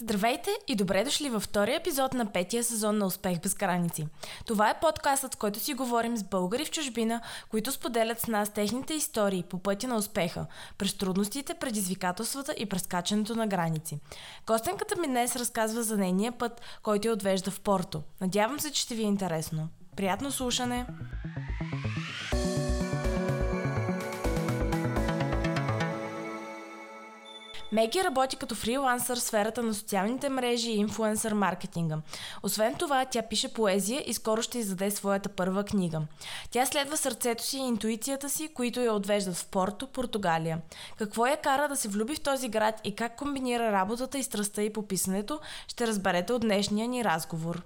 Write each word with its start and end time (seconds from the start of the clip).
Здравейте 0.00 0.50
и 0.68 0.76
добре 0.76 1.04
дошли 1.04 1.30
във 1.30 1.42
втория 1.42 1.76
епизод 1.76 2.14
на 2.14 2.32
петия 2.32 2.64
сезон 2.64 2.98
на 2.98 3.06
Успех 3.06 3.40
без 3.40 3.54
граници. 3.54 4.06
Това 4.46 4.70
е 4.70 4.80
подкастът, 4.80 5.34
в 5.34 5.38
който 5.38 5.60
си 5.60 5.74
говорим 5.74 6.16
с 6.16 6.22
българи 6.22 6.64
в 6.64 6.70
чужбина, 6.70 7.20
които 7.50 7.72
споделят 7.72 8.20
с 8.20 8.26
нас 8.26 8.50
техните 8.50 8.94
истории 8.94 9.42
по 9.42 9.58
пътя 9.58 9.88
на 9.88 9.96
успеха, 9.96 10.46
през 10.78 10.94
трудностите, 10.94 11.54
предизвикателствата 11.54 12.54
и 12.58 12.66
прескачането 12.66 13.34
на 13.34 13.46
граници. 13.46 13.98
Гостенката 14.46 15.00
ми 15.00 15.06
днес 15.06 15.36
разказва 15.36 15.82
за 15.82 15.96
нейния 15.96 16.32
път, 16.32 16.60
който 16.82 17.08
я 17.08 17.14
отвежда 17.14 17.50
в 17.50 17.60
Порто. 17.60 18.02
Надявам 18.20 18.60
се, 18.60 18.72
че 18.72 18.82
ще 18.82 18.94
ви 18.94 19.02
е 19.02 19.06
интересно. 19.06 19.68
Приятно 19.96 20.32
слушане! 20.32 20.86
Меги 27.72 28.04
работи 28.04 28.36
като 28.36 28.54
фрилансър 28.54 29.18
в 29.18 29.22
сферата 29.22 29.62
на 29.62 29.74
социалните 29.74 30.28
мрежи 30.28 30.70
и 30.70 30.76
инфлуенсър 30.76 31.32
маркетинга. 31.32 31.98
Освен 32.42 32.74
това, 32.74 33.04
тя 33.04 33.22
пише 33.22 33.54
поезия 33.54 34.02
и 34.06 34.14
скоро 34.14 34.42
ще 34.42 34.58
издаде 34.58 34.90
своята 34.90 35.28
първа 35.28 35.64
книга. 35.64 36.02
Тя 36.50 36.66
следва 36.66 36.96
сърцето 36.96 37.44
си 37.44 37.56
и 37.58 37.68
интуицията 37.68 38.28
си, 38.28 38.48
които 38.54 38.80
я 38.80 38.92
отвеждат 38.92 39.34
в 39.34 39.46
Порто, 39.46 39.86
Португалия. 39.86 40.58
Какво 40.98 41.26
я 41.26 41.36
кара 41.36 41.68
да 41.68 41.76
се 41.76 41.88
влюби 41.88 42.14
в 42.14 42.20
този 42.20 42.48
град 42.48 42.80
и 42.84 42.94
как 42.94 43.16
комбинира 43.16 43.72
работата 43.72 44.18
и 44.18 44.22
страстта 44.22 44.62
и 44.62 44.72
по 44.72 44.86
писането, 44.86 45.40
ще 45.68 45.86
разберете 45.86 46.32
от 46.32 46.42
днешния 46.42 46.88
ни 46.88 47.04
разговор. 47.04 47.62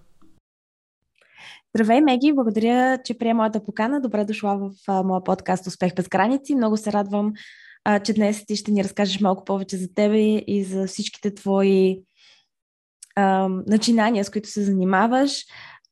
Здравей, 1.74 2.00
Меги! 2.00 2.32
Благодаря, 2.32 2.98
че 3.04 3.18
прия 3.18 3.34
моята 3.34 3.64
покана. 3.64 4.00
Добре 4.00 4.24
дошла 4.24 4.58
в 4.58 5.02
моя 5.04 5.24
подкаст 5.24 5.66
Успех 5.66 5.94
без 5.94 6.08
граници. 6.08 6.54
Много 6.54 6.76
се 6.76 6.92
радвам, 6.92 7.32
а, 7.84 8.00
че 8.00 8.12
днес 8.12 8.46
ти 8.46 8.56
ще 8.56 8.70
ни 8.70 8.84
разкажеш 8.84 9.20
малко 9.20 9.44
повече 9.44 9.76
за 9.76 9.94
тебе 9.94 10.18
и 10.46 10.64
за 10.64 10.86
всичките 10.86 11.34
твои 11.34 12.00
а, 13.16 13.48
начинания, 13.66 14.24
с 14.24 14.30
които 14.30 14.48
се 14.48 14.62
занимаваш. 14.62 15.44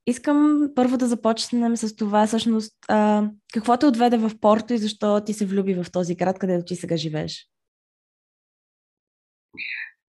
Искам 0.07 0.69
първо 0.75 0.97
да 0.97 1.07
започнем 1.07 1.77
с 1.77 1.97
това, 1.97 2.27
всъщност, 2.27 2.73
а, 2.89 3.29
какво 3.53 3.77
те 3.77 3.87
отведе 3.87 4.17
в 4.17 4.31
Порто 4.41 4.75
и 4.75 4.79
защо 4.79 5.21
ти 5.21 5.33
се 5.33 5.47
влюби 5.47 5.75
в 5.75 5.87
този 5.93 6.15
град, 6.15 6.39
където 6.39 6.65
ти 6.65 6.77
сега 6.77 6.97
живееш? 6.97 7.47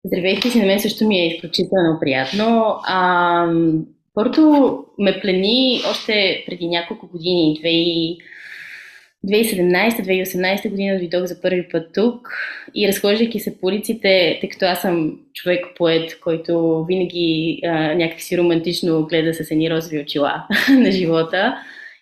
Здравейте 0.05 0.49
си, 0.49 0.59
на 0.59 0.65
мен 0.65 0.79
също 0.79 1.07
ми 1.07 1.19
е 1.19 1.35
изключително 1.35 1.97
приятно. 1.99 2.75
А, 2.83 3.53
Порто 4.13 4.85
ме 4.97 5.19
плени 5.21 5.81
още 5.89 6.43
преди 6.47 6.67
няколко 6.67 7.07
години, 7.07 7.59
2017-2018 9.27 10.69
година 10.69 10.99
дойдох 10.99 11.25
за 11.25 11.41
първи 11.41 11.69
път 11.71 11.93
тук 11.93 12.29
и 12.75 12.87
разхождайки 12.87 13.39
се 13.39 13.59
по 13.59 13.67
улиците, 13.67 14.37
тъй 14.41 14.49
като 14.49 14.65
аз 14.65 14.81
съм 14.81 15.19
човек 15.33 15.65
поет, 15.75 16.19
който 16.19 16.85
винаги 16.85 17.59
а, 17.63 17.95
някакси 17.95 18.37
романтично 18.37 19.05
гледа 19.05 19.33
с 19.33 19.51
едни 19.51 19.69
розови 19.69 19.99
очила 19.99 20.47
на 20.69 20.91
живота, 20.91 21.55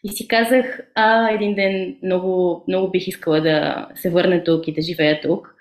и 0.04 0.09
си 0.09 0.28
казах, 0.28 0.80
а 0.96 1.30
един 1.32 1.56
ден 1.56 1.96
много, 2.04 2.64
много 2.68 2.92
бих 2.92 3.08
искала 3.08 3.42
да 3.42 3.88
се 3.96 4.09
върна 4.09 4.44
тук 4.44 4.68
и 4.68 4.74
да 4.74 4.81
живея 4.81 5.22
тук. 5.22 5.56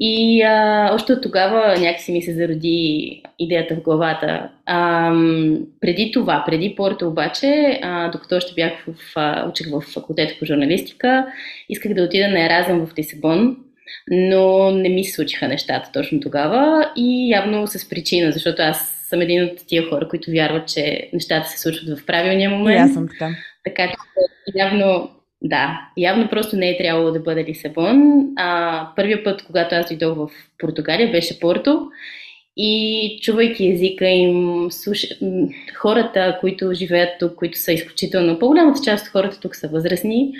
И 0.00 0.42
а, 0.42 0.90
още 0.94 1.12
от 1.12 1.22
тогава 1.22 1.76
някакси 1.80 2.12
ми 2.12 2.22
се 2.22 2.34
зароди 2.34 3.22
идеята 3.38 3.74
в 3.74 3.82
главата. 3.82 4.50
А, 4.66 5.12
преди 5.80 6.10
това, 6.12 6.42
преди 6.46 6.74
Порто 6.76 7.08
обаче, 7.08 7.80
а, 7.82 8.08
докато 8.08 8.36
още 8.36 8.54
бях 8.54 8.72
в, 8.88 8.94
в, 9.14 9.48
учих 9.50 9.70
в 9.70 9.80
факултета 9.80 10.34
по 10.38 10.44
журналистика, 10.44 11.26
исках 11.68 11.94
да 11.94 12.02
отида 12.02 12.28
на 12.28 12.44
Еразъм 12.44 12.86
в 12.86 12.98
Лисабон, 12.98 13.56
но 14.10 14.70
не 14.70 14.88
ми 14.88 15.04
се 15.04 15.12
случиха 15.12 15.48
нещата 15.48 15.90
точно 15.92 16.20
тогава 16.20 16.90
и 16.96 17.30
явно 17.30 17.66
с 17.66 17.88
причина, 17.88 18.32
защото 18.32 18.62
аз 18.62 19.06
съм 19.08 19.20
един 19.20 19.44
от 19.44 19.66
тия 19.66 19.88
хора, 19.88 20.08
които 20.08 20.30
вярват, 20.30 20.68
че 20.68 21.10
нещата 21.12 21.48
се 21.48 21.58
случват 21.58 21.98
в 21.98 22.06
правилния 22.06 22.50
момент. 22.50 22.78
И 22.78 22.82
аз 22.82 22.92
съм 22.92 23.08
така. 23.08 23.30
Така 23.64 23.88
че 23.88 23.96
явно 24.54 25.10
да, 25.44 25.88
явно 25.96 26.28
просто 26.28 26.56
не 26.56 26.70
е 26.70 26.76
трябвало 26.76 27.10
да 27.10 27.20
бъде 27.20 27.44
Лисабон. 27.44 28.26
А, 28.36 28.88
първият 28.96 29.24
път, 29.24 29.42
когато 29.42 29.74
аз 29.74 29.88
дойдох 29.88 30.16
в 30.16 30.30
Португалия, 30.58 31.10
беше 31.10 31.40
Порто. 31.40 31.88
И 32.56 33.18
чувайки 33.22 33.68
езика 33.68 34.08
им, 34.08 34.66
слуш... 34.70 35.06
хората, 35.76 36.38
които 36.40 36.74
живеят 36.74 37.10
тук, 37.20 37.34
които 37.34 37.58
са 37.58 37.72
изключително, 37.72 38.38
по-голямата 38.38 38.80
част 38.84 39.06
от 39.06 39.12
хората 39.12 39.40
тук 39.40 39.56
са 39.56 39.68
възрастни 39.68 40.32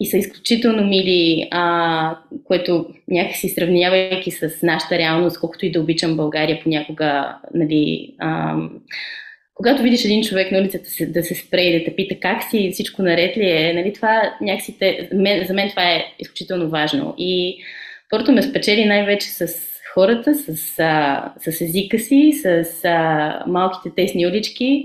и 0.00 0.06
са 0.06 0.16
изключително 0.16 0.84
мили, 0.84 1.48
а, 1.50 2.16
което 2.44 2.86
някакси 3.08 3.48
сравнявайки 3.48 4.30
с 4.30 4.50
нашата 4.62 4.98
реалност, 4.98 5.40
колкото 5.40 5.66
и 5.66 5.72
да 5.72 5.80
обичам 5.80 6.16
България 6.16 6.60
понякога, 6.62 7.38
нали, 7.54 8.14
а, 8.18 8.56
когато 9.54 9.82
видиш 9.82 10.04
един 10.04 10.22
човек 10.22 10.52
на 10.52 10.58
улицата 10.58 10.88
да 11.06 11.22
се 11.22 11.34
спре 11.34 11.60
и 11.60 11.78
да 11.78 11.84
те 11.84 11.96
пита 11.96 12.14
как 12.20 12.42
си, 12.42 12.70
всичко 12.72 13.02
наред 13.02 13.36
ли 13.36 13.50
е, 13.50 13.72
нали, 13.74 13.92
това 13.92 14.36
някакси 14.40 14.78
те, 14.78 15.08
за 15.46 15.54
мен 15.54 15.70
това 15.70 15.90
е 15.90 16.04
изключително 16.18 16.68
важно. 16.68 17.14
И 17.18 17.58
първото 18.10 18.32
ме 18.32 18.42
спечели 18.42 18.84
най-вече 18.84 19.26
с 19.26 19.46
хората, 19.94 20.34
с, 20.34 20.78
а, 20.78 21.32
с 21.38 21.60
езика 21.60 21.98
си, 21.98 22.32
с 22.42 22.84
а, 22.84 23.44
малките 23.46 23.94
тесни 23.94 24.26
улички 24.26 24.84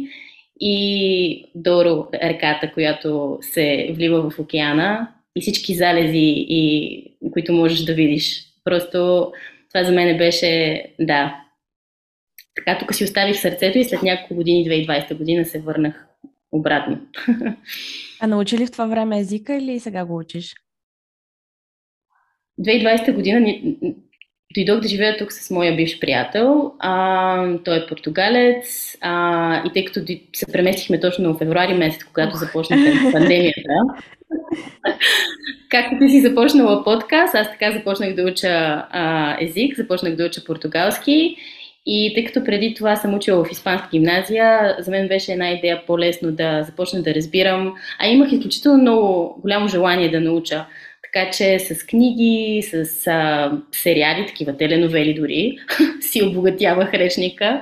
и 0.59 1.45
Доро, 1.55 2.07
реката, 2.23 2.71
която 2.73 3.37
се 3.41 3.89
влива 3.93 4.29
в 4.29 4.39
океана 4.39 5.07
и 5.35 5.41
всички 5.41 5.75
залези, 5.75 6.33
и, 6.35 7.03
които 7.31 7.53
можеш 7.53 7.79
да 7.79 7.93
видиш. 7.93 8.43
Просто 8.63 9.31
това 9.73 9.83
за 9.83 9.91
мен 9.91 10.17
беше, 10.17 10.83
да, 10.99 11.41
така 12.65 12.77
тук 12.79 12.93
си 12.93 13.03
оставих 13.03 13.39
сърцето 13.39 13.77
и 13.77 13.83
след 13.83 14.03
няколко 14.03 14.35
години, 14.35 14.69
2020 14.69 15.17
година, 15.17 15.45
се 15.45 15.59
върнах 15.59 16.05
обратно. 16.51 16.99
А 18.19 18.27
научи 18.27 18.57
ли 18.57 18.65
в 18.65 18.71
това 18.71 18.85
време 18.85 19.19
езика 19.19 19.55
или 19.55 19.79
сега 19.79 20.05
го 20.05 20.17
учиш? 20.17 20.55
2020 22.61 23.13
година 23.13 23.55
дойдох 24.55 24.79
да 24.79 24.87
живея 24.87 25.17
тук 25.17 25.31
с 25.31 25.51
моя 25.51 25.75
бивш 25.75 25.99
приятел. 25.99 26.73
А, 26.79 27.57
той 27.65 27.77
е 27.77 27.87
португалец 27.87 28.97
а, 29.01 29.63
и 29.67 29.73
тъй 29.73 29.85
като 29.85 29.99
се 30.35 30.51
преместихме 30.51 30.99
точно 30.99 31.33
в 31.33 31.37
февруари 31.37 31.73
месец, 31.73 32.03
когато 32.03 32.37
започна 32.37 32.77
пандемията, 33.11 33.73
както 35.69 35.97
ти 35.99 36.09
си 36.09 36.21
започнала 36.21 36.83
подкаст, 36.83 37.35
аз 37.35 37.51
така 37.51 37.71
започнах 37.71 38.15
да 38.15 38.23
уча 38.23 38.47
а, 38.89 39.37
език, 39.41 39.75
започнах 39.75 40.15
да 40.15 40.25
уча 40.25 40.43
португалски 40.43 41.35
и 41.85 42.11
тъй 42.15 42.25
като 42.25 42.43
преди 42.43 42.73
това 42.73 42.95
съм 42.95 43.13
учила 43.13 43.45
в 43.45 43.51
испанска 43.51 43.87
гимназия, 43.91 44.75
за 44.79 44.91
мен 44.91 45.07
беше 45.07 45.31
една 45.31 45.51
идея 45.51 45.85
по-лесно 45.87 46.31
да 46.31 46.63
започна 46.63 47.01
да 47.01 47.15
разбирам, 47.15 47.73
а 47.99 48.07
имах 48.07 48.31
изключително 48.31 48.77
много 48.77 49.35
голямо 49.41 49.67
желание 49.67 50.09
да 50.09 50.21
науча. 50.21 50.65
Така 51.03 51.31
че 51.31 51.59
с 51.59 51.85
книги, 51.85 52.61
с 52.61 53.07
а, 53.07 53.51
сериали, 53.71 54.27
такива 54.27 54.57
теленовели 54.57 55.13
дори, 55.13 55.57
си 56.01 56.23
обогатявах 56.23 56.93
речника 56.93 57.61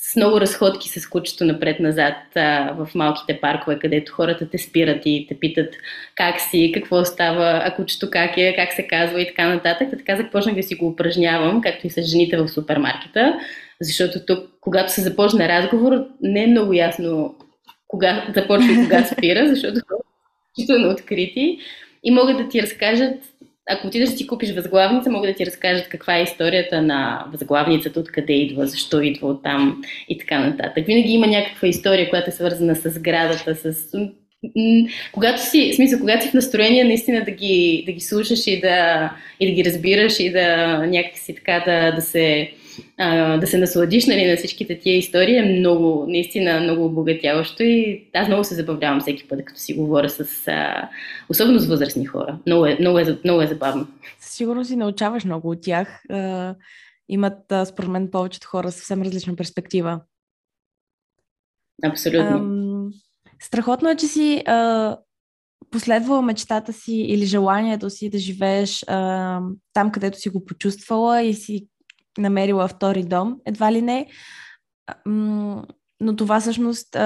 с 0.00 0.16
много 0.16 0.40
разходки 0.40 0.88
с 0.88 1.08
кучето 1.08 1.44
напред-назад 1.44 2.14
а, 2.36 2.72
в 2.72 2.94
малките 2.94 3.40
паркове, 3.40 3.78
където 3.78 4.12
хората 4.12 4.50
те 4.50 4.58
спират 4.58 5.02
и 5.04 5.26
те 5.28 5.38
питат 5.38 5.74
как 6.14 6.40
си, 6.40 6.72
какво 6.74 7.04
става, 7.04 7.62
а 7.64 7.74
кучето 7.74 8.10
как 8.10 8.36
е, 8.36 8.54
как 8.56 8.72
се 8.72 8.86
казва 8.86 9.22
и 9.22 9.26
така 9.26 9.48
нататък. 9.48 9.88
така 9.90 10.16
започнах 10.16 10.54
да 10.54 10.62
си 10.62 10.74
го 10.74 10.88
упражнявам, 10.88 11.60
както 11.60 11.86
и 11.86 11.90
с 11.90 12.02
жените 12.02 12.36
в 12.36 12.48
супермаркета, 12.48 13.38
защото 13.80 14.26
тук, 14.26 14.50
когато 14.60 14.92
се 14.92 15.00
започне 15.00 15.48
разговор, 15.48 16.06
не 16.22 16.44
е 16.44 16.46
много 16.46 16.72
ясно 16.72 17.34
кога 17.88 18.26
започва 18.34 18.72
и 18.72 18.84
кога 18.84 19.04
спира, 19.04 19.48
защото 19.54 19.80
са 20.66 20.78
на 20.78 20.88
открити 20.88 21.58
и 22.04 22.10
могат 22.10 22.36
да 22.36 22.48
ти 22.48 22.62
разкажат 22.62 23.14
ако 23.68 23.86
отидеш 23.86 24.08
да 24.08 24.16
си 24.16 24.26
купиш 24.26 24.54
възглавница, 24.54 25.10
могат 25.10 25.30
да 25.30 25.36
ти 25.36 25.46
разкажат 25.46 25.88
каква 25.88 26.16
е 26.16 26.22
историята 26.22 26.82
на 26.82 27.24
възглавницата, 27.32 28.00
откъде 28.00 28.32
идва, 28.32 28.66
защо 28.66 29.00
идва 29.00 29.28
от 29.28 29.42
там 29.42 29.82
и 30.08 30.18
така 30.18 30.38
нататък. 30.38 30.86
Винаги 30.86 31.12
има 31.12 31.26
някаква 31.26 31.68
история, 31.68 32.10
която 32.10 32.30
е 32.30 32.32
свързана 32.32 32.76
с 32.76 32.98
градата, 32.98 33.54
с 33.54 33.92
когато 35.12 35.42
си, 35.42 35.70
в 35.72 35.76
смисъл, 35.76 36.00
когато 36.00 36.22
си 36.22 36.30
в 36.30 36.34
настроение 36.34 36.84
наистина 36.84 37.24
да 37.24 37.30
ги, 37.30 37.82
да 37.86 37.92
ги 37.92 38.00
слушаш 38.00 38.46
и 38.46 38.60
да, 38.60 39.10
и 39.40 39.46
да 39.46 39.52
ги 39.52 39.64
разбираш 39.64 40.20
и 40.20 40.30
да 40.30 40.66
някакси 40.86 41.34
така 41.34 41.62
да, 41.66 41.92
да 41.92 42.02
се 42.02 42.50
а, 42.98 43.36
да 43.36 43.46
се 43.46 43.58
насладиш 43.58 44.06
нали, 44.06 44.30
на 44.30 44.36
всичките 44.36 44.78
тия 44.78 44.96
истории 44.96 45.36
е 45.36 45.58
много, 45.58 46.04
наистина 46.08 46.60
много 46.60 46.84
обогатяващо 46.84 47.62
и 47.62 48.08
аз 48.14 48.28
много 48.28 48.44
се 48.44 48.54
забавлявам 48.54 49.00
всеки 49.00 49.28
път, 49.28 49.44
като 49.44 49.60
си 49.60 49.74
говоря 49.74 50.08
с, 50.08 50.48
а, 50.48 50.88
особено 51.28 51.58
с 51.58 51.66
възрастни 51.66 52.06
хора. 52.06 52.38
Много 52.46 52.66
е, 52.66 52.76
много 52.80 52.98
е, 52.98 53.18
много 53.24 53.42
е 53.42 53.46
забавно. 53.46 53.86
Сигурно 54.20 54.64
си 54.64 54.76
научаваш 54.76 55.24
много 55.24 55.50
от 55.50 55.62
тях. 55.62 56.02
А, 56.10 56.54
имат, 57.08 57.52
а, 57.52 57.64
според 57.64 57.90
мен, 57.90 58.10
повечето 58.10 58.48
хора 58.48 58.72
съвсем 58.72 59.02
различна 59.02 59.36
перспектива. 59.36 60.00
Абсолютно. 61.84 62.36
Ам, 62.36 62.90
страхотно 63.40 63.90
е, 63.90 63.96
че 63.96 64.06
си 64.06 64.42
а, 64.46 64.96
последвала 65.70 66.22
мечтата 66.22 66.72
си 66.72 66.94
или 66.94 67.26
желанието 67.26 67.90
си 67.90 68.10
да 68.10 68.18
живееш 68.18 68.84
а, 68.86 69.40
там, 69.72 69.92
където 69.92 70.18
си 70.18 70.28
го 70.28 70.44
почувствала 70.44 71.22
и 71.22 71.34
си 71.34 71.68
намерила 72.18 72.68
втори 72.68 73.02
дом, 73.02 73.36
едва 73.44 73.72
ли 73.72 73.82
не. 73.82 74.06
Но 76.00 76.16
това 76.16 76.40
всъщност 76.40 76.96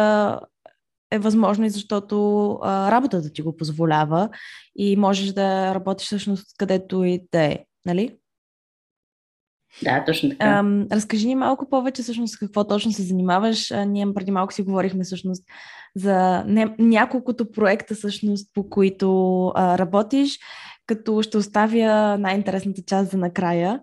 е 1.12 1.18
възможно 1.18 1.64
и 1.64 1.70
защото 1.70 2.58
работата 2.64 3.32
ти 3.32 3.42
го 3.42 3.56
позволява 3.56 4.28
и 4.76 4.96
можеш 4.96 5.32
да 5.32 5.74
работиш 5.74 6.06
всъщност 6.06 6.46
където 6.58 7.04
и 7.04 7.24
да 7.32 7.42
е, 7.42 7.58
нали? 7.86 8.16
Да, 9.82 10.04
точно 10.04 10.30
така. 10.30 10.44
А, 10.44 10.86
разкажи 10.96 11.26
ни 11.26 11.34
малко 11.34 11.68
повече 11.70 12.02
всъщност 12.02 12.38
какво 12.38 12.64
точно 12.64 12.92
се 12.92 13.02
занимаваш. 13.02 13.70
А, 13.70 13.84
ние 13.84 14.14
преди 14.14 14.30
малко 14.30 14.52
си 14.52 14.62
говорихме 14.62 15.04
всъщност 15.04 15.44
за 15.96 16.44
не, 16.44 16.74
няколкото 16.78 17.52
проекта 17.52 17.94
всъщност, 17.94 18.50
по 18.54 18.68
които 18.68 19.46
а, 19.54 19.78
работиш, 19.78 20.38
като 20.86 21.22
ще 21.22 21.36
оставя 21.36 22.18
най-интересната 22.18 22.82
част 22.86 23.10
за 23.10 23.18
накрая. 23.18 23.80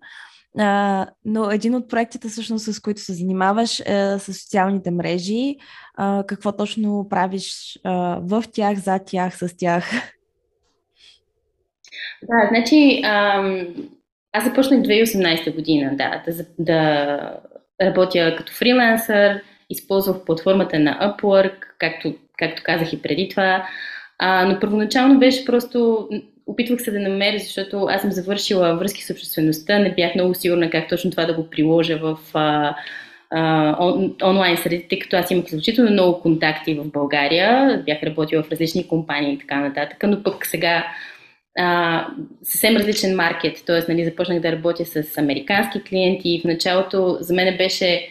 Но 1.26 1.52
един 1.52 1.76
от 1.76 1.90
проектите, 1.90 2.28
всъщност, 2.28 2.74
с 2.74 2.80
които 2.80 3.02
се 3.02 3.14
занимаваш, 3.14 3.80
е 3.80 4.20
с 4.20 4.34
социалните 4.34 4.92
мрежи. 4.92 5.56
А, 5.96 6.24
какво 6.28 6.52
точно 6.52 7.08
правиш 7.10 7.80
а, 7.84 8.20
в 8.22 8.44
тях, 8.54 8.78
за 8.78 9.00
тях, 9.06 9.38
с 9.38 9.58
тях? 9.58 9.92
Да, 12.24 12.48
значи, 12.50 13.02
ам, 13.04 13.68
аз 14.34 14.44
започнах 14.44 14.80
2018 14.82 15.56
година 15.56 15.92
да, 15.96 16.24
да, 16.28 16.46
да 16.60 17.40
работя 17.82 18.36
като 18.38 18.54
фрилансър, 18.54 19.42
използвах 19.70 20.26
платформата 20.26 20.80
на 20.80 21.00
Upwork, 21.00 21.56
както, 21.78 22.14
както 22.38 22.62
казах 22.66 22.94
и 22.94 23.02
преди 23.02 23.30
това. 23.30 23.68
А, 24.20 24.46
но 24.46 24.60
първоначално 24.60 25.20
беше 25.20 25.46
просто 25.46 26.10
опитвах 26.50 26.82
се 26.82 26.92
да 26.92 27.00
намеря, 27.00 27.40
защото 27.40 27.86
аз 27.90 28.02
съм 28.02 28.12
завършила 28.12 28.76
връзки 28.76 29.04
с 29.04 29.10
обществеността, 29.10 29.80
не 29.80 29.96
бях 29.96 30.16
много 30.16 30.36
сигурна 30.36 30.70
как 30.70 30.90
точно 30.90 31.12
това 31.12 31.26
да 31.26 31.34
го 31.34 31.50
приложа 31.50 31.98
в 31.98 32.18
а, 32.34 32.76
а, 33.30 33.76
он, 33.80 34.16
онлайн 34.24 34.58
среди, 34.58 34.88
тъй 34.90 35.00
като 35.00 35.18
аз 35.18 35.32
имах 35.32 35.46
изключително 35.46 35.92
много 35.92 36.22
контакти 36.22 36.76
в 36.76 36.92
България, 36.92 37.84
бях 37.86 38.04
работила 38.04 38.44
в 38.44 38.52
различни 38.52 38.88
компании 38.88 39.34
и 39.34 39.38
така 39.38 39.60
нататък, 39.60 40.04
но 40.04 40.24
пък 40.24 40.46
сега 40.46 40.86
а, 41.58 42.08
съвсем 42.44 42.78
различен 42.78 43.16
маркет, 43.16 43.64
т.е. 43.66 43.92
Нали, 43.92 44.06
започнах 44.06 44.40
да 44.40 44.52
работя 44.52 44.86
с 44.86 45.18
американски 45.18 45.84
клиенти 45.84 46.30
и 46.30 46.42
в 46.42 46.44
началото 46.44 47.18
за 47.20 47.34
мен 47.34 47.58
беше 47.58 48.10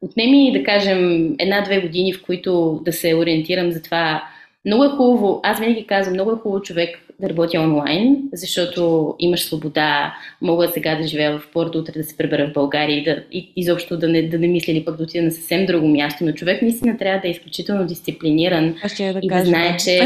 отнеми, 0.00 0.52
да 0.52 0.64
кажем, 0.64 1.34
една-две 1.38 1.80
години, 1.80 2.12
в 2.12 2.22
които 2.22 2.80
да 2.84 2.92
се 2.92 3.14
ориентирам 3.14 3.72
за 3.72 3.82
това. 3.82 4.24
Много 4.64 4.84
е 4.84 4.88
хубаво, 4.88 5.40
аз 5.42 5.60
винаги 5.60 5.86
казвам, 5.86 6.14
много 6.14 6.30
е 6.30 6.34
хубаво 6.42 6.62
човек 6.62 6.98
да 7.20 7.28
работя 7.28 7.60
онлайн, 7.60 8.16
защото 8.32 9.14
имаш 9.18 9.44
свобода, 9.44 10.14
мога 10.42 10.68
сега 10.68 10.94
да 10.94 11.06
живея 11.06 11.38
в 11.38 11.48
Порто, 11.52 11.78
утре 11.78 11.92
да 11.92 12.04
се 12.04 12.16
пребера 12.16 12.48
в 12.48 12.52
България 12.52 12.98
и, 12.98 13.04
да, 13.04 13.22
и 13.32 13.52
изобщо 13.56 13.96
да 13.96 14.08
не, 14.08 14.22
да 14.22 14.38
не 14.38 14.46
мисля 14.46 14.72
или 14.72 14.84
пък 14.84 14.96
да 14.96 15.02
отида 15.02 15.24
на 15.24 15.30
съвсем 15.30 15.66
друго 15.66 15.88
място, 15.88 16.24
но 16.24 16.32
човек 16.32 16.62
наистина 16.62 16.98
трябва 16.98 17.20
да 17.20 17.28
е 17.28 17.30
изключително 17.30 17.86
дисциплиниран 17.86 18.74
да 18.98 19.20
и 19.22 19.28
да 19.28 19.44
знае, 19.44 19.76
че 19.76 20.00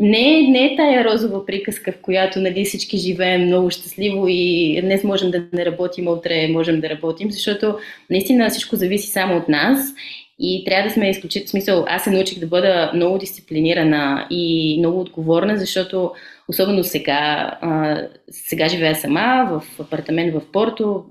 не, 0.00 0.42
не 0.48 0.64
е 0.64 0.76
тая 0.76 1.04
розова 1.04 1.46
приказка, 1.46 1.92
в 1.92 2.02
която 2.02 2.40
нали, 2.40 2.64
всички 2.64 2.96
живеем 2.98 3.46
много 3.46 3.70
щастливо 3.70 4.28
и 4.28 4.80
днес 4.82 5.04
можем 5.04 5.30
да 5.30 5.42
не 5.52 5.66
работим, 5.66 6.08
утре 6.08 6.48
можем 6.48 6.80
да 6.80 6.90
работим, 6.90 7.30
защото 7.30 7.78
наистина 8.10 8.50
всичко 8.50 8.76
зависи 8.76 9.10
само 9.10 9.36
от 9.36 9.48
нас 9.48 9.94
и 10.38 10.64
трябва 10.64 10.88
да 10.88 10.94
сме 10.94 11.10
изключително 11.10 11.48
смисъл. 11.48 11.84
Аз 11.88 12.04
се 12.04 12.10
научих 12.10 12.38
да 12.38 12.46
бъда 12.46 12.90
много 12.94 13.18
дисциплинирана 13.18 14.26
и 14.30 14.76
много 14.78 15.00
отговорна, 15.00 15.56
защото 15.56 16.12
особено 16.48 16.84
сега, 16.84 17.50
а, 17.60 18.02
сега 18.30 18.68
живея 18.68 18.94
сама 18.94 19.48
в 19.50 19.80
апартамент 19.80 20.34
в 20.34 20.42
Порто, 20.52 21.04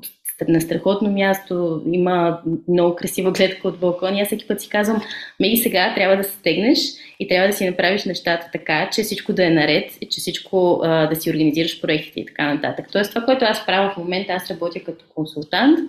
на 0.48 0.62
страхотно 0.62 1.12
място, 1.12 1.82
има 1.92 2.42
много 2.68 2.96
красива 2.96 3.32
гледка 3.32 3.68
от 3.68 3.80
балкони. 3.80 4.22
Аз 4.22 4.28
всеки 4.28 4.48
път 4.48 4.62
си 4.62 4.70
казвам, 4.70 5.02
и 5.40 5.58
сега 5.58 5.94
трябва 5.96 6.18
да 6.18 6.24
се 6.24 6.32
стегнеш 6.32 6.80
и 7.20 7.28
трябва 7.28 7.48
да 7.48 7.54
си 7.54 7.70
направиш 7.70 8.06
нещата 8.06 8.50
така, 8.52 8.90
че 8.94 9.04
всичко 9.04 9.34
да 9.34 9.46
е 9.46 9.50
наред 9.50 9.98
и 10.02 10.10
че 10.10 10.22
всичко 10.22 10.82
а, 10.84 11.08
да 11.08 11.16
си 11.16 11.30
организираш 11.30 11.82
проектите 11.82 12.20
и 12.20 12.26
така 12.26 12.54
нататък. 12.54 12.86
Тоест 12.92 13.14
това, 13.14 13.26
което 13.26 13.46
аз 13.46 13.66
правя 13.66 13.92
в 13.94 13.98
момента, 13.98 14.34
аз 14.34 14.52
работя 14.52 14.80
като 14.80 15.06
консултант 15.16 15.80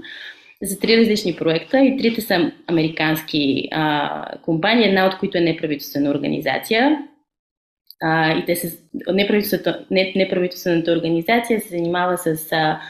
за 0.62 0.78
три 0.78 0.96
различни 0.96 1.36
проекта 1.36 1.80
и 1.80 1.96
трите 1.96 2.20
са 2.20 2.52
американски 2.66 3.68
а, 3.72 4.24
компании, 4.42 4.88
една 4.88 5.06
от 5.06 5.18
които 5.18 5.38
е 5.38 5.40
неправителствена 5.40 6.10
организация. 6.10 6.98
А, 8.02 8.38
и 8.38 8.44
те 8.44 8.56
са, 8.56 8.78
не, 9.90 10.12
неправителствената 10.16 10.92
организация 10.92 11.60
се 11.60 11.68
занимава 11.68 12.18
с 12.18 12.52
а, 12.52 12.80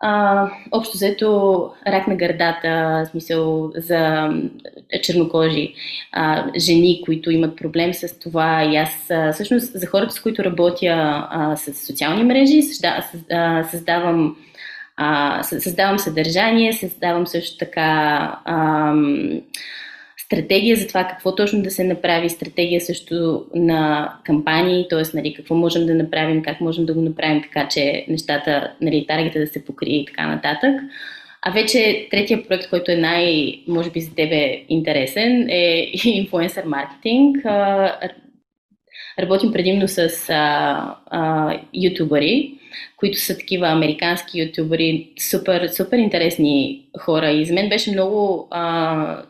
а, 0.00 0.48
общо 0.70 0.92
взето 0.94 1.70
рак 1.86 2.06
на 2.06 2.16
гърдата, 2.16 3.04
смисъл 3.10 3.72
за 3.76 4.30
чернокожи 5.02 5.74
а, 6.12 6.46
жени, 6.58 7.02
които 7.04 7.30
имат 7.30 7.56
проблем 7.56 7.94
с 7.94 8.18
това. 8.18 8.64
И 8.64 8.76
аз 8.76 9.10
а, 9.10 9.32
всъщност 9.32 9.72
за 9.72 9.86
хората, 9.86 10.14
с 10.14 10.20
които 10.20 10.44
работя 10.44 10.86
а, 11.30 11.56
с 11.56 11.86
социални 11.86 12.24
мрежи, 12.24 12.62
създавам 13.70 14.36
създавам 15.42 15.98
съдържание, 15.98 16.72
създавам 16.72 17.26
също 17.26 17.58
така 17.58 18.36
ам, 18.44 19.40
стратегия 20.32 20.76
за 20.76 20.88
това 20.88 21.04
какво 21.04 21.34
точно 21.34 21.62
да 21.62 21.70
се 21.70 21.84
направи, 21.84 22.28
стратегия 22.28 22.80
също 22.80 23.44
на 23.54 24.12
кампании, 24.24 24.86
т.е. 24.90 25.02
Нали, 25.14 25.34
какво 25.34 25.54
можем 25.54 25.86
да 25.86 25.94
направим, 25.94 26.42
как 26.42 26.60
можем 26.60 26.86
да 26.86 26.94
го 26.94 27.00
направим 27.00 27.42
така, 27.42 27.68
че 27.68 28.04
нещата, 28.08 28.72
нали, 28.80 29.06
таргета 29.08 29.38
да 29.38 29.46
се 29.46 29.64
покрие 29.64 29.96
и 29.96 30.04
така 30.04 30.26
нататък. 30.26 30.80
А 31.42 31.50
вече 31.50 32.08
третия 32.10 32.48
проект, 32.48 32.70
който 32.70 32.90
е 32.90 32.96
най, 32.96 33.54
може 33.68 33.90
би 33.90 34.00
за 34.00 34.14
тебе 34.14 34.64
интересен, 34.68 35.48
е 35.50 35.90
инфлуенсър 36.04 36.64
маркетинг. 36.64 37.36
Работим 39.18 39.52
предимно 39.52 39.88
с 39.88 39.98
а, 40.30 40.96
а, 41.06 41.58
ютубъри, 41.74 42.54
които 42.96 43.18
са 43.18 43.38
такива 43.38 43.68
американски 43.68 44.40
ютубери, 44.40 45.08
супер, 45.30 45.68
супер 45.68 45.98
интересни 45.98 46.84
хора. 47.00 47.30
И 47.30 47.44
за 47.44 47.54
мен 47.54 47.68
беше 47.68 47.90
много, 47.90 48.48
а, 48.50 49.22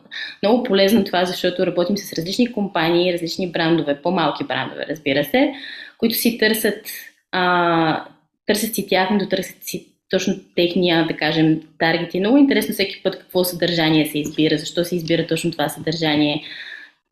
много 0.43 0.63
полезно 0.63 1.03
това, 1.03 1.25
защото 1.25 1.67
работим 1.67 1.97
с 1.97 2.13
различни 2.13 2.51
компании, 2.51 3.13
различни 3.13 3.51
брандове, 3.51 4.01
по-малки 4.01 4.43
брандове, 4.43 4.85
разбира 4.89 5.23
се, 5.23 5.53
които 5.97 6.15
си 6.15 6.37
търсят, 6.37 6.89
а, 7.31 8.05
търсят 8.45 8.75
си 8.75 8.87
тяхното, 8.87 9.29
търсят 9.29 9.63
си 9.63 9.87
точно 10.09 10.35
техния, 10.55 11.07
да 11.07 11.17
кажем, 11.17 11.61
таргет. 11.79 12.13
И 12.13 12.19
много 12.19 12.37
интересно 12.37 12.73
всеки 12.73 13.03
път 13.03 13.19
какво 13.19 13.43
съдържание 13.43 14.05
се 14.05 14.19
избира, 14.19 14.57
защо 14.57 14.83
се 14.83 14.95
избира 14.95 15.27
точно 15.27 15.51
това 15.51 15.69
съдържание, 15.69 16.43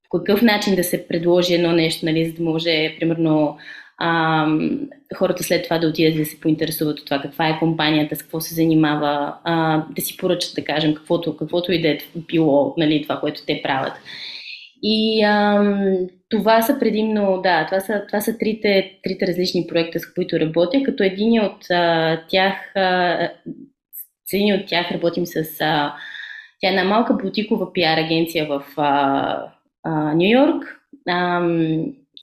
по 0.09 0.17
какъв 0.17 0.41
начин 0.41 0.75
да 0.75 0.83
се 0.83 1.07
предложи 1.07 1.53
едно 1.53 1.71
нещо, 1.71 2.05
нали, 2.05 2.25
за 2.25 2.33
да 2.33 2.43
може, 2.43 2.95
примерно, 2.99 3.57
а, 4.03 4.47
хората 5.15 5.43
след 5.43 5.63
това 5.63 5.77
да 5.77 5.87
отидат 5.87 6.17
да 6.17 6.25
се 6.25 6.39
поинтересуват 6.39 6.99
от 6.99 7.05
това 7.05 7.21
каква 7.21 7.49
е 7.49 7.59
компанията, 7.59 8.15
с 8.15 8.21
какво 8.23 8.39
се 8.39 8.55
занимава, 8.55 9.35
а, 9.43 9.85
да 9.95 10.01
си 10.01 10.17
поръчат, 10.17 10.55
да 10.55 10.63
кажем, 10.63 10.95
каквото, 10.95 11.37
каквото 11.37 11.71
и 11.71 11.81
да 11.81 11.87
е 11.87 11.97
било, 12.15 12.73
нали, 12.77 13.03
това, 13.03 13.19
което 13.19 13.45
те 13.45 13.61
правят. 13.63 13.93
И 14.83 15.23
а, 15.23 15.63
това 16.29 16.61
са 16.61 16.79
предимно, 16.79 17.41
да, 17.43 17.65
това 17.65 17.79
са, 17.79 18.03
това 18.07 18.21
са 18.21 18.37
трите, 18.37 18.99
трите 19.03 19.27
различни 19.27 19.67
проекта, 19.67 19.99
с 19.99 20.13
които 20.13 20.39
работя, 20.39 20.83
като 20.83 21.03
един 21.03 21.41
от 21.41 21.71
а, 21.71 22.21
тях, 22.27 22.75
а, 22.75 23.29
с 24.25 24.33
един 24.33 24.55
от 24.55 24.65
тях 24.65 24.91
работим 24.91 25.25
с, 25.25 25.35
а, 25.61 25.93
тя 26.59 26.67
е 26.67 26.69
една 26.69 26.83
малка 26.83 27.13
бутикова 27.13 27.73
пиар 27.73 27.97
агенция 27.97 28.47
в 28.47 28.63
Нью 30.15 30.29
Йорк. 30.29 30.77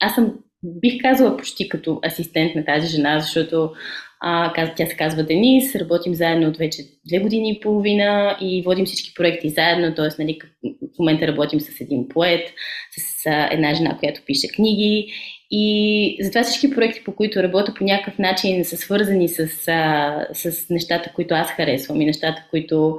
Аз 0.01 0.15
съм 0.15 0.33
бих 0.63 1.01
казала 1.01 1.37
почти 1.37 1.69
като 1.69 1.99
асистент 2.05 2.55
на 2.55 2.65
тази 2.65 2.87
жена, 2.87 3.19
защото 3.19 3.71
а, 4.21 4.53
тя 4.75 4.85
се 4.85 4.95
казва 4.95 5.23
Денис, 5.23 5.75
работим 5.75 6.15
заедно 6.15 6.47
от 6.47 6.57
вече 6.57 6.83
две 7.07 7.19
години 7.19 7.51
и 7.51 7.59
половина 7.59 8.37
и 8.41 8.61
водим 8.65 8.85
всички 8.85 9.13
проекти 9.13 9.49
заедно, 9.49 9.95
т.е. 9.95 10.07
Нали, 10.19 10.39
в 10.63 10.99
момента 10.99 11.27
работим 11.27 11.59
с 11.59 11.81
един 11.81 12.07
поет, 12.07 12.53
с 12.97 13.25
една 13.51 13.73
жена, 13.73 13.97
която 13.99 14.21
пише 14.25 14.47
книги 14.47 15.13
и 15.51 16.17
затова 16.21 16.43
всички 16.43 16.75
проекти, 16.75 17.03
по 17.03 17.15
които 17.15 17.43
работя 17.43 17.73
по 17.73 17.83
някакъв 17.83 18.19
начин 18.19 18.65
са 18.65 18.77
свързани 18.77 19.29
с, 19.29 19.67
а, 19.67 20.27
с 20.33 20.69
нещата, 20.69 21.11
които 21.15 21.33
аз 21.33 21.47
харесвам 21.47 22.01
и 22.01 22.05
нещата, 22.05 22.45
които 22.49 22.97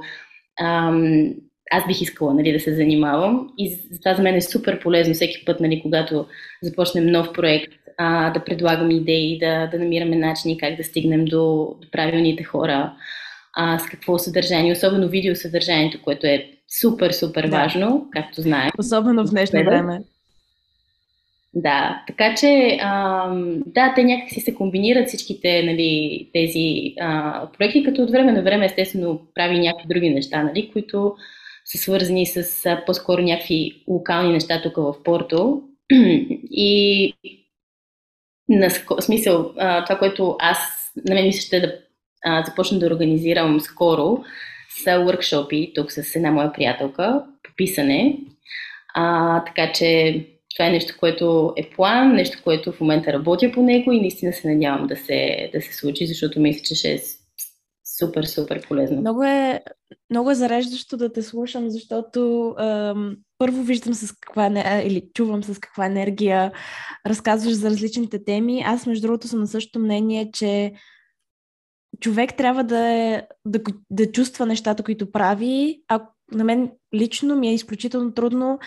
ам, 0.61 1.33
аз 1.71 1.87
бих 1.87 2.01
искала 2.01 2.33
нали, 2.33 2.51
да 2.51 2.59
се 2.59 2.73
занимавам 2.73 3.49
и 3.57 3.79
затова 3.91 4.13
за 4.13 4.21
мен 4.21 4.35
е 4.35 4.41
супер 4.41 4.79
полезно 4.79 5.13
всеки 5.13 5.45
път, 5.45 5.59
нали, 5.59 5.81
когато 5.81 6.25
започнем 6.61 7.05
нов 7.05 7.33
проект, 7.33 7.73
а, 7.97 8.29
да 8.29 8.43
предлагам 8.43 8.91
идеи, 8.91 9.39
да, 9.39 9.67
да 9.67 9.79
намираме 9.79 10.15
начини 10.15 10.57
как 10.57 10.75
да 10.75 10.83
стигнем 10.83 11.25
до, 11.25 11.75
до 11.81 11.91
правилните 11.91 12.43
хора, 12.43 12.93
а, 13.53 13.79
с 13.79 13.85
какво 13.85 14.17
съдържание, 14.17 14.71
особено 14.71 15.07
видеосъдържанието, 15.07 16.01
което 16.01 16.27
е 16.27 16.47
супер, 16.81 17.11
супер 17.11 17.47
да. 17.47 17.57
важно, 17.57 18.07
както 18.11 18.41
знаем. 18.41 18.71
Особено 18.77 19.27
в 19.27 19.31
днешно 19.31 19.63
време. 19.63 20.01
Да, 21.53 22.03
така 22.07 22.35
че 22.35 22.77
а, 22.81 23.29
да, 23.65 23.93
те 23.95 24.03
някакси 24.03 24.41
се 24.41 24.55
комбинират 24.55 25.07
всичките 25.07 25.63
нали, 25.63 26.29
тези 26.33 26.93
а, 26.99 27.41
проекти, 27.57 27.83
като 27.83 28.01
от 28.03 28.11
време 28.11 28.31
на 28.31 28.41
време 28.41 28.65
естествено 28.65 29.21
прави 29.35 29.59
някакви 29.59 29.87
други 29.87 30.09
неща, 30.09 30.43
нали, 30.43 30.69
които 30.73 31.15
са 31.65 31.77
свързани 31.77 32.25
с 32.25 32.65
по-скоро 32.85 33.21
някакви 33.21 33.83
локални 33.87 34.31
неща 34.31 34.61
тук 34.61 34.75
в 34.75 35.03
Порто. 35.03 35.61
И 36.51 37.13
на 38.49 38.69
смисъл, 39.01 39.53
това, 39.53 39.97
което 39.99 40.35
аз 40.39 40.57
на 41.05 41.15
мен 41.15 41.25
мисля 41.25 41.41
ще 41.41 41.59
да 41.59 41.73
а, 42.23 42.43
започна 42.45 42.79
да 42.79 42.85
организирам 42.85 43.59
скоро, 43.59 44.23
са 44.83 44.89
workshopи 44.89 45.75
тук 45.75 45.91
с 45.91 46.15
една 46.15 46.31
моя 46.31 46.53
приятелка 46.53 47.23
по 47.43 47.51
писане. 47.55 48.17
А, 48.93 49.43
така 49.43 49.71
че 49.71 50.15
това 50.55 50.67
е 50.67 50.71
нещо, 50.71 50.95
което 50.99 51.53
е 51.57 51.69
план, 51.69 52.15
нещо, 52.15 52.39
което 52.43 52.71
в 52.71 52.81
момента 52.81 53.13
работя 53.13 53.51
по 53.51 53.61
него 53.61 53.91
и 53.91 54.01
наистина 54.01 54.33
се 54.33 54.53
надявам 54.53 54.87
да 54.87 54.95
се, 54.95 55.49
да 55.53 55.61
се 55.61 55.73
случи, 55.73 56.07
защото 56.07 56.39
мисля, 56.39 56.61
че 56.63 56.75
ще 56.75 56.93
е 56.93 56.99
супер, 58.01 58.23
супер 58.23 58.67
полезно. 58.67 58.97
Много 58.97 59.23
е, 59.23 59.61
много 60.09 60.31
е 60.31 60.35
зареждащо 60.35 60.97
да 60.97 61.13
те 61.13 61.21
слушам, 61.23 61.69
защото 61.69 62.49
ам, 62.49 63.15
първо 63.37 63.63
виждам 63.63 63.93
с 63.93 64.11
каква 64.11 64.47
или 64.85 65.09
чувам 65.13 65.43
с 65.43 65.59
каква 65.59 65.85
енергия 65.85 66.51
разказваш 67.07 67.53
за 67.53 67.69
различните 67.69 68.23
теми. 68.23 68.63
Аз, 68.65 68.85
между 68.85 69.07
другото, 69.07 69.27
съм 69.27 69.39
на 69.39 69.47
същото 69.47 69.79
мнение, 69.79 70.31
че 70.33 70.73
човек 71.99 72.37
трябва 72.37 72.63
да, 72.63 72.87
е, 72.87 73.23
да, 73.45 73.59
да 73.89 74.11
чувства 74.11 74.45
нещата, 74.45 74.83
които 74.83 75.11
прави. 75.11 75.81
А 75.87 76.01
на 76.31 76.43
мен 76.43 76.71
лично 76.95 77.35
ми 77.35 77.47
е 77.47 77.53
изключително 77.53 78.13
трудно 78.13 78.59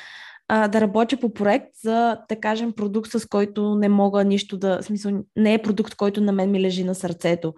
а, 0.48 0.68
да 0.68 0.80
работя 0.80 1.16
по 1.16 1.34
проект 1.34 1.68
за, 1.82 2.18
да 2.28 2.40
кажем, 2.40 2.72
продукт, 2.72 3.10
с 3.10 3.26
който 3.28 3.74
не 3.74 3.88
мога 3.88 4.24
нищо 4.24 4.56
да... 4.56 4.78
В 4.82 4.84
смисъл, 4.84 5.12
не 5.36 5.54
е 5.54 5.62
продукт, 5.62 5.94
който 5.94 6.20
на 6.20 6.32
мен 6.32 6.50
ми 6.50 6.60
лежи 6.60 6.84
на 6.84 6.94
сърцето. 6.94 7.54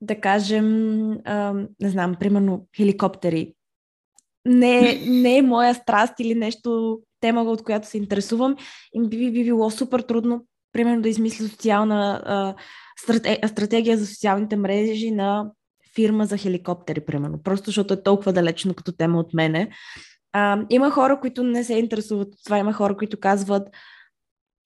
Да 0.00 0.20
кажем, 0.20 1.10
а, 1.24 1.54
не 1.80 1.90
знам, 1.90 2.14
примерно 2.20 2.66
хеликоптери. 2.76 3.54
Не, 4.44 5.02
не 5.06 5.38
е 5.38 5.42
моя 5.42 5.74
страст 5.74 6.14
или 6.20 6.34
нещо, 6.34 7.00
тема, 7.20 7.42
от 7.42 7.62
която 7.62 7.88
се 7.88 7.98
интересувам. 7.98 8.56
И 8.94 9.08
би, 9.08 9.30
би 9.30 9.44
било 9.44 9.70
супер 9.70 10.00
трудно, 10.00 10.44
примерно, 10.72 11.02
да 11.02 11.08
измисля 11.08 11.48
социална 11.48 12.22
а, 12.24 12.54
стратегия 13.48 13.98
за 13.98 14.06
социалните 14.06 14.56
мрежи 14.56 15.10
на 15.10 15.50
фирма 15.94 16.26
за 16.26 16.36
хеликоптери, 16.36 17.00
примерно. 17.00 17.42
Просто 17.42 17.66
защото 17.66 17.94
е 17.94 18.02
толкова 18.02 18.32
далечно 18.32 18.74
като 18.74 18.92
тема 18.92 19.18
от 19.18 19.34
мене. 19.34 19.70
А, 20.32 20.62
има 20.70 20.90
хора, 20.90 21.20
които 21.20 21.42
не 21.42 21.64
се 21.64 21.74
интересуват 21.74 22.28
от 22.28 22.44
това. 22.44 22.58
Има 22.58 22.72
хора, 22.72 22.96
които 22.96 23.20
казват 23.20 23.68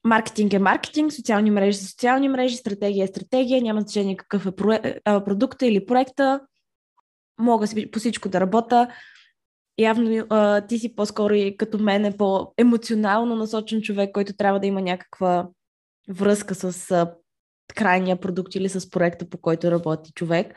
маркетинг 0.04 0.52
е 0.52 0.58
маркетинг, 0.58 1.12
социални 1.12 1.50
мрежи 1.50 1.78
са 1.78 1.86
социални 1.86 2.28
мрежи, 2.28 2.56
стратегия 2.56 3.04
е 3.04 3.06
стратегия, 3.06 3.62
няма 3.62 3.80
значение 3.80 4.16
какъв 4.16 4.46
е 4.46 4.52
продукта 5.04 5.66
или 5.66 5.86
проекта. 5.86 6.40
Мога 7.38 7.66
по 7.92 7.98
всичко 7.98 8.28
да 8.28 8.40
работя. 8.40 8.88
Явно 9.78 10.26
ти 10.68 10.78
си 10.78 10.94
по-скоро 10.94 11.34
и 11.34 11.56
като 11.56 11.78
мен 11.78 12.04
е 12.04 12.16
по-емоционално 12.16 13.36
насочен 13.36 13.82
човек, 13.82 14.12
който 14.12 14.36
трябва 14.36 14.60
да 14.60 14.66
има 14.66 14.82
някаква 14.82 15.48
връзка 16.08 16.54
с 16.54 17.06
крайния 17.74 18.20
продукт 18.20 18.54
или 18.54 18.68
с 18.68 18.90
проекта, 18.90 19.28
по 19.28 19.38
който 19.38 19.70
работи 19.70 20.12
човек. 20.12 20.54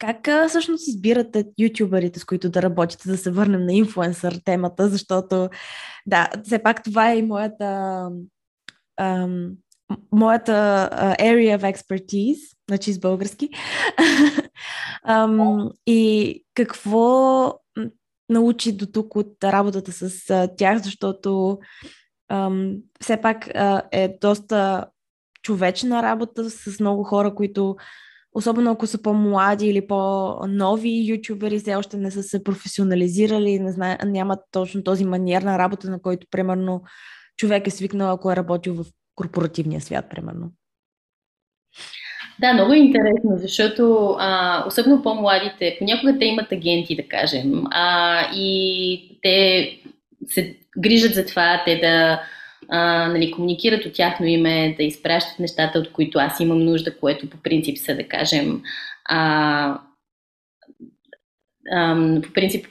Как 0.00 0.48
всъщност 0.48 0.88
избирате 0.88 1.44
ютуберите, 1.58 2.20
с 2.20 2.24
които 2.24 2.50
да 2.50 2.62
работите, 2.62 3.08
да 3.08 3.16
се 3.16 3.30
върнем 3.30 3.66
на 3.66 3.72
инфуенсър 3.72 4.40
темата, 4.44 4.88
защото 4.88 5.48
да, 6.06 6.28
все 6.44 6.58
пак 6.58 6.84
това 6.84 7.10
е 7.10 7.18
и 7.18 7.22
моята 7.22 8.08
ам, 9.00 9.50
моята 10.12 10.88
area 11.20 11.58
of 11.58 11.74
expertise, 11.74 12.56
значи 12.70 12.92
с 12.92 12.98
български. 12.98 13.48
um, 15.08 15.72
и 15.86 16.44
какво 16.54 17.54
научи 18.28 18.76
до 18.76 18.86
тук 18.86 19.16
от 19.16 19.44
работата 19.44 19.92
с 19.92 20.10
uh, 20.10 20.56
тях, 20.56 20.78
защото 20.78 21.58
um, 22.32 22.80
все 23.00 23.16
пак 23.16 23.46
uh, 23.46 23.82
е 23.92 24.16
доста 24.20 24.86
човечна 25.42 26.02
работа 26.02 26.50
с 26.50 26.80
много 26.80 27.04
хора, 27.04 27.34
които 27.34 27.76
особено 28.32 28.70
ако 28.70 28.86
са 28.86 29.02
по-млади 29.02 29.66
или 29.66 29.86
по-нови 29.86 31.04
ютубери, 31.06 31.58
все 31.58 31.74
още 31.74 31.96
не 31.96 32.10
са 32.10 32.22
се 32.22 32.44
професионализирали, 32.44 33.58
не 33.58 33.72
зна... 33.72 33.98
нямат 34.04 34.38
точно 34.50 34.84
този 34.84 35.04
маниер 35.04 35.42
на 35.42 35.58
работа, 35.58 35.90
на 35.90 36.02
който, 36.02 36.26
примерно, 36.30 36.82
човек 37.36 37.66
е 37.66 37.70
свикнал, 37.70 38.12
ако 38.12 38.32
е 38.32 38.36
работил 38.36 38.74
в 38.74 38.84
корпоративния 39.14 39.80
свят, 39.80 40.04
примерно. 40.10 40.52
Да, 42.40 42.52
много 42.52 42.72
е 42.72 42.78
интересно, 42.78 43.30
защото 43.36 44.16
а, 44.18 44.64
особено 44.66 45.02
по-младите, 45.02 45.76
понякога 45.78 46.18
те 46.18 46.24
имат 46.24 46.52
агенти, 46.52 46.96
да 46.96 47.08
кажем, 47.08 47.64
а, 47.70 48.20
и 48.34 49.18
те 49.22 49.68
се 50.26 50.56
грижат 50.78 51.14
за 51.14 51.26
това, 51.26 51.62
те 51.64 51.76
да 51.76 52.20
а, 52.70 53.08
нали, 53.08 53.30
комуникират 53.30 53.84
от 53.84 53.92
тяхно 53.92 54.26
име, 54.26 54.74
да 54.76 54.82
изпращат 54.82 55.38
нещата, 55.38 55.78
от 55.78 55.92
които 55.92 56.18
аз 56.18 56.40
имам 56.40 56.64
нужда, 56.64 56.98
което 56.98 57.30
по 57.30 57.36
принцип 57.42 57.78
са, 57.78 57.94
да 57.94 58.08
кажем, 58.08 58.62
а, 59.04 59.78
а, 61.72 61.96
по 62.22 62.32
принцип 62.32 62.66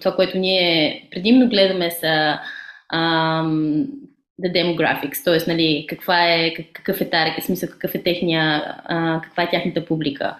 това, 0.00 0.14
което 0.16 0.38
ние 0.38 1.08
предимно 1.10 1.48
гледаме 1.48 1.90
са 1.90 2.38
а, 2.88 3.42
the 4.42 4.52
demographics, 4.52 5.24
т.е. 5.24 5.50
Нали, 5.50 5.86
каква 5.88 6.32
е, 6.32 6.54
какъв 6.72 7.00
е 7.00 7.10
тарик, 7.10 7.42
смисъл, 7.42 7.68
какъв 7.68 7.94
е 7.94 8.02
техния, 8.02 8.74
а, 8.84 9.20
каква 9.24 9.42
е 9.42 9.50
тяхната 9.50 9.84
публика. 9.84 10.36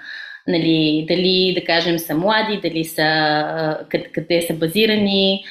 Нали, 0.49 1.05
дали, 1.09 1.55
да 1.55 1.65
кажем, 1.65 1.99
са 1.99 2.15
млади, 2.15 2.61
дали 2.63 2.85
са, 2.85 3.79
къде 4.13 4.43
са 4.43 4.55
базирани, 4.55 5.45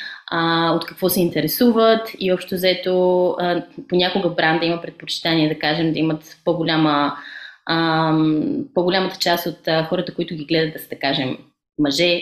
от 0.75 0.85
какво 0.85 1.09
се 1.09 1.21
интересуват 1.21 2.09
и 2.19 2.33
общо 2.33 2.55
взето 2.55 3.35
понякога 3.89 4.29
бранда 4.29 4.65
има 4.65 4.81
предпочитание 4.81 5.49
да 5.49 5.59
кажем 5.59 5.93
да 5.93 5.99
имат 5.99 6.37
по-голяма 6.45 7.17
по-голямата 8.73 9.17
част 9.19 9.45
от 9.45 9.87
хората, 9.89 10.13
които 10.13 10.35
ги 10.35 10.45
гледат 10.45 10.73
да 10.73 10.79
са, 10.79 10.89
да 10.89 10.99
кажем, 10.99 11.37
мъже, 11.79 12.21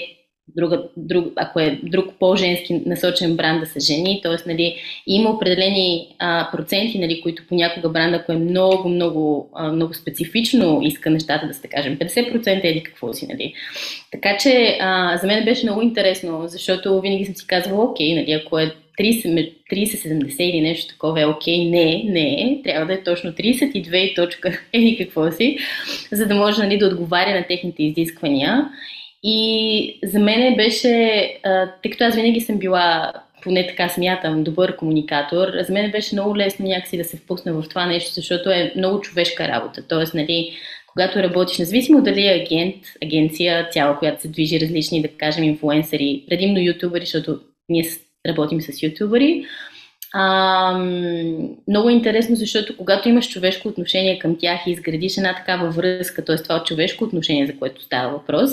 друга, 0.55 0.83
друг, 0.97 1.25
ако 1.35 1.59
е 1.59 1.79
друг 1.83 2.05
по-женски 2.19 2.81
насочен 2.85 3.35
бранд 3.35 3.59
да 3.59 3.65
са 3.65 3.79
жени, 3.79 4.19
т.е. 4.23 4.49
Нали, 4.49 4.75
има 5.07 5.29
определени 5.29 6.07
а, 6.19 6.49
проценти, 6.51 6.99
нали, 6.99 7.21
които 7.21 7.43
понякога 7.49 7.89
бранда, 7.89 8.17
ако 8.17 8.31
е 8.31 8.35
много, 8.35 8.89
много, 8.89 9.49
а, 9.53 9.71
много 9.71 9.93
специфично 9.93 10.79
иска 10.83 11.09
нещата 11.09 11.47
да 11.47 11.53
се 11.53 11.67
кажем 11.67 11.97
50% 11.97 12.65
или 12.65 12.83
какво 12.83 13.13
си. 13.13 13.27
Нали. 13.27 13.53
Така 14.11 14.37
че 14.37 14.77
а, 14.81 15.17
за 15.17 15.27
мен 15.27 15.45
беше 15.45 15.65
много 15.65 15.81
интересно, 15.81 16.43
защото 16.47 17.01
винаги 17.01 17.25
съм 17.25 17.35
си 17.35 17.47
казвала, 17.47 17.85
окей, 17.85 18.15
нали, 18.15 18.31
ако 18.31 18.59
е 18.59 18.75
30-70 18.99 20.41
или 20.41 20.61
нещо 20.61 20.93
такова 20.93 21.21
е 21.21 21.25
окей. 21.25 21.69
Не, 21.69 22.03
не, 22.05 22.61
трябва 22.63 22.85
да 22.85 22.93
е 22.93 23.03
точно 23.03 23.31
32 23.31 23.95
и 23.95 24.15
точка 24.15 24.59
или 24.73 24.97
какво 24.97 25.31
си, 25.31 25.57
за 26.11 26.25
да 26.25 26.35
може 26.35 26.63
нали, 26.63 26.77
да 26.77 26.87
отговаря 26.87 27.35
на 27.35 27.47
техните 27.47 27.83
изисквания. 27.83 28.69
И 29.23 29.99
за 30.03 30.19
мен 30.19 30.55
беше, 30.55 30.91
тъй 31.83 31.91
като 31.91 32.03
аз 32.03 32.15
винаги 32.15 32.41
съм 32.41 32.57
била, 32.57 33.13
поне 33.43 33.67
така 33.67 33.89
смятам, 33.89 34.43
добър 34.43 34.75
комуникатор, 34.75 35.47
за 35.67 35.73
мен 35.73 35.91
беше 35.91 36.15
много 36.15 36.37
лесно 36.37 36.65
някакси 36.65 36.97
да 36.97 37.03
се 37.03 37.17
впусна 37.17 37.53
в 37.53 37.69
това 37.69 37.85
нещо, 37.85 38.13
защото 38.13 38.49
е 38.49 38.73
много 38.77 39.01
човешка 39.01 39.47
работа. 39.47 39.87
Тоест, 39.87 40.13
нали, 40.13 40.51
когато 40.87 41.19
работиш, 41.19 41.57
независимо 41.57 42.01
дали 42.01 42.27
е 42.27 42.45
агент, 42.45 42.75
агенция 43.03 43.69
цяла, 43.71 43.99
която 43.99 44.21
се 44.21 44.27
движи 44.27 44.59
различни, 44.59 45.01
да 45.01 45.07
кажем, 45.07 45.43
инфуенсъри, 45.43 46.23
предимно 46.29 46.59
ютубери, 46.59 47.05
защото 47.05 47.39
ние 47.69 47.83
работим 48.27 48.61
с 48.61 48.83
ютубери, 48.83 49.45
а, 50.13 50.73
много 51.67 51.89
интересно, 51.89 52.35
защото 52.35 52.77
когато 52.77 53.09
имаш 53.09 53.29
човешко 53.29 53.67
отношение 53.67 54.19
към 54.19 54.37
тях 54.39 54.59
и 54.67 54.71
изградиш 54.71 55.17
една 55.17 55.35
такава 55.35 55.69
връзка, 55.69 56.25
т.е. 56.25 56.35
това 56.35 56.63
човешко 56.63 57.03
отношение, 57.03 57.47
за 57.47 57.57
което 57.59 57.83
става 57.83 58.11
въпрос, 58.11 58.51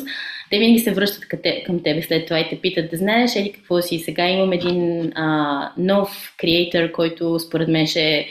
те 0.51 0.59
винаги 0.59 0.79
се 0.79 0.93
връщат 0.93 1.25
към 1.67 1.83
тебе 1.83 2.03
след 2.03 2.25
това 2.25 2.41
и 2.41 2.49
те 2.49 2.61
питат 2.61 2.91
да 2.91 2.97
знаеш 2.97 3.37
еди 3.37 3.53
какво 3.53 3.83
си. 3.83 3.99
Сега 3.99 4.29
имам 4.29 4.53
един 4.53 5.13
а, 5.15 5.73
нов 5.79 6.35
креатор, 6.39 6.93
който 6.93 7.39
според 7.39 7.69
мен 7.69 7.87
ще 7.87 8.27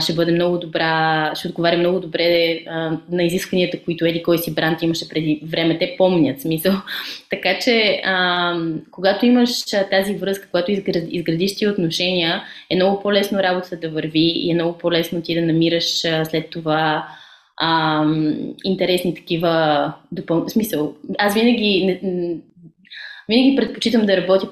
ще 0.00 0.12
бъде 0.12 0.32
много 0.32 0.58
добра, 0.58 1.32
ще 1.34 1.48
отговаря 1.48 1.76
много 1.76 2.00
добре 2.00 2.58
на 3.10 3.22
изискванията, 3.22 3.82
които 3.84 4.04
еди 4.04 4.22
кой 4.22 4.38
си 4.38 4.54
бранд 4.54 4.82
имаше 4.82 5.08
преди 5.08 5.40
време. 5.46 5.78
Те 5.78 5.94
помнят 5.98 6.40
смисъл. 6.40 6.72
така 7.30 7.58
че, 7.58 8.02
когато 8.90 9.26
имаш 9.26 9.50
тази 9.90 10.14
връзка, 10.14 10.48
когато 10.50 10.70
изградиш 11.08 11.56
ти 11.56 11.68
отношения, 11.68 12.42
е 12.70 12.76
много 12.76 13.02
по-лесно 13.02 13.38
работата 13.38 13.76
да 13.76 13.90
върви 13.90 14.32
и 14.36 14.50
е 14.50 14.54
много 14.54 14.78
по-лесно 14.78 15.22
ти 15.22 15.34
да 15.34 15.42
намираш 15.42 16.00
след 16.24 16.50
това 16.50 17.06
интересни 18.64 19.14
такива 19.14 19.92
допълнителни. 20.12 20.50
Смисъл, 20.50 20.94
аз 21.18 21.34
винаги, 21.34 22.00
винаги 23.28 23.56
предпочитам 23.56 24.06
да 24.06 24.16
работя 24.16 24.48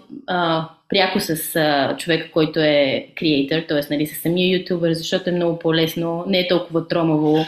пряко 0.92 1.20
с 1.20 1.56
а, 1.56 1.96
човека, 1.96 2.30
който 2.30 2.60
е 2.60 3.06
креатор, 3.18 3.66
т.е. 3.68 3.94
Нали, 3.94 4.06
с 4.06 4.20
самия 4.20 4.58
ютубър, 4.58 4.92
защото 4.92 5.30
е 5.30 5.32
много 5.32 5.58
по-лесно, 5.58 6.24
не 6.28 6.40
е 6.40 6.48
толкова 6.48 6.88
тромаво. 6.88 7.44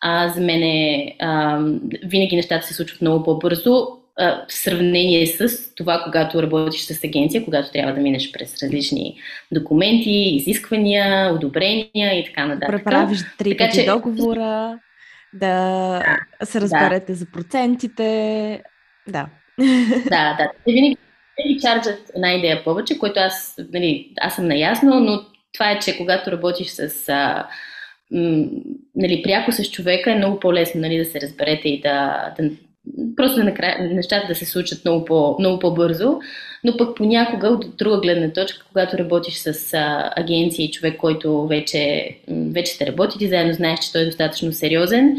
А, 0.00 0.28
за 0.28 0.40
мен 0.40 0.62
е, 0.62 1.16
а, 1.20 1.60
винаги 2.04 2.36
нещата 2.36 2.66
се 2.66 2.74
случват 2.74 3.00
много 3.00 3.24
по-бързо 3.24 3.86
в 4.18 4.44
сравнение 4.48 5.26
с 5.26 5.74
това, 5.74 6.02
когато 6.04 6.42
работиш 6.42 6.80
с 6.80 7.04
агенция, 7.04 7.44
когато 7.44 7.72
трябва 7.72 7.92
да 7.92 8.00
минеш 8.00 8.32
през 8.32 8.62
различни 8.62 9.16
документи, 9.52 10.10
изисквания, 10.10 11.34
одобрения 11.34 12.18
и 12.20 12.24
така 12.24 12.46
нататък. 12.46 12.68
Преправиш 12.68 13.18
три 13.38 13.56
така, 13.56 13.72
че... 13.72 13.84
договора, 13.84 14.78
да 15.34 16.02
се 16.44 16.60
разберете 16.60 17.12
да. 17.12 17.18
за 17.18 17.26
процентите. 17.32 18.62
Да. 19.08 19.26
Да, 20.10 20.36
да. 20.38 20.50
Те 20.66 20.72
винаги, 20.72 20.96
винаги 21.38 21.60
чарджат 21.60 22.10
една 22.14 22.34
идея 22.34 22.64
повече, 22.64 22.98
което 22.98 23.20
аз, 23.20 23.60
нали, 23.72 24.12
аз 24.20 24.36
съм 24.36 24.48
наясно, 24.48 25.00
но 25.00 25.22
това 25.54 25.70
е, 25.70 25.78
че 25.78 25.96
когато 25.96 26.32
работиш 26.32 26.68
с 26.68 27.08
а, 27.08 27.46
м, 28.10 28.44
нали, 28.94 29.22
пряко 29.22 29.52
с 29.52 29.70
човека, 29.70 30.12
е 30.12 30.16
много 30.16 30.40
по-лесно 30.40 30.80
нали, 30.80 30.98
да 30.98 31.04
се 31.04 31.20
разберете 31.20 31.68
и 31.68 31.80
да, 31.80 32.28
да, 32.38 32.50
просто 33.16 33.44
накрая, 33.44 33.94
нещата 33.94 34.26
да 34.26 34.34
се 34.34 34.44
случат 34.44 34.84
много, 34.84 35.04
по, 35.04 35.36
много 35.38 35.58
по-бързо, 35.58 36.18
но 36.64 36.76
пък 36.76 36.96
понякога 36.96 37.48
от 37.48 37.76
друга 37.76 38.00
гледна 38.00 38.32
точка, 38.32 38.66
когато 38.68 38.98
работиш 38.98 39.34
с 39.34 39.74
а, 39.74 40.12
агенция 40.16 40.64
и 40.64 40.70
човек, 40.70 40.96
който 40.96 41.46
вече, 41.46 42.10
вече 42.28 42.72
сте 42.72 42.86
работите 42.86 43.28
заедно, 43.28 43.52
знаеш, 43.52 43.80
че 43.80 43.92
той 43.92 44.02
е 44.02 44.06
достатъчно 44.06 44.52
сериозен, 44.52 45.16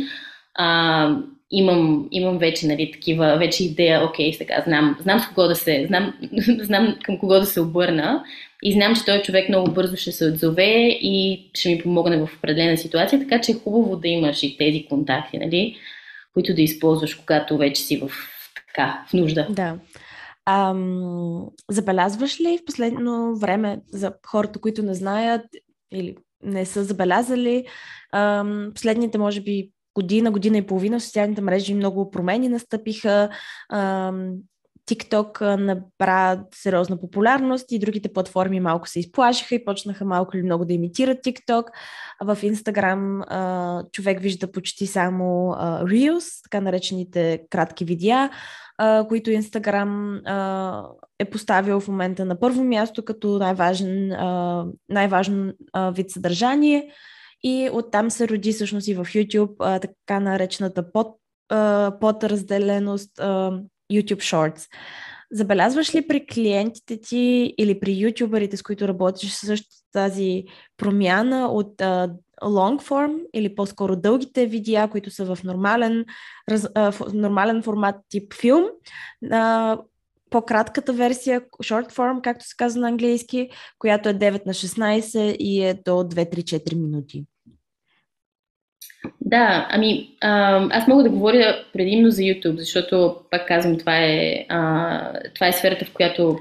а, 0.55 1.17
имам, 1.51 2.07
имам 2.11 2.37
вече 2.37 2.67
нали, 2.67 2.91
такива, 2.91 3.37
вече 3.37 3.65
идея, 3.65 4.05
окей, 4.05 4.33
сега 4.33 4.63
знам, 4.67 4.97
знам 5.01 5.19
с 5.19 5.27
кого 5.27 5.47
да 5.47 5.55
се, 5.55 5.85
знам, 5.87 6.13
знам 6.61 6.97
към 7.03 7.19
кого 7.19 7.33
да 7.33 7.45
се 7.45 7.61
обърна 7.61 8.23
и 8.63 8.73
знам, 8.73 8.95
че 8.95 9.05
той 9.05 9.21
човек 9.21 9.49
много 9.49 9.71
бързо 9.71 9.95
ще 9.95 10.11
се 10.11 10.25
отзове 10.25 10.87
и 11.01 11.49
ще 11.53 11.69
ми 11.69 11.81
помогне 11.81 12.17
в 12.17 12.29
определена 12.37 12.77
ситуация, 12.77 13.19
така 13.19 13.41
че 13.41 13.51
е 13.51 13.55
хубаво 13.55 13.95
да 13.95 14.07
имаш 14.07 14.43
и 14.43 14.57
тези 14.57 14.85
контакти, 14.89 15.37
нали? 15.37 15.77
които 16.33 16.53
да 16.53 16.61
използваш, 16.61 17.15
когато 17.15 17.57
вече 17.57 17.81
си 17.81 17.97
в, 17.97 18.11
така, 18.67 19.05
в 19.09 19.13
нужда. 19.13 19.47
Да. 19.49 19.77
Ам, 20.45 21.45
забелязваш 21.69 22.39
ли 22.39 22.59
в 22.61 22.65
последно 22.65 23.35
време 23.35 23.79
за 23.87 24.13
хората, 24.25 24.59
които 24.59 24.83
не 24.83 24.93
знаят 24.93 25.41
или 25.93 26.15
не 26.43 26.65
са 26.65 26.83
забелязали, 26.83 27.65
ам, 28.13 28.71
последните, 28.73 29.17
може 29.17 29.41
би, 29.41 29.69
година, 29.97 30.31
година 30.31 30.57
и 30.57 30.65
половина 30.65 30.99
социалните 30.99 31.41
мрежи 31.41 31.73
много 31.73 32.11
промени 32.11 32.49
настъпиха. 32.49 33.29
TikTok 34.89 35.55
набра 35.55 36.43
сериозна 36.53 36.99
популярност 36.99 37.71
и 37.71 37.79
другите 37.79 38.13
платформи 38.13 38.59
малко 38.59 38.87
се 38.89 38.99
изплашиха 38.99 39.55
и 39.55 39.65
почнаха 39.65 40.05
малко 40.05 40.37
или 40.37 40.43
много 40.43 40.65
да 40.65 40.73
имитират 40.73 41.17
TikTok. 41.17 41.63
В 42.23 42.35
Instagram 42.35 43.91
човек 43.91 44.19
вижда 44.19 44.51
почти 44.51 44.87
само 44.87 45.55
Reels, 45.83 46.43
така 46.43 46.61
наречените 46.61 47.39
кратки 47.49 47.85
видеа, 47.85 48.29
които 49.07 49.29
Instagram 49.29 50.21
е 51.19 51.25
поставил 51.25 51.79
в 51.79 51.87
момента 51.87 52.25
на 52.25 52.39
първо 52.39 52.63
място 52.63 53.05
като 53.05 53.39
най-важен, 53.39 54.09
най-важен 54.89 55.53
вид 55.91 56.11
съдържание. 56.11 56.89
И 57.43 57.69
оттам 57.73 58.11
се 58.11 58.27
роди 58.27 58.53
всъщност 58.53 58.87
и 58.87 58.93
в 58.93 59.05
YouTube 59.05 59.55
а, 59.59 59.79
така 59.79 60.19
наречената 60.19 60.91
под, 60.91 61.07
а, 61.49 61.93
подразделеност 61.99 63.19
а, 63.19 63.51
YouTube 63.93 64.21
Shorts. 64.21 64.67
Забелязваш 65.31 65.95
ли 65.95 66.07
при 66.07 66.25
клиентите 66.25 67.01
ти 67.01 67.53
или 67.57 67.79
при 67.79 67.91
ютуберите, 67.91 68.57
с 68.57 68.63
които 68.63 68.87
работиш, 68.87 69.31
също 69.33 69.67
тази 69.91 70.43
промяна 70.77 71.47
от 71.47 71.77
uh, 71.77 72.13
long 72.43 72.81
form 72.81 73.19
или 73.33 73.55
по-скоро 73.55 73.95
дългите 73.95 74.45
видеа, 74.45 74.87
които 74.91 75.11
са 75.11 75.35
в 75.35 75.43
нормален, 75.43 76.05
раз, 76.49 76.61
uh, 76.61 76.91
в 76.91 77.13
нормален 77.13 77.63
формат 77.63 77.95
тип 78.09 78.33
филм, 78.33 78.63
uh, 79.25 79.79
по-кратката 80.29 80.93
версия, 80.93 81.41
short 81.41 81.91
form, 81.91 82.21
както 82.21 82.45
се 82.45 82.55
казва 82.57 82.81
на 82.81 82.87
английски, 82.87 83.49
която 83.79 84.09
е 84.09 84.13
9 84.13 84.45
на 84.45 84.53
16 84.53 85.35
и 85.37 85.63
е 85.63 85.73
до 85.73 85.91
2-3-4 85.91 86.75
минути? 86.75 87.25
Да, 89.21 89.67
ами 89.71 90.09
а, 90.21 90.61
аз 90.69 90.87
мога 90.87 91.03
да 91.03 91.09
говоря 91.09 91.63
предимно 91.73 92.11
за 92.11 92.21
YouTube, 92.21 92.57
защото, 92.57 93.15
пак 93.31 93.47
казвам, 93.47 93.77
това 93.77 93.97
е, 93.97 94.45
а, 94.49 95.19
това 95.35 95.47
е 95.47 95.53
сферата, 95.53 95.85
в 95.85 95.93
която 95.93 96.39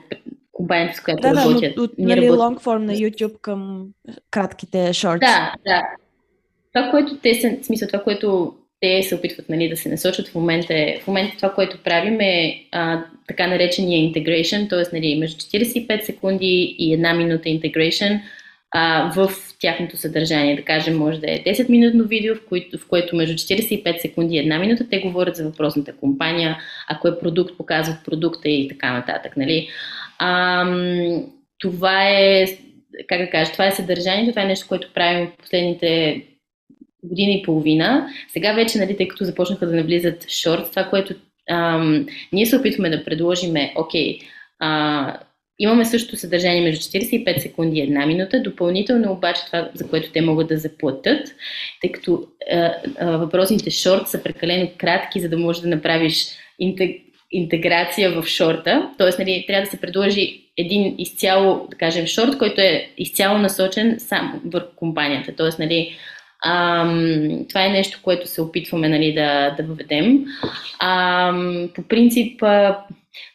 компанията, 0.53 0.97
с 0.97 1.01
която 1.01 1.21
да, 1.21 1.35
работят. 1.35 1.75
Да, 1.75 1.83
от, 1.83 1.93
нали, 1.99 2.31
long 2.31 2.61
form 2.61 2.79
на 2.79 2.93
YouTube 2.93 3.41
към 3.41 3.89
кратките 4.31 4.79
shorts. 4.79 5.21
Да, 5.21 5.55
да. 5.67 5.83
Това, 6.73 6.91
което 6.91 7.17
те 7.17 7.59
в 7.63 7.65
смисъл, 7.65 7.89
това, 7.89 8.03
което 8.03 8.55
те 8.81 9.03
се 9.03 9.15
опитват 9.15 9.49
нали, 9.49 9.69
да 9.69 9.77
се 9.77 9.89
насочат 9.89 10.29
в 10.29 10.35
момента 10.35 10.75
е, 10.75 10.99
в 11.03 11.07
момента 11.07 11.37
това, 11.37 11.55
което 11.55 11.83
правим 11.85 12.21
е 12.21 12.67
а, 12.73 13.05
така 13.29 13.47
наречения 13.47 14.13
integration, 14.13 14.71
т.е. 14.71 14.97
Нали, 14.97 15.19
между 15.19 15.41
45 15.41 16.03
секунди 16.03 16.77
и 16.79 16.93
една 16.93 17.15
минута 17.15 17.49
integration 17.49 18.21
а, 18.79 19.13
в 19.17 19.31
тяхното 19.61 19.97
съдържание. 19.97 20.57
Да 20.57 20.63
кажем, 20.63 20.97
може 20.97 21.21
да 21.21 21.31
е 21.31 21.43
10-минутно 21.43 22.05
видео, 22.05 22.35
в 22.35 22.47
което, 22.49 22.79
в 22.79 22.89
което 22.89 23.17
между 23.17 23.35
45 23.35 23.99
секунди 23.99 24.35
и 24.35 24.39
една 24.39 24.59
минута 24.59 24.89
те 24.89 25.01
говорят 25.01 25.37
за 25.37 25.45
въпросната 25.45 25.97
компания, 25.97 26.59
ако 26.89 27.09
е 27.09 27.19
продукт, 27.19 27.57
показват 27.57 28.05
продукта 28.05 28.49
и 28.49 28.69
така 28.69 28.93
нататък. 28.93 29.37
Нали? 29.37 29.69
А, 30.19 30.65
това 31.59 32.09
е, 32.09 32.47
как 33.07 33.21
да 33.21 33.31
кажа, 33.31 33.53
това 33.53 33.67
е 33.67 33.73
съдържанието, 33.73 34.31
това 34.31 34.43
е 34.43 34.47
нещо, 34.47 34.69
което 34.69 34.93
правим 34.95 35.27
в 35.27 35.37
последните 35.37 36.23
година 37.03 37.33
и 37.33 37.43
половина. 37.43 38.09
Сега 38.33 38.53
вече, 38.53 38.79
нали, 38.79 38.97
тъй 38.97 39.09
като 39.09 39.25
започнаха 39.25 39.67
да 39.67 39.77
навлизат 39.77 40.31
шорт, 40.31 40.71
това, 40.71 40.85
което 40.85 41.15
ам, 41.51 42.07
ние 42.33 42.47
се 42.47 42.57
опитваме 42.57 42.91
да 42.91 43.05
предложим 43.05 43.57
е, 43.57 43.73
окей, 43.77 44.19
а, 44.59 45.19
Имаме 45.59 45.85
също 45.85 46.17
съдържание 46.17 46.63
между 46.63 46.81
45 46.81 47.39
секунди 47.39 47.79
и 47.79 47.83
една 47.83 48.07
минута. 48.07 48.43
Допълнително 48.43 49.13
обаче 49.13 49.41
това, 49.47 49.71
за 49.75 49.89
което 49.89 50.13
те 50.13 50.21
могат 50.21 50.49
да 50.49 50.57
заплатят, 50.57 51.29
тъй 51.81 51.93
като 51.93 52.23
а, 52.53 52.73
а, 52.99 53.17
въпросните 53.17 53.71
шорт 53.71 54.09
са 54.09 54.23
прекалено 54.23 54.71
кратки, 54.79 55.21
за 55.21 55.29
да 55.29 55.39
можеш 55.39 55.63
да 55.63 55.69
направиш 55.69 56.27
интег, 56.59 57.03
интеграция 57.33 58.23
в 58.23 58.27
шорта. 58.27 58.91
Тоест, 58.99 59.19
нали, 59.19 59.45
трябва 59.47 59.65
да 59.65 59.71
се 59.71 59.81
предложи 59.81 60.41
един 60.57 60.95
изцяло, 60.99 61.67
да 61.71 61.77
кажем, 61.77 62.07
шорт, 62.07 62.39
който 62.39 62.61
е 62.61 62.91
изцяло 62.99 63.39
насочен 63.39 63.97
сам 63.99 64.41
върху 64.47 64.77
компанията. 64.77 65.33
Тоест, 65.37 65.59
нали, 65.59 65.97
Ам, 66.45 67.47
това 67.49 67.65
е 67.65 67.71
нещо, 67.71 68.01
което 68.03 68.29
се 68.29 68.43
опитваме 68.43 68.89
нали, 68.89 69.15
да, 69.15 69.51
да 69.51 69.63
въведем. 69.63 70.25
Ам, 70.83 71.69
по 71.75 71.83
принцип, 71.83 72.43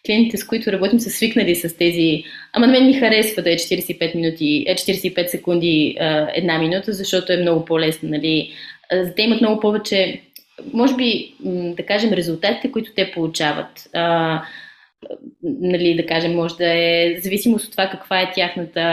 клиентите, 0.05 0.37
с 0.37 0.47
които 0.47 0.71
работим, 0.71 0.99
са 0.99 1.09
свикнали 1.09 1.55
с 1.55 1.77
тези. 1.77 2.23
Ама 2.53 2.67
на 2.67 2.73
мен 2.73 2.85
ми 2.85 2.93
харесва 2.93 3.41
да 3.41 3.51
е 3.51 3.55
45 3.55 4.15
минути, 4.15 4.65
е 4.67 4.75
45 4.75 5.27
секунди, 5.27 5.97
една 6.33 6.59
минута, 6.59 6.93
защото 6.93 7.33
е 7.33 7.37
много 7.37 7.65
по-лесно. 7.65 8.09
Нали? 8.09 8.51
Те 9.15 9.21
имат 9.21 9.41
много 9.41 9.59
повече, 9.59 10.21
може 10.73 10.95
би, 10.95 11.33
да 11.77 11.83
кажем, 11.85 12.13
резултатите, 12.13 12.71
които 12.71 12.91
те 12.95 13.11
получават. 13.11 13.89
Нали, 15.43 15.95
да 15.95 16.05
кажем, 16.05 16.35
може 16.35 16.55
да 16.55 16.73
е 16.73 17.15
зависимост 17.19 17.65
от 17.65 17.71
това 17.71 17.89
каква 17.89 18.21
е 18.21 18.31
тяхната, 18.35 18.83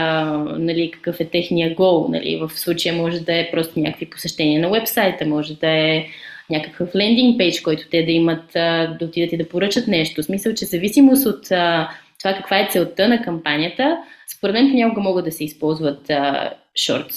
нали, 0.58 0.90
какъв 0.90 1.20
е 1.20 1.24
техния 1.24 1.74
гол. 1.74 2.06
Нали. 2.08 2.36
В 2.36 2.58
случая 2.58 2.94
може 2.94 3.20
да 3.20 3.38
е 3.38 3.50
просто 3.50 3.80
някакви 3.80 4.10
посещения 4.10 4.60
на 4.60 4.70
вебсайта, 4.70 5.26
може 5.26 5.54
да 5.54 5.68
е 5.68 6.06
някакъв 6.50 6.94
лендинг 6.94 7.38
пейдж, 7.38 7.60
който 7.60 7.82
те 7.90 8.02
да 8.02 8.12
имат, 8.12 8.44
да 8.52 8.98
отидат 9.02 9.32
и 9.32 9.36
да 9.36 9.48
поръчат 9.48 9.88
нещо. 9.88 10.22
В 10.22 10.24
смисъл, 10.24 10.54
че 10.54 10.64
зависимост 10.64 11.26
от 11.26 11.44
това 12.18 12.34
каква 12.34 12.58
е 12.58 12.68
целта 12.70 13.08
на 13.08 13.22
кампанията, 13.22 13.98
според 14.36 14.52
мен 14.52 14.70
понякога 14.70 15.00
могат 15.00 15.24
да 15.24 15.32
се 15.32 15.44
използват 15.44 16.10
шортс. 16.76 17.16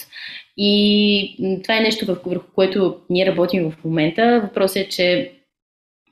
И 0.58 1.60
това 1.63 1.78
е 1.78 1.82
нещо, 1.82 2.06
върху 2.06 2.52
което 2.56 2.98
ние 3.10 3.26
работим 3.26 3.72
в 3.72 3.84
момента. 3.86 4.41
Въпросът 4.44 4.78
е, 4.78 4.89
че 4.89 5.32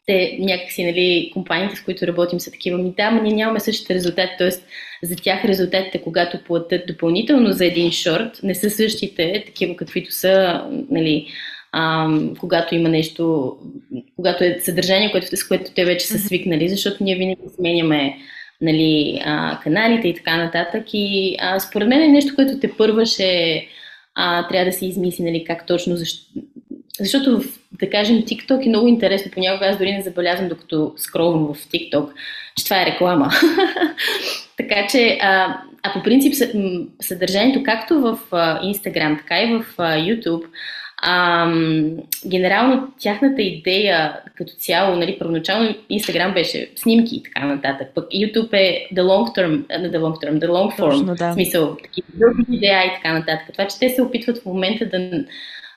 те 0.06 0.38
някакси, 0.40 0.86
нали, 0.86 1.30
компаниите, 1.34 1.76
с 1.76 1.84
които 1.84 2.08
работим 2.08 2.40
са 2.40 2.52
такива, 2.52 2.78
ми 2.78 2.94
да, 2.98 3.12
но 3.12 3.22
ние 3.22 3.34
нямаме 3.34 3.60
същите 3.60 3.94
резултати, 3.94 4.34
т.е. 4.38 4.50
за 5.04 5.16
тях 5.16 5.46
резултатите, 5.46 6.02
когато 6.02 6.44
платят 6.44 6.88
допълнително 6.88 7.52
за 7.52 7.66
един 7.66 7.92
шорт, 7.92 8.40
не 8.44 8.56
са 8.56 8.70
същите, 8.70 9.44
такива 9.46 9.76
каквито 9.76 10.12
са, 10.12 10.64
нали, 10.90 11.28
а, 11.72 12.10
когато 12.40 12.76
има 12.76 12.90
нещо, 12.90 13.56
когато 14.16 14.44
е 14.44 14.58
съдържание, 14.62 15.12
което, 15.12 15.38
с 15.38 15.48
което 15.48 15.72
те 15.76 15.86
вече 15.86 16.08
са 16.08 16.20
свикнали, 16.20 16.70
защото 16.70 17.04
ние 17.04 17.16
винаги 17.16 17.42
сменяме 17.56 18.18
нали, 18.62 19.22
а, 19.26 19.60
каналите 19.64 20.08
и 20.08 20.16
така 20.16 20.38
нататък. 20.38 20.84
И 20.94 21.36
а, 21.40 21.60
според 21.60 21.88
мен 21.88 22.02
е 22.02 22.08
нещо, 22.08 22.36
което 22.36 22.60
те 22.60 22.78
първа 22.78 23.06
ще 23.06 23.68
а, 24.16 24.48
трябва 24.48 24.66
да 24.66 24.78
се 24.78 24.86
измисли, 24.86 25.24
нали, 25.24 25.44
как 25.44 25.66
точно, 25.66 25.96
защо, 25.96 26.26
защото, 27.00 27.42
да 27.72 27.90
кажем, 27.90 28.18
TikTok 28.18 28.66
е 28.66 28.70
много 28.70 28.88
интересно. 28.88 29.32
Понякога 29.32 29.66
аз 29.66 29.78
дори 29.78 29.92
не 29.92 30.02
забелязвам, 30.02 30.50
докато 30.50 30.94
скролвам 30.98 31.54
в 31.54 31.58
TikTok, 31.58 32.10
че 32.58 32.64
това 32.64 32.82
е 32.82 32.86
реклама. 32.86 33.32
така 34.58 34.88
че, 34.92 35.18
а, 35.22 35.62
а 35.84 35.94
по 35.94 36.04
принцип 36.04 36.34
съдържанието 37.02 37.64
както 37.64 38.00
в 38.02 38.20
Instagram, 38.64 39.18
така 39.18 39.42
и 39.42 39.54
в 39.54 39.66
YouTube, 39.78 40.44
а, 41.02 41.54
генерално 42.28 42.88
тяхната 43.00 43.42
идея 43.42 44.20
като 44.36 44.54
цяло, 44.58 44.96
нали, 44.96 45.20
първоначално 45.20 45.76
Instagram 45.92 46.34
беше 46.34 46.72
снимки 46.76 47.16
и 47.16 47.24
така 47.24 47.46
нататък, 47.46 47.88
пък 47.96 48.06
YouTube 48.06 48.54
е 48.54 48.88
the 48.94 49.02
long 49.02 49.38
term, 49.38 49.80
не 49.80 49.92
the 49.92 49.98
long 49.98 50.26
term, 50.26 50.40
the 50.40 50.48
long 50.48 50.80
form, 50.80 50.92
Точно, 50.92 51.16
да. 51.16 51.34
смисъл, 51.34 51.78
такива 51.84 52.08
идеи 52.52 52.88
и 52.88 52.96
така 52.96 53.14
нататък. 53.14 53.48
Това, 53.52 53.68
че 53.68 53.80
те 53.80 53.90
се 53.90 54.02
опитват 54.02 54.38
в 54.38 54.46
момента 54.46 54.86
да 54.86 55.24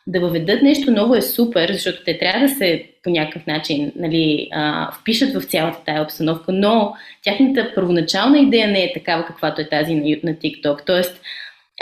да 0.07 0.21
въведат 0.21 0.63
нещо 0.63 0.91
ново 0.91 1.15
е 1.15 1.23
супер, 1.23 1.73
защото 1.73 2.05
те 2.05 2.19
трябва 2.19 2.41
да 2.41 2.49
се 2.49 2.85
по 3.03 3.11
някакъв 3.11 3.47
начин 3.47 3.93
нали, 3.97 4.49
а, 4.53 4.93
впишат 4.93 5.35
в 5.35 5.45
цялата 5.45 5.79
тая 5.87 6.03
обстановка, 6.03 6.53
но 6.53 6.95
тяхната 7.23 7.73
първоначална 7.75 8.39
идея 8.39 8.69
не 8.69 8.85
е 8.85 8.93
такава, 8.93 9.27
каквато 9.27 9.61
е 9.61 9.69
тази 9.69 9.95
на, 9.95 10.17
на 10.25 10.35
TikTok. 10.35 10.87
Тоест, 10.87 11.21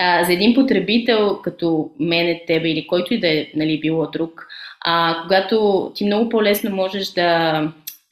а, 0.00 0.24
за 0.24 0.32
един 0.32 0.54
потребител, 0.54 1.38
като 1.42 1.90
мене, 2.00 2.42
тебе 2.46 2.70
или 2.70 2.86
който 2.86 3.14
и 3.14 3.20
да 3.20 3.28
е 3.28 3.46
нали, 3.56 3.80
било 3.80 4.10
друг, 4.10 4.46
а, 4.80 5.16
когато 5.22 5.92
ти 5.94 6.04
много 6.04 6.28
по-лесно 6.28 6.70
можеш 6.70 7.08
да 7.08 7.62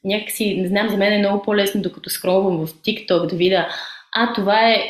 някакси, 0.03 0.55
не 0.61 0.67
знам, 0.67 0.89
за 0.89 0.97
мен 0.97 1.13
е 1.13 1.17
много 1.17 1.41
по-лесно, 1.41 1.81
докато 1.81 2.09
скролвам 2.09 2.57
в 2.57 2.73
TikTok 2.73 3.29
да 3.29 3.35
видя 3.35 3.67
а 4.15 4.33
това 4.33 4.69
е, 4.69 4.89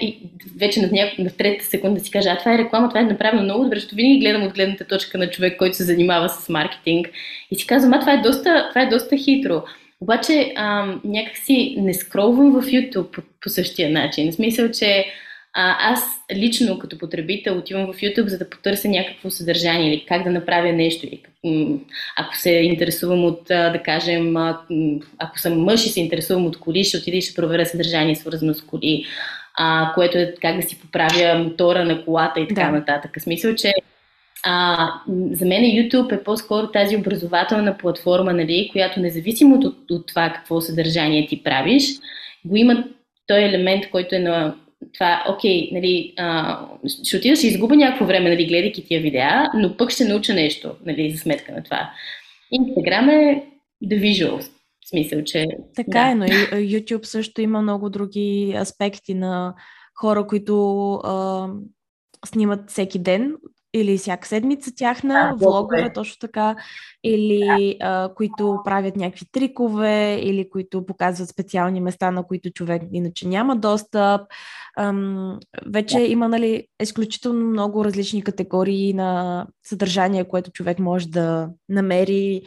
вече 0.60 0.82
на, 0.82 0.90
няко, 0.92 1.22
на 1.22 1.30
третата 1.30 1.66
секунда 1.66 2.00
да 2.00 2.06
си 2.06 2.12
кажа, 2.12 2.30
а 2.30 2.38
това 2.38 2.54
е 2.54 2.58
реклама, 2.58 2.90
това 2.90 3.00
е 3.00 3.04
направено 3.04 3.44
много 3.44 3.64
добре, 3.64 3.76
защото 3.76 3.96
винаги 3.96 4.20
гледам 4.20 4.44
от 4.44 4.54
гледната 4.54 4.86
точка 4.86 5.18
на 5.18 5.30
човек, 5.30 5.58
който 5.58 5.76
се 5.76 5.84
занимава 5.84 6.30
с 6.30 6.50
маркетинг 6.50 7.10
и 7.52 7.56
си 7.56 7.68
казвам, 7.68 7.94
а 7.94 8.00
това 8.00 8.14
е 8.14 8.22
доста, 8.22 8.70
това 8.70 8.82
е 8.82 8.90
доста 8.90 9.18
хитро. 9.18 9.64
Обаче 10.02 10.54
ам, 10.56 11.02
някакси 11.04 11.76
не 11.78 11.94
скролвам 11.94 12.52
в 12.52 12.66
YouTube 12.66 13.12
по, 13.12 13.22
по 13.42 13.50
същия 13.50 13.90
начин. 13.90 14.32
В 14.32 14.36
смисъл, 14.36 14.72
че 14.72 15.06
а, 15.54 15.92
аз 15.92 16.00
лично 16.36 16.80
като 16.80 16.98
потребител 16.98 17.58
отивам 17.58 17.94
в 17.94 17.98
YouTube, 17.98 18.28
за 18.28 18.38
да 18.38 18.50
потърся 18.50 18.88
някакво 18.88 19.30
съдържание 19.30 19.94
или 19.94 20.06
как 20.06 20.24
да 20.24 20.32
направя 20.32 20.74
нещо. 20.74 21.06
Или, 21.06 21.22
ако 22.18 22.36
се 22.36 22.52
интересувам 22.52 23.26
от, 23.26 23.44
да 23.48 23.82
кажем, 23.86 24.38
ако 25.18 25.40
съм 25.40 25.62
мъж 25.62 25.86
и 25.86 25.90
се 25.90 26.00
интересувам 26.00 26.46
от 26.46 26.60
коли, 26.60 26.84
ще 26.84 26.98
отида 26.98 27.18
и 27.18 27.22
ще 27.22 27.36
проверя 27.36 27.66
съдържание 27.66 28.16
свързано 28.16 28.54
с 28.54 28.62
коли, 28.62 29.06
а, 29.58 29.92
което 29.96 30.18
е 30.18 30.34
как 30.42 30.56
да 30.56 30.62
си 30.62 30.80
поправя 30.80 31.40
мотора 31.40 31.86
на 31.86 32.06
колата 32.06 32.40
и 32.40 32.48
така 32.48 32.64
да. 32.64 32.72
нататък. 32.72 33.12
В 33.18 33.22
смисъл, 33.22 33.56
че 33.56 33.74
а, 34.46 34.90
за 35.32 35.46
мен 35.46 35.62
YouTube 35.62 36.12
е 36.12 36.24
по-скоро 36.24 36.68
тази 36.68 36.98
образователна 36.98 37.78
платформа, 37.78 38.34
нали, 38.34 38.70
която 38.72 39.00
независимо 39.00 39.56
от, 39.56 39.66
от, 39.66 39.92
от 39.92 40.08
това 40.08 40.30
какво 40.36 40.62
съдържание 40.62 41.28
ти 41.28 41.44
правиш, 41.44 41.84
го 42.46 42.56
има 42.56 42.84
той 43.28 43.44
елемент, 43.44 43.90
който 43.90 44.16
е 44.16 44.20
на 44.20 44.56
това, 44.94 45.24
окей, 45.30 45.70
нали, 45.72 46.14
а, 46.18 46.60
ще 47.04 47.18
отида, 47.18 47.36
ще 47.36 47.48
изгубя 47.48 47.76
някакво 47.76 48.06
време, 48.06 48.30
нали, 48.30 48.46
гледайки 48.46 48.86
тия 48.86 49.02
видеа, 49.02 49.50
но 49.54 49.78
пък 49.78 49.92
ще 49.92 50.06
науча 50.06 50.34
нещо, 50.34 50.76
нали, 50.86 51.12
за 51.12 51.18
сметка 51.18 51.52
на 51.52 51.64
това. 51.64 51.92
Инстаграм 52.52 53.10
е 53.10 53.44
the 53.84 54.02
visual, 54.02 54.40
в 54.40 54.90
смисъл, 54.90 55.24
че... 55.24 55.46
Така 55.76 56.04
да. 56.04 56.10
е, 56.12 56.16
но 56.16 56.26
YouTube 56.26 57.06
също 57.06 57.42
има 57.42 57.62
много 57.62 57.90
други 57.90 58.56
аспекти 58.62 59.14
на 59.14 59.54
хора, 59.96 60.28
които 60.28 60.94
а, 60.94 61.48
снимат 62.26 62.70
всеки 62.70 63.00
ден 63.00 63.36
или 63.74 63.98
всяка 63.98 64.28
седмица 64.28 64.72
тяхна, 64.76 65.14
да, 65.14 65.46
влогове 65.46 65.82
е. 65.82 65.94
точно 65.94 66.16
така, 66.20 66.56
или 67.04 67.78
да. 67.80 67.88
а, 67.88 68.14
които 68.16 68.58
правят 68.66 68.96
някакви 68.96 69.26
трикове, 69.32 70.20
или 70.22 70.50
които 70.50 70.86
показват 70.86 71.30
специални 71.30 71.82
места, 71.82 72.12
на 72.12 72.24
които 72.24 72.50
човек 72.52 72.82
иначе 72.94 73.28
няма 73.28 73.56
достъп. 73.56 74.22
Ам, 74.78 75.40
вече 75.66 75.98
да. 75.98 76.04
има 76.04 76.28
нали, 76.28 76.68
изключително 76.82 77.46
много 77.46 77.86
различни 77.86 78.24
категории 78.24 78.94
на 78.94 79.48
съдържание, 79.66 80.28
което 80.28 80.52
човек 80.52 80.80
може 80.80 81.08
да 81.08 81.50
намери. 81.70 82.42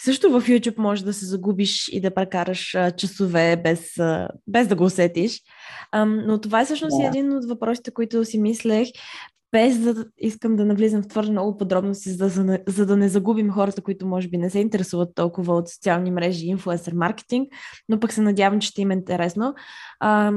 Също 0.00 0.30
в 0.30 0.42
YouTube 0.42 0.78
може 0.78 1.04
да 1.04 1.12
се 1.12 1.26
загубиш 1.26 1.88
и 1.88 2.00
да 2.00 2.14
прекараш 2.14 2.74
а, 2.74 2.90
часове 2.90 3.56
без, 3.56 3.98
а, 3.98 4.28
без 4.46 4.68
да 4.68 4.74
го 4.74 4.84
усетиш. 4.84 5.40
Ам, 5.92 6.22
но 6.26 6.40
това 6.40 6.60
е 6.60 6.64
всъщност 6.64 6.98
да. 7.00 7.06
един 7.06 7.36
от 7.36 7.44
въпросите, 7.48 7.90
които 7.90 8.24
си 8.24 8.38
мислех 8.38 8.88
без 9.52 9.78
да 9.78 10.06
искам 10.18 10.56
да 10.56 10.64
навлизам 10.64 11.02
в 11.02 11.08
твърде 11.08 11.30
много 11.30 11.56
подробности, 11.56 12.10
за, 12.10 12.28
за, 12.28 12.58
за 12.68 12.86
да 12.86 12.96
не 12.96 13.08
загубим 13.08 13.50
хората, 13.50 13.82
които 13.82 14.06
може 14.06 14.28
би 14.28 14.38
не 14.38 14.50
се 14.50 14.58
интересуват 14.58 15.14
толкова 15.14 15.54
от 15.56 15.68
социални 15.68 16.10
мрежи 16.10 16.46
и 16.46 16.48
инфлуенсър 16.48 16.92
маркетинг, 16.92 17.48
но 17.88 18.00
пък 18.00 18.12
се 18.12 18.20
надявам, 18.20 18.60
че 18.60 18.68
ще 18.68 18.82
им 18.82 18.90
е 18.90 18.94
интересно. 18.94 19.54
А, 20.00 20.32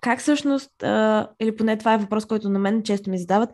как 0.00 0.20
всъщност, 0.20 0.82
а, 0.82 1.28
или 1.40 1.56
поне 1.56 1.78
това 1.78 1.94
е 1.94 1.98
въпрос, 1.98 2.24
който 2.26 2.48
на 2.48 2.58
мен 2.58 2.82
често 2.82 3.10
ми 3.10 3.18
задават, 3.18 3.50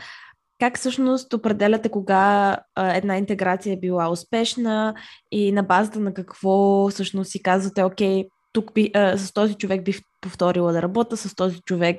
как 0.61 0.79
всъщност 0.79 1.33
определяте 1.33 1.89
кога 1.89 2.57
а, 2.75 2.97
една 2.97 3.19
интеграция 3.19 3.73
е 3.73 3.81
била 3.81 4.11
успешна 4.11 4.95
и 5.33 5.53
на 5.53 5.63
базата 5.63 6.01
на 6.01 6.15
какво 6.15 6.89
всъщност 6.89 7.31
си 7.31 7.43
казвате, 7.43 7.83
окей, 7.83 8.25
тук 8.53 8.75
би, 8.75 8.91
а, 8.95 9.19
с 9.19 9.33
този 9.33 9.55
човек 9.55 9.85
бих 9.85 10.01
повторила 10.21 10.73
да 10.73 10.83
работя, 10.83 11.17
с 11.17 11.35
този 11.35 11.61
човек 11.61 11.97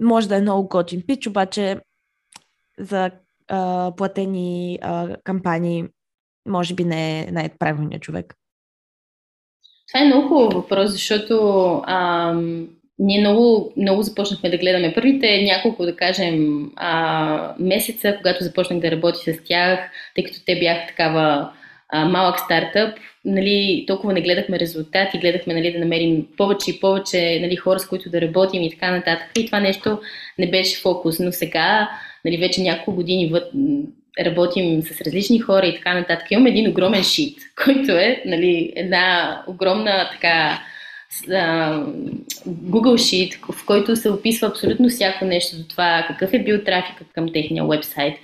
може 0.00 0.28
да 0.28 0.36
е 0.36 0.40
много 0.40 0.68
готин 0.68 1.02
пич, 1.06 1.26
обаче 1.26 1.76
за 2.78 3.10
а, 3.48 3.92
платени 3.96 4.78
а, 4.82 5.16
кампании 5.24 5.84
може 6.46 6.74
би 6.74 6.84
не 6.84 7.20
е 7.20 7.30
най-правилният 7.30 8.02
човек. 8.02 8.34
Това 9.88 10.00
е 10.00 10.06
много 10.06 10.28
хубав 10.28 10.52
въпрос, 10.54 10.90
защото 10.90 11.34
ам, 11.86 12.68
ние 12.98 13.20
много, 13.20 13.72
много 13.76 14.02
започнахме 14.02 14.50
да 14.50 14.58
гледаме 14.58 14.94
първите 14.94 15.42
няколко, 15.42 15.84
да 15.84 15.96
кажем, 15.96 16.70
а, 16.76 17.54
месеца, 17.58 18.16
когато 18.16 18.44
започнах 18.44 18.80
да 18.80 18.90
работя 18.90 19.18
с 19.18 19.44
тях, 19.44 19.90
тъй 20.14 20.24
като 20.24 20.44
те 20.46 20.58
бяха 20.58 20.86
такава 20.88 21.52
малък 21.94 22.38
стартъп, 22.40 22.98
нали, 23.24 23.84
толкова 23.86 24.12
не 24.12 24.22
гледахме 24.22 24.58
резултати, 24.58 25.18
гледахме 25.18 25.54
нали, 25.54 25.72
да 25.72 25.78
намерим 25.78 26.26
повече 26.36 26.70
и 26.70 26.80
повече 26.80 27.38
нали, 27.40 27.56
хора, 27.56 27.78
с 27.78 27.88
които 27.88 28.10
да 28.10 28.20
работим 28.20 28.62
и 28.62 28.70
така 28.70 28.90
нататък. 28.90 29.28
И 29.38 29.46
това 29.46 29.60
нещо 29.60 30.00
не 30.38 30.50
беше 30.50 30.80
фокус. 30.80 31.18
Но 31.18 31.32
сега, 31.32 31.90
нали, 32.24 32.36
вече 32.36 32.62
няколко 32.62 32.92
години 32.92 33.28
въд, 33.28 33.52
работим 34.20 34.82
с 34.82 35.00
различни 35.00 35.38
хора 35.38 35.66
и 35.66 35.74
така 35.74 35.94
нататък. 35.94 36.30
Имаме 36.30 36.50
един 36.50 36.70
огромен 36.70 37.02
шит, 37.02 37.38
който 37.64 37.92
е 37.92 38.22
нали, 38.26 38.72
една 38.76 39.42
огромна 39.46 40.08
така 40.12 40.60
Google 42.48 42.98
Sheet, 42.98 43.52
в 43.52 43.66
който 43.66 43.96
се 43.96 44.10
описва 44.10 44.48
абсолютно 44.48 44.88
всяко 44.88 45.24
нещо 45.24 45.56
за 45.56 45.68
това 45.68 46.04
какъв 46.08 46.32
е 46.32 46.38
бил 46.38 46.64
трафикът 46.64 47.06
към 47.14 47.32
техния 47.32 47.66
вебсайт, 47.66 48.14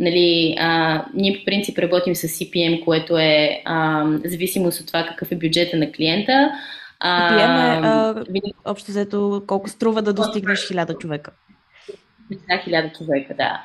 Нали, 0.00 0.56
а, 0.58 1.04
ние 1.14 1.38
по 1.38 1.44
принцип 1.44 1.78
работим 1.78 2.14
с 2.14 2.28
CPM, 2.28 2.84
което 2.84 3.18
е 3.18 3.62
а, 3.64 4.06
зависимост 4.24 4.80
от 4.80 4.86
това 4.86 5.06
какъв 5.06 5.32
е 5.32 5.36
бюджета 5.36 5.76
на 5.76 5.92
клиента. 5.92 6.52
А, 7.00 7.30
CPM 7.30 7.78
е 7.78 7.86
а, 7.86 8.70
общо 8.70 8.90
взето 8.90 9.42
колко 9.46 9.68
струва 9.68 10.02
да 10.02 10.12
достигнеш 10.12 10.68
хиляда 10.68 10.94
човека. 10.94 11.30
Да, 12.48 12.58
хиляда 12.58 12.92
човека, 12.92 13.34
да. 13.34 13.62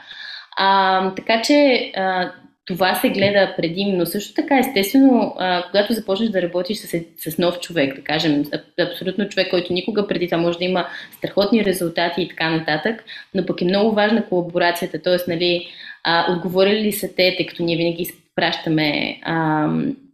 А, 0.57 1.15
така 1.15 1.41
че 1.41 1.91
а, 1.95 2.31
това 2.65 2.95
се 2.95 3.09
гледа 3.09 3.53
предимно. 3.57 4.05
Също 4.05 4.33
така, 4.33 4.59
естествено, 4.59 5.35
а, 5.37 5.63
когато 5.71 5.93
започнеш 5.93 6.29
да 6.29 6.41
работиш 6.41 6.77
с, 6.77 6.99
с 7.17 7.37
нов 7.37 7.59
човек, 7.59 7.95
да 7.95 8.01
кажем, 8.01 8.43
абсолютно 8.79 9.29
човек, 9.29 9.49
който 9.49 9.73
никога 9.73 10.07
преди 10.07 10.27
това 10.27 10.37
може 10.37 10.57
да 10.57 10.65
има 10.65 10.87
страхотни 11.17 11.65
резултати 11.65 12.21
и 12.21 12.29
така 12.29 12.49
нататък, 12.49 13.03
но 13.33 13.45
пък 13.45 13.61
е 13.61 13.65
много 13.65 13.91
важна 13.91 14.25
колаборацията, 14.25 15.01
т.е. 15.01 15.17
Нали, 15.27 15.67
отговорили 16.29 16.81
ли 16.81 16.91
са 16.91 17.07
те, 17.07 17.35
тъй 17.37 17.45
като 17.45 17.63
ние 17.63 17.77
винаги 17.77 18.11
пращаме 18.35 19.19
а, 19.23 19.67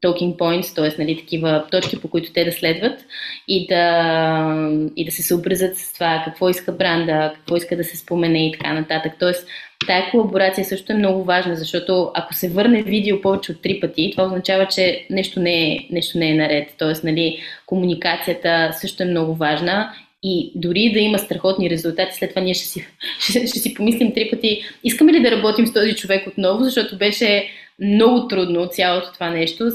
talking 0.03 0.37
points, 0.37 0.75
т.е. 0.75 1.03
Нали, 1.03 1.17
такива 1.17 1.65
точки, 1.71 2.01
по 2.01 2.07
които 2.07 2.33
те 2.33 2.45
да 2.45 2.51
следват 2.51 3.05
и 3.47 3.67
да, 3.67 4.69
и 4.95 5.05
да 5.05 5.11
се 5.11 5.23
съобразят 5.23 5.77
с 5.77 5.93
това 5.93 6.21
какво 6.25 6.49
иска 6.49 6.71
бранда, 6.71 7.31
какво 7.35 7.55
иска 7.55 7.77
да 7.77 7.83
се 7.83 7.97
спомене 7.97 8.47
и 8.47 8.51
така 8.51 8.73
нататък. 8.73 9.13
Тоест, 9.19 9.47
тая 9.87 10.11
колаборация 10.11 10.65
също 10.65 10.93
е 10.93 10.95
много 10.95 11.23
важна, 11.23 11.55
защото 11.55 12.11
ако 12.13 12.33
се 12.33 12.49
върне 12.49 12.83
видео 12.83 13.21
повече 13.21 13.51
от 13.51 13.61
три 13.61 13.79
пъти, 13.79 14.09
това 14.11 14.23
означава, 14.23 14.65
че 14.65 15.05
нещо 15.09 15.39
не 15.39 15.71
е, 15.71 15.87
нещо 15.91 16.17
не 16.17 16.29
е 16.29 16.35
наред. 16.35 16.75
Тоест, 16.77 17.03
нали, 17.03 17.39
комуникацията 17.65 18.69
също 18.73 19.03
е 19.03 19.05
много 19.05 19.35
важна 19.35 19.91
и 20.23 20.51
дори 20.55 20.91
да 20.93 20.99
има 20.99 21.19
страхотни 21.19 21.69
резултати, 21.69 22.15
след 22.15 22.29
това 22.29 22.41
ние 22.41 22.53
ще 22.53 22.65
си, 22.65 22.87
ще, 23.19 23.47
ще 23.47 23.59
си 23.59 23.73
помислим 23.73 24.13
три 24.13 24.29
пъти, 24.31 24.61
искаме 24.83 25.13
ли 25.13 25.21
да 25.21 25.31
работим 25.31 25.67
с 25.67 25.73
този 25.73 25.95
човек 25.95 26.27
отново, 26.27 26.63
защото 26.63 26.97
беше 26.97 27.47
много 27.81 28.27
трудно 28.27 28.67
цялото 28.67 29.13
това 29.13 29.29
нещо. 29.29 29.71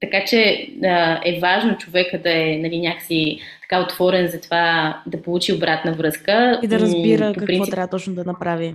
Така 0.00 0.24
че 0.24 0.68
а, 0.84 1.20
е 1.24 1.38
важно 1.40 1.78
човека 1.78 2.18
да 2.18 2.30
е 2.30 2.58
нали, 2.62 2.80
някакси 2.80 3.40
така 3.60 3.82
отворен 3.82 4.26
за 4.26 4.40
това 4.40 4.96
да 5.06 5.22
получи 5.22 5.52
обратна 5.52 5.92
връзка. 5.92 6.60
И 6.62 6.68
да 6.68 6.78
разбира 6.78 7.32
какво 7.32 7.46
принцип, 7.46 7.70
трябва 7.70 7.88
точно 7.88 8.14
да 8.14 8.24
направи. 8.24 8.74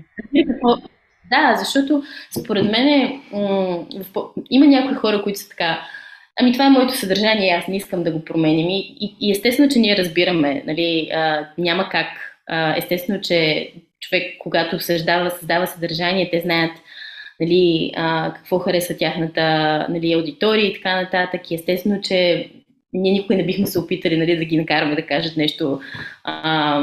Да, 1.30 1.56
защото 1.60 2.04
според 2.40 2.72
мен 2.72 3.20
м- 3.32 3.86
има 4.50 4.66
някои 4.66 4.96
хора, 4.96 5.24
които 5.24 5.40
са 5.40 5.50
така. 5.50 5.82
Ами 6.40 6.54
това 6.54 6.66
е 6.66 6.70
моето 6.70 6.98
съдържание, 6.98 7.58
аз 7.62 7.68
не 7.68 7.78
искам 7.78 8.04
да 8.04 8.12
го 8.12 8.26
променим. 8.26 8.70
И, 8.70 8.98
и, 9.00 9.16
и 9.22 9.32
естествено, 9.32 9.72
че 9.72 9.80
ние 9.80 9.98
разбираме, 9.98 10.64
нали, 10.68 11.10
а, 11.14 11.48
няма 11.58 11.90
как. 11.90 12.08
А, 12.48 12.78
естествено, 12.78 13.22
че 13.22 13.72
човек, 14.00 14.24
когато 14.40 14.80
създава, 14.80 15.30
създава 15.30 15.68
съдържание, 15.68 16.30
те 16.32 16.40
знаят 16.40 16.72
нали, 17.42 17.92
а, 17.96 18.34
какво 18.34 18.60
харесва 18.60 18.98
тяхната 18.98 19.42
нали, 19.90 20.14
аудитория 20.14 20.66
и 20.66 20.74
така 20.74 21.02
нататък. 21.02 21.42
Естествено, 21.52 22.02
че 22.02 22.50
ние 22.94 23.12
никой 23.12 23.36
не 23.36 23.46
бихме 23.46 23.68
се 23.68 23.80
опитали 23.80 24.18
нали, 24.18 24.38
да 24.38 24.46
ги 24.46 24.58
накараме 24.58 24.96
да 24.96 25.08
кажат 25.08 25.38
нещо 25.38 25.80
а, 26.24 26.82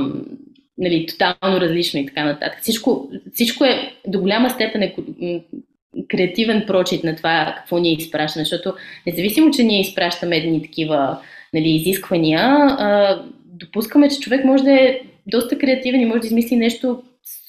нали, 0.79 1.07
тотално 1.07 1.61
различно 1.61 2.01
и 2.01 2.07
така 2.07 2.25
нататък. 2.25 2.59
Всичко, 2.63 3.11
всичко 3.33 3.65
е 3.65 3.93
до 4.07 4.21
голяма 4.21 4.51
степен 4.51 4.83
е 4.83 4.95
креативен 6.09 6.65
прочит 6.67 7.05
на 7.05 7.17
това 7.17 7.55
какво 7.57 7.79
ние 7.79 7.93
изпращаме, 7.93 8.45
защото 8.45 8.75
независимо, 9.07 9.51
че 9.51 9.65
ние 9.65 9.81
изпращаме 9.81 10.37
едни 10.37 10.63
такива 10.63 11.19
нали, 11.55 11.69
изисквания, 11.69 12.41
а, 12.79 13.23
допускаме, 13.45 14.09
че 14.09 14.21
човек 14.21 14.45
може 14.45 14.65
да 14.65 14.73
е 14.73 15.01
доста 15.27 15.59
креативен 15.59 16.01
и 16.01 16.07
може 16.07 16.21
да 16.21 16.27
измисли 16.27 16.57
нещо 16.57 17.03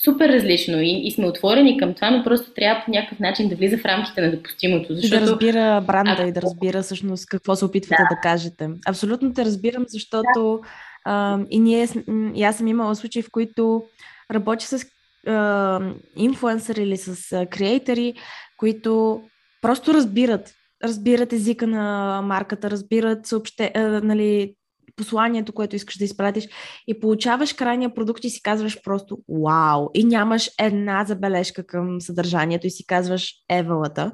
супер 0.04 0.30
различно 0.30 0.82
и, 0.82 1.08
и 1.08 1.12
сме 1.12 1.28
отворени 1.28 1.78
към 1.78 1.94
това, 1.94 2.12
но 2.12 2.24
просто 2.24 2.54
трябва 2.54 2.84
по 2.86 2.92
някакъв 2.92 3.20
начин 3.20 3.50
да 3.50 3.56
влиза 3.56 3.78
в 3.78 3.86
рамките 3.86 4.22
на 4.22 4.32
допустимото. 4.32 4.96
Защото... 4.96 5.26
Да 5.26 5.32
разбира 5.32 5.82
бранда 5.82 6.16
а... 6.20 6.28
и 6.28 6.32
да 6.32 6.42
разбира 6.42 6.82
всъщност 6.82 7.26
какво 7.26 7.56
се 7.56 7.66
опитвате 7.66 8.04
да, 8.10 8.16
да 8.16 8.22
кажете. 8.22 8.70
Абсолютно 8.88 9.34
те 9.34 9.46
разбирам, 9.46 9.86
защото 9.88 10.60
да. 10.62 10.68
а, 11.06 11.40
и, 11.50 11.60
ние, 11.60 11.88
и 12.36 12.44
аз 12.44 12.58
съм 12.58 12.68
имала 12.68 12.96
случаи, 12.96 13.22
в 13.22 13.32
които 13.32 13.84
работя 14.32 14.66
с 14.66 14.86
а, 15.28 15.80
инфуенсъри 16.16 16.84
или 16.84 16.98
с 16.98 17.32
а, 17.32 17.46
креатори, 17.46 18.14
които 18.58 19.22
просто 19.62 19.94
разбират 19.94 20.54
разбират 20.84 21.34
езика 21.34 21.68
на 21.68 22.22
марката, 22.24 22.70
разбират 22.72 23.26
съобще, 23.26 23.72
а, 23.76 23.80
нали, 24.04 24.56
посланието, 24.96 25.54
което 25.54 25.76
искаш 25.76 25.98
да 25.98 26.06
изпратиш 26.06 26.48
и 26.88 27.00
получаваш 27.00 27.54
крайния 27.54 27.94
продукт 27.94 28.24
и 28.24 28.30
си 28.30 28.42
казваш 28.42 28.82
просто 28.84 29.18
вау 29.44 29.90
и 29.94 30.04
нямаш 30.04 30.50
една 30.60 31.06
забележка 31.06 31.66
към 31.66 32.02
съдържанието 32.02 32.68
и 32.68 32.72
си 32.72 32.86
казваш 32.86 33.34
евалата. 33.50 34.12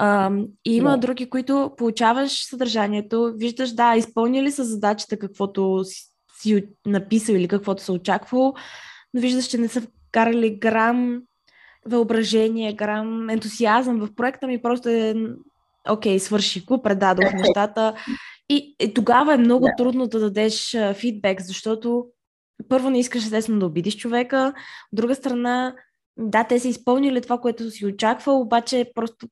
Uh, 0.00 0.48
и 0.64 0.76
има 0.76 0.90
yeah. 0.90 1.00
други, 1.00 1.30
които 1.30 1.72
получаваш 1.76 2.48
съдържанието, 2.48 3.34
виждаш, 3.36 3.72
да, 3.72 3.96
изпълнили 3.96 4.50
са 4.50 4.64
задачата, 4.64 5.18
каквото 5.18 5.84
си, 5.84 6.04
си 6.40 6.64
написал 6.86 7.34
или 7.34 7.48
каквото 7.48 7.82
се 7.82 7.92
очаквало, 7.92 8.54
но 9.14 9.20
виждаш, 9.20 9.46
че 9.46 9.58
не 9.58 9.68
са 9.68 9.82
вкарали 10.08 10.58
грам 10.58 11.22
въображение, 11.86 12.72
грам 12.72 13.30
ентусиазъм 13.30 13.98
в 13.98 14.14
проекта 14.14 14.46
ми, 14.46 14.62
просто 14.62 14.88
е 14.88 15.14
окей, 15.90 16.18
свърши 16.18 16.64
го, 16.64 16.82
предадох 16.82 17.32
нещата 17.32 17.94
и, 18.48 18.76
и 18.80 18.94
тогава 18.94 19.34
е 19.34 19.38
много 19.38 19.64
да. 19.64 19.72
трудно 19.76 20.06
да 20.06 20.20
дадеш 20.20 20.74
а, 20.74 20.94
фидбек, 20.94 21.40
защото 21.42 22.06
първо 22.68 22.90
не 22.90 22.98
искаш 22.98 23.24
естествено 23.24 23.58
да 23.58 23.66
обидиш 23.66 23.96
човека, 23.96 24.52
от 24.92 24.96
друга 24.96 25.14
страна, 25.14 25.74
да, 26.16 26.44
те 26.44 26.60
са 26.60 26.68
изпълнили 26.68 27.20
това, 27.20 27.38
което 27.38 27.70
си 27.70 27.86
очаквал, 27.86 28.40
обаче 28.40 28.90
просто 28.94 29.26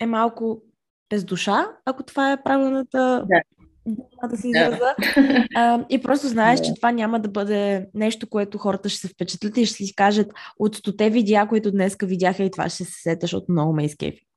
е 0.00 0.06
малко 0.06 0.62
без 1.10 1.24
душа, 1.24 1.66
ако 1.84 2.02
това 2.02 2.32
е 2.32 2.42
правилната 2.42 3.24
да. 3.28 4.28
да 4.28 4.36
се 4.36 4.48
израза. 4.48 4.94
Да. 5.54 5.86
и 5.88 6.02
просто 6.02 6.28
знаеш, 6.28 6.60
да. 6.60 6.64
че 6.64 6.74
това 6.74 6.92
няма 6.92 7.20
да 7.20 7.28
бъде 7.28 7.86
нещо, 7.94 8.28
което 8.28 8.58
хората 8.58 8.88
ще 8.88 9.00
се 9.00 9.08
впечатлят 9.08 9.56
и 9.56 9.66
ще 9.66 9.84
си 9.84 9.94
кажат 9.94 10.32
от 10.58 10.76
стоте 10.76 11.10
видеа, 11.10 11.48
които 11.48 11.70
днеска 11.70 12.06
видяха 12.06 12.44
и 12.44 12.50
това 12.50 12.68
ще 12.68 12.84
се 12.84 13.02
сеташ, 13.02 13.30
защото 13.30 13.52
много 13.52 13.72
ме 13.72 13.84
изкефи. 13.84 14.27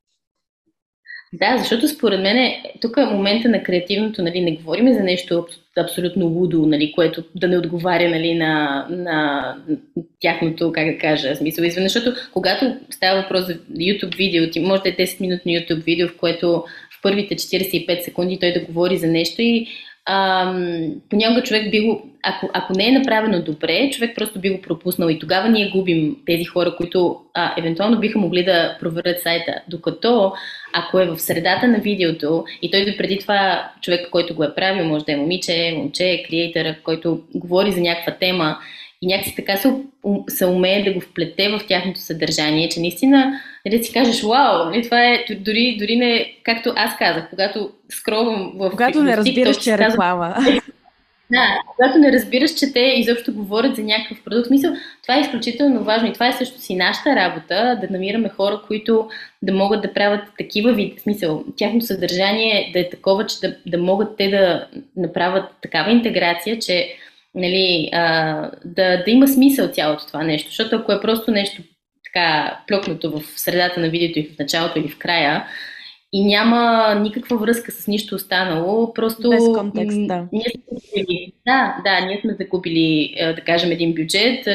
Да, 1.34 1.58
защото 1.58 1.88
според 1.88 2.22
мен 2.22 2.38
е, 2.38 2.63
тук 2.82 2.98
е 2.98 3.06
момента 3.06 3.50
на 3.50 3.63
креативното, 3.63 4.24
нали, 4.24 4.41
не 4.41 4.56
говорим 4.56 4.94
за 4.94 5.00
нещо 5.00 5.48
абсолютно 5.78 6.26
лудо, 6.26 6.65
нали, 6.65 6.91
което 6.91 7.24
да 7.36 7.48
не 7.48 7.58
отговаря 7.58 8.10
нали, 8.10 8.34
на, 8.34 8.86
на 8.89 9.56
тяхното, 10.20 10.72
как 10.72 10.86
да 10.86 10.98
кажа, 10.98 11.36
смисъл. 11.36 11.63
Изведнъж, 11.63 11.94
защото 11.94 12.20
когато 12.34 12.76
става 12.89 13.22
въпрос 13.22 13.46
за 13.46 13.54
YouTube 13.54 14.17
видео, 14.17 14.50
ти 14.52 14.60
може 14.60 14.82
да 14.82 14.89
е 14.89 14.96
10 14.96 15.22
минутно 15.22 15.52
YouTube 15.52 15.84
видео, 15.84 16.08
в 16.08 16.17
което 16.17 16.63
в 16.91 17.02
първите 17.02 17.36
45 17.36 18.02
секунди 18.02 18.39
той 18.39 18.54
да 18.54 18.65
говори 18.65 18.98
за 18.98 19.08
нещо 19.08 19.41
и 19.41 19.67
ам, 20.12 20.86
понякога 21.10 21.43
човек 21.43 21.71
би 21.71 21.80
го, 21.80 22.10
ако, 22.24 22.50
ако 22.54 22.74
не 22.74 22.88
е 22.88 22.91
направено 22.91 23.41
добре, 23.41 23.89
човек 23.89 24.15
просто 24.15 24.39
би 24.39 24.50
го 24.50 24.62
пропуснал 24.62 25.10
и 25.10 25.19
тогава 25.19 25.50
ние 25.50 25.69
губим 25.69 26.15
тези 26.26 26.45
хора, 26.45 26.76
които 26.78 27.17
а, 27.34 27.54
евентуално 27.58 28.00
биха 28.00 28.19
могли 28.19 28.43
да 28.43 28.78
проверят 28.80 29.21
сайта. 29.21 29.56
Докато 29.67 30.34
ако 30.74 31.00
е 31.00 31.06
в 31.06 31.19
средата 31.19 31.67
на 31.67 31.80
видеото 31.80 32.45
и 32.62 32.71
той 32.71 32.95
преди 32.97 33.19
това 33.19 33.71
човек, 33.82 34.10
който 34.12 34.36
го 34.36 34.43
е 34.43 34.56
правил, 34.56 34.86
може 34.86 35.06
да 35.06 35.12
е 35.12 35.17
момиче, 35.17 35.74
момче, 35.78 36.24
креатора, 36.30 36.76
който 36.84 37.21
говори 37.36 37.71
за 37.71 37.82
някаква 37.82 38.13
тема 38.13 38.58
и 39.02 39.08
някакси 39.08 39.36
така 39.36 39.58
се, 39.58 39.74
се 40.28 40.45
умее 40.45 40.84
да 40.84 40.93
го 40.93 41.00
вплете 41.00 41.50
в 41.50 41.62
тяхното 41.67 42.00
съдържание, 42.00 42.69
че 42.69 42.80
наистина 42.80 43.41
нали, 43.65 43.84
си 43.84 43.93
кажеш, 43.93 44.24
вау, 44.24 44.65
нали, 44.65 44.84
това 44.84 45.06
е 45.06 45.26
дори, 45.39 45.78
дори 45.80 45.95
не, 45.95 46.34
както 46.43 46.74
аз 46.76 46.97
казах, 46.97 47.30
когато 47.30 47.69
скровам 47.89 48.52
в 48.56 48.69
Когато 48.69 49.04
не 49.04 49.17
разбираш, 49.17 49.58
че 49.58 49.71
е 49.71 49.78
реклама. 49.78 50.36
Да, 51.32 51.62
когато 51.76 51.97
не 51.97 52.12
разбираш, 52.12 52.54
че 52.54 52.74
те 52.74 52.80
изобщо 52.80 53.34
говорят 53.34 53.76
за 53.76 53.84
някакъв 53.84 54.24
продукт. 54.24 54.47
Смисъл, 54.47 54.74
това 55.02 55.17
е 55.17 55.21
изключително 55.21 55.84
важно 55.84 56.08
и 56.08 56.13
това 56.13 56.28
е 56.28 56.34
също 56.34 56.60
си 56.60 56.76
нашата 56.76 57.15
работа, 57.15 57.80
да 57.82 57.88
намираме 57.89 58.30
хора, 58.30 58.62
които 58.67 59.10
да 59.41 59.54
могат 59.54 59.82
да 59.82 59.93
правят 59.93 60.21
такива 60.38 60.74
вид, 60.74 61.00
смисъл, 61.00 61.43
тяхното 61.58 61.86
съдържание 61.86 62.69
да 62.74 62.80
е 62.80 62.89
такова, 62.89 63.26
че 63.26 63.39
да, 63.39 63.56
да 63.67 63.78
могат 63.78 64.17
те 64.17 64.30
да 64.30 64.67
направят 64.95 65.45
такава 65.62 65.91
интеграция, 65.91 66.60
че 66.60 66.95
нали, 67.36 67.89
а, 67.93 68.36
да, 68.65 69.04
да 69.04 69.12
има 69.12 69.28
смисъл 69.28 69.67
цялото 69.67 70.08
това 70.08 70.24
нещо. 70.24 70.50
Защото 70.50 70.76
ако 70.76 70.91
е 70.91 71.02
просто 71.02 71.32
нещо 71.32 71.62
така 72.13 72.60
плюкнато 72.67 73.12
в 73.12 73.24
средата 73.39 73.80
на 73.80 73.89
видеото 73.89 74.19
и 74.19 74.24
в 74.24 74.39
началото 74.39 74.80
или 74.80 74.89
в 74.89 74.97
края, 74.97 75.45
и 76.13 76.26
няма 76.26 76.93
никаква 77.02 77.38
връзка 77.38 77.71
с 77.71 77.88
нищо 77.88 78.15
останало. 78.15 78.93
Просто. 78.93 79.30
Без 79.30 79.43
контекст, 79.56 80.08
да. 80.08 80.28
Ние 80.32 80.43
сме 80.43 80.62
закупили, 80.71 81.32
да, 81.47 81.76
да, 81.84 82.06
ние 82.06 82.19
сме 82.21 82.36
закупили, 82.39 83.13
е, 83.17 83.34
да 83.34 83.41
кажем, 83.41 83.71
един 83.71 83.93
бюджет. 83.93 84.47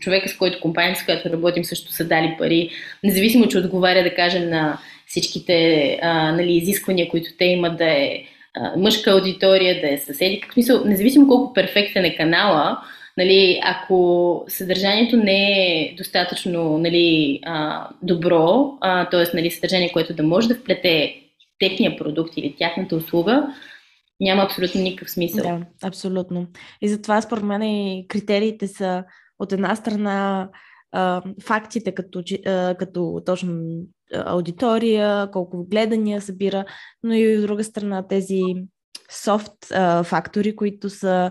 Човека, 0.00 0.28
с 0.28 0.36
който 0.36 0.60
компанията, 0.60 1.00
с 1.00 1.04
която 1.04 1.30
работим, 1.30 1.64
също 1.64 1.92
са 1.92 2.04
дали 2.04 2.34
пари, 2.38 2.70
независимо, 3.04 3.48
че 3.48 3.58
отговаря, 3.58 4.02
да 4.02 4.14
кажем, 4.14 4.50
на 4.50 4.78
всичките 5.06 5.98
а, 6.02 6.32
нали, 6.32 6.52
изисквания, 6.52 7.08
които 7.08 7.30
те 7.38 7.44
имат 7.44 7.78
да 7.78 7.90
е 7.90 8.22
мъжка 8.76 9.10
аудитория, 9.10 9.80
да 9.80 9.92
е 9.92 9.98
съседи. 9.98 10.40
Как 10.40 10.52
смисъл, 10.52 10.84
независимо 10.84 11.28
колко 11.28 11.52
перфектен 11.52 12.04
е 12.04 12.16
канала, 12.16 12.78
нали, 13.18 13.60
ако 13.62 14.44
съдържанието 14.48 15.16
не 15.16 15.52
е 15.52 15.94
достатъчно 15.98 16.78
нали, 16.78 17.40
а, 17.44 17.88
добро, 18.02 18.72
т.е. 19.10 19.36
Нали, 19.36 19.50
съдържание, 19.50 19.92
което 19.92 20.14
да 20.14 20.22
може 20.22 20.48
да 20.48 20.54
вплете 20.54 21.14
техния 21.58 21.96
продукт 21.96 22.36
или 22.36 22.56
тяхната 22.58 22.96
услуга, 22.96 23.46
няма 24.20 24.42
абсолютно 24.42 24.80
никакъв 24.80 25.10
смисъл. 25.10 25.42
Да, 25.42 25.66
абсолютно. 25.88 26.46
И 26.82 26.88
затова 26.88 27.20
според 27.22 27.44
мен 27.44 27.62
и 27.62 28.06
критериите 28.08 28.68
са 28.68 29.04
от 29.38 29.52
една 29.52 29.76
страна 29.76 30.48
а, 30.92 31.22
фактите 31.42 31.94
като, 31.94 32.22
а, 32.46 32.74
като 32.74 33.22
точно 33.26 33.62
аудитория, 34.14 35.30
колко 35.30 35.64
гледания 35.64 36.20
събира, 36.20 36.64
но 37.02 37.14
и 37.14 37.36
от 37.36 37.42
друга 37.42 37.64
страна 37.64 38.06
тези 38.08 38.40
софт 39.24 39.52
фактори, 40.04 40.56
които 40.56 40.90
са 40.90 41.30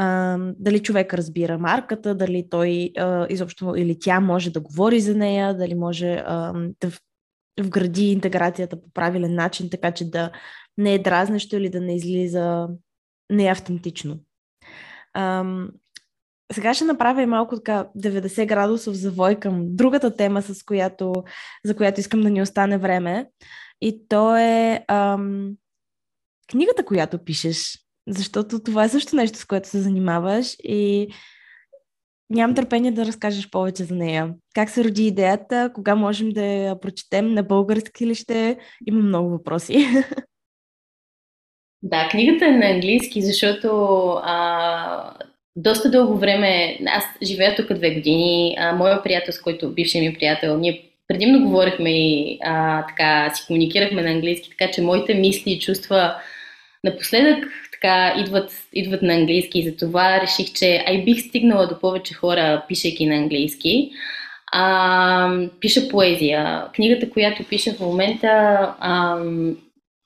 а, 0.00 0.38
дали 0.58 0.82
човек 0.82 1.14
разбира 1.14 1.58
марката, 1.58 2.14
дали 2.14 2.46
той 2.50 2.92
а, 2.98 3.26
изобщо 3.30 3.74
или 3.76 3.98
тя 3.98 4.20
може 4.20 4.50
да 4.50 4.60
говори 4.60 5.00
за 5.00 5.14
нея, 5.14 5.56
дали 5.56 5.74
може 5.74 6.22
а, 6.26 6.52
да 6.80 6.90
вгради 7.60 8.12
интеграцията 8.12 8.82
по 8.82 8.90
правилен 8.94 9.34
начин, 9.34 9.70
така 9.70 9.92
че 9.92 10.10
да 10.10 10.30
не 10.78 10.94
е 10.94 10.98
дразнещо 10.98 11.56
или 11.56 11.68
да 11.68 11.80
не 11.80 11.96
излиза 11.96 12.68
неавтентично. 13.30 14.18
А, 15.12 15.44
сега 16.52 16.74
ще 16.74 16.84
направя 16.84 17.26
малко 17.26 17.56
така 17.56 17.88
90 17.98 18.46
градусов 18.46 18.94
завой 18.94 19.34
към 19.34 19.76
другата 19.76 20.16
тема, 20.16 20.42
с 20.42 20.62
която, 20.62 21.12
за 21.64 21.76
която 21.76 22.00
искам 22.00 22.20
да 22.20 22.30
ни 22.30 22.42
остане 22.42 22.78
време. 22.78 23.26
И 23.80 24.08
то 24.08 24.36
е 24.36 24.84
ам, 24.88 25.56
книгата, 26.50 26.84
която 26.84 27.24
пишеш 27.24 27.89
защото 28.10 28.62
това 28.62 28.84
е 28.84 28.88
също 28.88 29.16
нещо, 29.16 29.38
с 29.38 29.44
което 29.44 29.68
се 29.68 29.80
занимаваш 29.80 30.56
и 30.62 31.08
нямам 32.30 32.56
търпение 32.56 32.90
да 32.90 33.06
разкажеш 33.06 33.50
повече 33.50 33.84
за 33.84 33.94
нея. 33.94 34.34
Как 34.54 34.70
се 34.70 34.84
роди 34.84 35.06
идеята, 35.06 35.70
кога 35.74 35.94
можем 35.94 36.30
да 36.30 36.44
я 36.44 36.80
прочетем 36.80 37.34
на 37.34 37.42
български 37.42 38.06
ли 38.06 38.14
ще? 38.14 38.58
Има 38.86 39.00
много 39.00 39.30
въпроси. 39.30 39.86
Да, 41.82 42.08
книгата 42.10 42.46
е 42.46 42.50
на 42.50 42.66
английски, 42.66 43.22
защото 43.22 43.68
а, 44.22 45.14
доста 45.56 45.90
дълго 45.90 46.18
време, 46.18 46.78
аз 46.86 47.04
живея 47.22 47.56
тук 47.56 47.72
две 47.74 47.94
години, 47.94 48.56
а, 48.58 48.72
моя 48.72 49.02
приятел, 49.02 49.32
с 49.32 49.40
който 49.40 49.74
бившия 49.74 50.10
ми 50.10 50.18
приятел, 50.18 50.58
ние 50.58 50.90
предимно 51.08 51.44
говорихме 51.44 51.90
и 51.90 52.38
а, 52.42 52.86
така 52.86 53.34
си 53.34 53.44
комуникирахме 53.46 54.02
на 54.02 54.10
английски, 54.10 54.50
така 54.50 54.70
че 54.72 54.82
моите 54.82 55.14
мисли 55.14 55.50
и 55.52 55.60
чувства 55.60 56.14
напоследък 56.84 57.44
така 57.80 58.14
идват, 58.18 58.52
идват 58.72 59.02
на 59.02 59.14
английски 59.14 59.58
и 59.58 59.70
затова 59.70 60.20
реших, 60.20 60.52
че 60.52 60.84
ай 60.86 61.04
бих 61.04 61.20
стигнала 61.20 61.66
до 61.66 61.80
повече 61.80 62.14
хора, 62.14 62.64
пишейки 62.68 63.06
на 63.06 63.14
английски. 63.14 63.90
А, 64.52 65.46
пиша 65.60 65.88
поезия. 65.88 66.64
Книгата, 66.74 67.10
която 67.10 67.44
пиша 67.44 67.72
в 67.72 67.80
момента 67.80 68.28
а, 68.80 69.18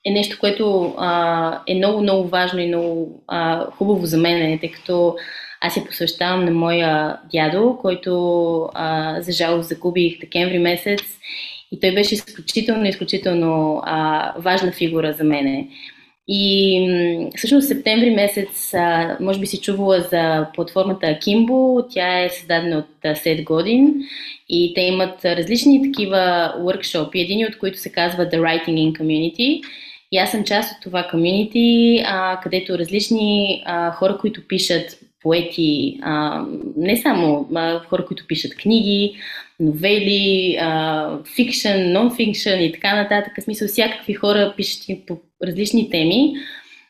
е 0.06 0.10
нещо, 0.10 0.36
което 0.40 0.94
а, 0.98 1.60
е 1.66 1.74
много, 1.74 2.00
много 2.00 2.28
важно 2.28 2.60
и 2.60 2.66
много 2.66 3.22
а, 3.28 3.70
хубаво 3.70 4.06
за 4.06 4.18
мен, 4.18 4.58
тъй 4.58 4.70
като 4.70 5.16
аз 5.60 5.76
я 5.76 5.84
посвещавам 5.84 6.44
на 6.44 6.50
моя 6.50 7.18
дядо, 7.32 7.78
който 7.80 8.70
а, 8.74 9.20
за 9.20 9.32
жалост 9.32 9.68
загубих 9.68 10.20
декември 10.20 10.58
месец 10.58 11.02
и 11.72 11.80
той 11.80 11.94
беше 11.94 12.14
изключително, 12.14 12.86
изключително 12.86 13.82
а, 13.84 14.32
важна 14.38 14.72
фигура 14.72 15.12
за 15.12 15.24
мене. 15.24 15.68
И 16.28 17.30
всъщност 17.36 17.68
септември 17.68 18.10
месец, 18.10 18.74
а, 18.74 19.16
може 19.20 19.40
би 19.40 19.46
си 19.46 19.60
чувала 19.60 20.00
за 20.00 20.46
платформата 20.54 21.06
Akimbo, 21.06 21.86
тя 21.90 22.24
е 22.24 22.28
създадена 22.28 22.78
от 22.78 23.16
Сет 23.18 23.44
Годин 23.44 23.94
и 24.48 24.72
те 24.74 24.80
имат 24.80 25.24
различни 25.24 25.82
такива 25.82 26.54
workshop, 26.58 27.10
един 27.14 27.46
от 27.46 27.58
които 27.58 27.78
се 27.78 27.92
казва 27.92 28.24
The 28.24 28.40
Writing 28.40 28.66
in 28.66 28.92
Community. 28.92 29.62
И 30.12 30.18
аз 30.18 30.30
съм 30.30 30.44
част 30.44 30.72
от 30.72 30.82
това 30.82 31.08
комьюнити, 31.10 32.04
където 32.42 32.78
различни 32.78 33.62
а, 33.66 33.90
хора, 33.90 34.18
които 34.18 34.48
пишат 34.48 34.98
поети, 35.24 35.98
а, 36.02 36.44
не 36.76 36.96
само 36.96 37.48
а, 37.54 37.78
хора, 37.78 38.06
които 38.06 38.26
пишат 38.26 38.56
книги, 38.56 39.16
новели, 39.60 40.58
фикшн, 41.36 41.68
нон-фикшн 41.68 42.60
и 42.60 42.72
така 42.72 42.96
нататък. 42.96 43.32
В 43.38 43.42
смисъл 43.42 43.68
всякакви 43.68 44.14
хора 44.14 44.54
пишат 44.56 45.06
по 45.06 45.18
различни 45.42 45.90
теми, 45.90 46.34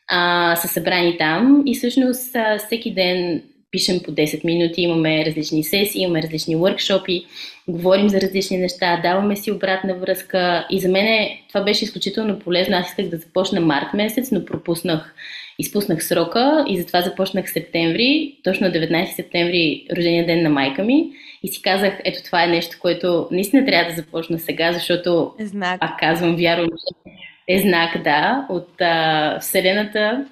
а, 0.09 0.57
са 0.57 0.69
събрани 0.69 1.19
там 1.19 1.63
и 1.67 1.75
всъщност 1.75 2.37
а, 2.37 2.59
всеки 2.59 2.95
ден 2.95 3.43
пишем 3.75 4.01
по 4.05 4.13
10 4.13 4.45
минути, 4.45 4.83
имаме 4.83 5.27
различни 5.27 5.65
сесии, 5.65 6.03
имаме 6.03 6.23
различни 6.23 6.57
workshopи, 6.57 7.25
говорим 7.69 8.09
за 8.09 8.21
различни 8.21 8.59
неща, 8.59 9.01
даваме 9.03 9.37
си 9.37 9.53
обратна 9.53 9.95
връзка 9.95 10.67
и 10.71 10.81
за 10.81 10.89
мен 10.89 11.29
това 11.49 11.65
беше 11.65 11.85
изключително 11.85 12.39
полезно. 12.39 12.77
Аз 12.77 12.89
исках 12.89 13.09
да 13.09 13.17
започна 13.17 13.61
март 13.61 13.95
месец, 13.95 14.31
но 14.31 14.45
пропуснах, 14.45 15.15
изпуснах 15.59 16.05
срока 16.05 16.65
и 16.69 16.81
затова 16.81 17.03
започнах 17.03 17.51
септември, 17.51 18.37
точно 18.45 18.67
19 18.67 19.15
септември, 19.15 19.87
рождения 19.97 20.27
ден 20.27 20.43
на 20.43 20.51
майка 20.51 20.85
ми 20.85 21.11
и 21.43 21.49
си 21.49 21.63
казах, 21.63 21.93
ето 22.05 22.25
това 22.25 22.45
е 22.45 22.49
нещо, 22.49 22.77
което 22.81 23.29
наистина 23.31 23.67
трябва 23.67 23.91
да 23.91 23.97
започна 23.97 24.39
сега, 24.39 24.73
защото, 24.73 25.35
е 25.39 25.47
знак. 25.47 25.81
пак 25.81 25.99
казвам, 26.01 26.37
вярвам, 26.37 26.69
че 26.69 27.11
е 27.49 27.59
знак, 27.59 28.03
да, 28.05 28.47
от 28.49 28.81
а, 28.81 29.39
Вселената. 29.41 30.27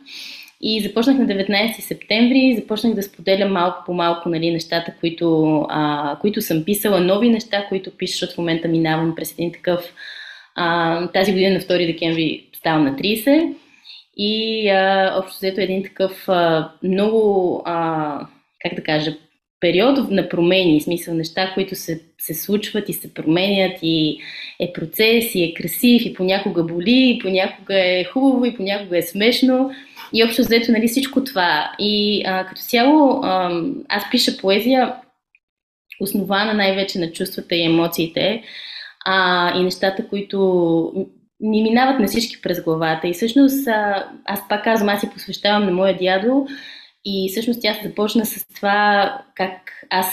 И 0.64 0.80
започнах 0.80 1.18
на 1.18 1.26
19 1.26 1.80
септември, 1.80 2.56
започнах 2.56 2.94
да 2.94 3.02
споделям 3.02 3.52
малко 3.52 3.82
по 3.86 3.94
малко 3.94 4.28
нали, 4.28 4.50
нещата, 4.50 4.94
които, 5.00 5.58
а, 5.68 6.16
които 6.20 6.42
съм 6.42 6.64
писала, 6.64 7.00
нови 7.00 7.28
неща, 7.28 7.66
които 7.68 7.96
пиша, 7.96 8.12
защото 8.12 8.34
в 8.34 8.38
момента 8.38 8.68
минавам 8.68 9.14
през 9.14 9.32
един 9.32 9.52
такъв. 9.52 9.94
А, 10.54 11.06
тази 11.06 11.32
година 11.32 11.54
на 11.54 11.60
2 11.60 11.86
декември 11.86 12.44
ставам 12.52 12.84
на 12.84 12.96
30 12.96 13.54
и 14.16 14.68
а, 14.68 15.14
общо 15.18 15.36
взето 15.36 15.60
един 15.60 15.82
такъв 15.82 16.28
а, 16.28 16.72
много, 16.82 17.62
а, 17.64 18.26
как 18.60 18.74
да 18.74 18.82
кажа, 18.82 19.16
период 19.60 20.10
на 20.10 20.28
промени, 20.28 20.80
в 20.80 20.84
смисъл 20.84 21.14
неща, 21.14 21.50
които 21.54 21.74
се, 21.74 22.00
се 22.18 22.34
случват 22.34 22.88
и 22.88 22.92
се 22.92 23.14
променят 23.14 23.78
и 23.82 24.18
е 24.60 24.72
процес 24.72 25.34
и 25.34 25.42
е 25.42 25.54
красив 25.54 26.02
и 26.06 26.14
понякога 26.14 26.64
боли, 26.64 27.16
и 27.16 27.18
понякога 27.18 27.74
е 27.74 28.04
хубаво 28.04 28.44
и 28.44 28.56
понякога 28.56 28.98
е 28.98 29.02
смешно. 29.02 29.70
И 30.12 30.24
общо 30.24 30.42
взето, 30.42 30.72
нали, 30.72 30.88
всичко 30.88 31.24
това. 31.24 31.72
И 31.78 32.22
а, 32.26 32.46
като 32.46 32.60
цяло, 32.62 33.20
а, 33.22 33.62
аз 33.88 34.10
пиша 34.10 34.36
поезия, 34.36 34.94
основана 36.00 36.54
най-вече 36.54 36.98
на 36.98 37.12
чувствата 37.12 37.54
и 37.54 37.64
емоциите 37.64 38.42
а, 39.06 39.58
и 39.58 39.62
нещата, 39.62 40.08
които 40.08 41.08
ни 41.42 41.62
минават 41.62 42.00
на 42.00 42.06
всички 42.06 42.42
през 42.42 42.62
главата. 42.62 43.08
И 43.08 43.12
всъщност, 43.12 43.68
аз 44.24 44.48
пак 44.48 44.64
казвам, 44.64 44.88
аз 44.88 45.00
си 45.00 45.10
посвещавам 45.12 45.64
на 45.64 45.72
моя 45.72 45.98
дядо 45.98 46.46
и 47.04 47.28
всъщност 47.30 47.62
тя 47.62 47.76
започна 47.82 48.26
с 48.26 48.46
това 48.54 49.18
как 49.34 49.72
аз 49.90 50.06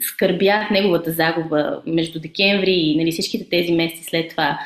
скърбях 0.00 0.70
неговата 0.70 1.12
загуба 1.12 1.82
между 1.86 2.20
декември 2.20 2.72
и 2.72 2.96
нали, 2.96 3.12
всичките 3.12 3.48
тези 3.48 3.72
месеци 3.72 4.04
след 4.04 4.30
това. 4.30 4.58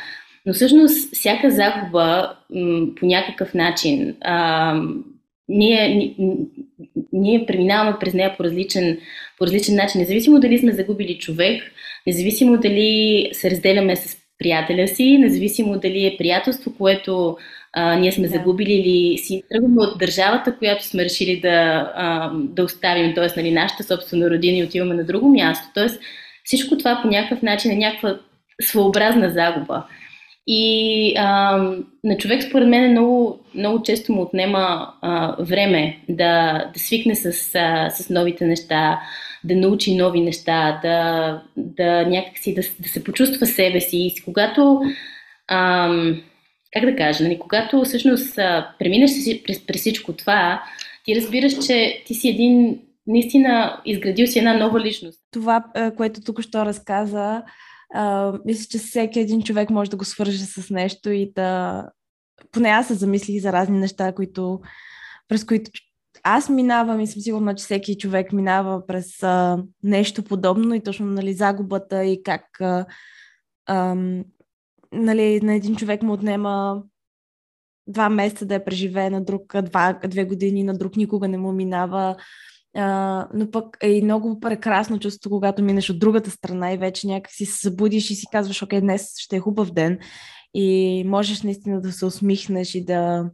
Но 0.46 0.52
всъщност 0.52 1.14
всяка 1.14 1.50
загуба 1.50 2.36
по 3.00 3.06
някакъв 3.06 3.54
начин, 3.54 4.16
а, 4.20 4.74
ние, 5.48 6.14
ние 7.12 7.46
преминаваме 7.46 7.96
през 8.00 8.14
нея 8.14 8.36
по 8.36 8.44
различен, 8.44 8.98
по 9.38 9.46
различен 9.46 9.74
начин. 9.74 10.00
Независимо 10.00 10.40
дали 10.40 10.58
сме 10.58 10.72
загубили 10.72 11.18
човек, 11.18 11.62
независимо 12.06 12.56
дали 12.58 13.28
се 13.32 13.50
разделяме 13.50 13.96
с 13.96 14.21
приятеля 14.42 14.88
си, 14.88 15.18
независимо 15.18 15.78
дали 15.78 16.06
е 16.06 16.16
приятелство, 16.18 16.74
което 16.78 17.36
а, 17.72 17.94
ние 17.94 18.12
сме 18.12 18.28
да. 18.28 18.32
загубили 18.32 18.72
или 18.72 19.18
си 19.18 19.42
тръгваме 19.50 19.82
от 19.82 19.98
държавата, 19.98 20.56
която 20.58 20.84
сме 20.84 21.04
решили 21.04 21.40
да, 21.40 21.92
а, 21.96 22.30
да 22.34 22.64
оставим, 22.64 23.14
т.е. 23.14 23.28
Нали, 23.36 23.50
нашата 23.50 23.82
собствена 23.82 24.30
родина 24.30 24.58
и 24.58 24.64
отиваме 24.64 24.94
на 24.94 25.04
друго 25.04 25.28
място. 25.28 25.68
Т.е. 25.74 25.86
всичко 26.44 26.78
това 26.78 26.98
по 27.02 27.08
някакъв 27.08 27.42
начин 27.42 27.70
е 27.70 27.76
някаква 27.76 28.16
своеобразна 28.62 29.30
загуба. 29.30 29.84
И 30.46 31.14
а, 31.18 31.56
на 32.04 32.16
човек, 32.18 32.42
според 32.42 32.68
мен, 32.68 32.90
много, 32.90 33.40
много 33.54 33.82
често 33.82 34.12
му 34.12 34.22
отнема 34.22 34.88
а, 35.02 35.36
време 35.38 35.98
да, 36.08 36.64
да 36.74 36.80
свикне 36.80 37.14
с, 37.14 37.54
а, 37.54 37.90
с 37.90 38.10
новите 38.10 38.46
неща, 38.46 39.00
да 39.44 39.56
научи 39.56 39.96
нови 39.96 40.20
неща, 40.20 40.80
да, 40.82 41.42
да 41.56 42.06
някакси 42.06 42.54
да, 42.54 42.62
да 42.80 42.88
се 42.88 43.04
почувства 43.04 43.46
себе 43.46 43.80
си. 43.80 43.96
И 43.96 44.22
когато, 44.24 44.80
а, 45.48 45.88
как 46.72 46.84
да 46.84 46.96
кажа, 46.96 47.24
нали, 47.24 47.38
когато 47.38 47.84
всъщност 47.84 48.36
преминеш 48.78 49.10
през, 49.44 49.66
през 49.66 49.80
всичко 49.80 50.12
това, 50.12 50.62
ти 51.04 51.16
разбираш, 51.16 51.66
че 51.66 52.02
ти 52.06 52.14
си 52.14 52.28
един 52.28 52.78
наистина 53.06 53.80
изградил 53.84 54.26
си 54.26 54.38
една 54.38 54.54
нова 54.54 54.80
личност. 54.80 55.20
Това, 55.30 55.64
което 55.96 56.20
тук 56.20 56.40
що 56.40 56.66
разказа, 56.66 57.42
а, 57.94 58.32
мисля, 58.44 58.66
че 58.70 58.78
всеки 58.78 59.20
един 59.20 59.42
човек 59.42 59.70
може 59.70 59.90
да 59.90 59.96
го 59.96 60.04
свърже 60.04 60.38
с 60.38 60.70
нещо 60.70 61.10
и 61.10 61.32
да... 61.32 61.84
Поне 62.52 62.68
аз 62.68 62.88
се 62.88 62.94
замислих 62.94 63.42
за 63.42 63.52
разни 63.52 63.78
неща, 63.78 64.12
които, 64.12 64.60
през 65.28 65.44
които 65.44 65.70
аз 66.22 66.48
минавам 66.48 67.00
и 67.00 67.06
съм 67.06 67.22
сигурна, 67.22 67.54
че 67.54 67.64
всеки 67.64 67.98
човек 67.98 68.32
минава 68.32 68.86
през 68.86 69.22
а, 69.22 69.62
нещо 69.82 70.24
подобно 70.24 70.74
и 70.74 70.82
точно 70.82 71.06
нали, 71.06 71.32
загубата 71.32 72.04
и 72.04 72.22
как 72.22 72.60
а, 72.60 72.86
а, 73.66 73.96
нали, 74.92 75.40
на 75.40 75.54
един 75.54 75.76
човек 75.76 76.02
му 76.02 76.12
отнема 76.12 76.82
два 77.86 78.08
месеца 78.08 78.46
да 78.46 78.54
я 78.54 78.64
преживее, 78.64 79.10
на 79.10 79.24
друг 79.24 79.62
два, 79.62 79.98
две 80.08 80.24
години, 80.24 80.62
на 80.62 80.78
друг 80.78 80.96
никога 80.96 81.28
не 81.28 81.38
му 81.38 81.52
минава. 81.52 82.16
А, 82.74 83.28
но 83.34 83.50
пък 83.50 83.76
е 83.82 83.90
и 83.90 84.02
много 84.02 84.40
прекрасно 84.40 84.98
чувство, 84.98 85.30
когато 85.30 85.62
минеш 85.62 85.90
от 85.90 85.98
другата 85.98 86.30
страна 86.30 86.72
и 86.72 86.78
вече 86.78 87.06
някак 87.06 87.32
си 87.32 87.46
се 87.46 87.58
събудиш 87.58 88.10
и 88.10 88.14
си 88.14 88.26
казваш, 88.32 88.62
окей, 88.62 88.80
днес 88.80 89.12
ще 89.18 89.36
е 89.36 89.40
хубав 89.40 89.70
ден 89.70 89.98
и 90.54 91.02
можеш 91.06 91.42
наистина 91.42 91.80
да 91.80 91.92
се 91.92 92.06
усмихнеш 92.06 92.74
и 92.74 92.84
да, 92.84 93.30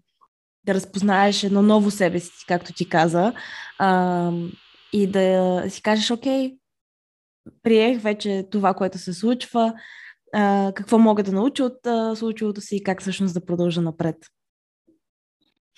да 0.64 0.74
разпознаеш 0.74 1.44
едно 1.44 1.62
ново 1.62 1.90
себе 1.90 2.20
си, 2.20 2.30
както 2.48 2.72
ти 2.72 2.88
каза, 2.88 3.32
а, 3.78 4.30
и 4.92 5.06
да 5.06 5.62
си 5.68 5.82
кажеш, 5.82 6.10
окей, 6.10 6.54
приех 7.62 8.00
вече 8.00 8.44
това, 8.50 8.74
което 8.74 8.98
се 8.98 9.12
случва, 9.12 9.74
а, 10.34 10.72
какво 10.74 10.98
мога 10.98 11.22
да 11.22 11.32
науча 11.32 11.64
от 11.64 11.86
а, 11.86 12.16
случилото 12.16 12.60
си 12.60 12.76
и 12.76 12.82
как 12.82 13.00
всъщност 13.00 13.34
да 13.34 13.44
продължа 13.44 13.80
напред. 13.80 14.16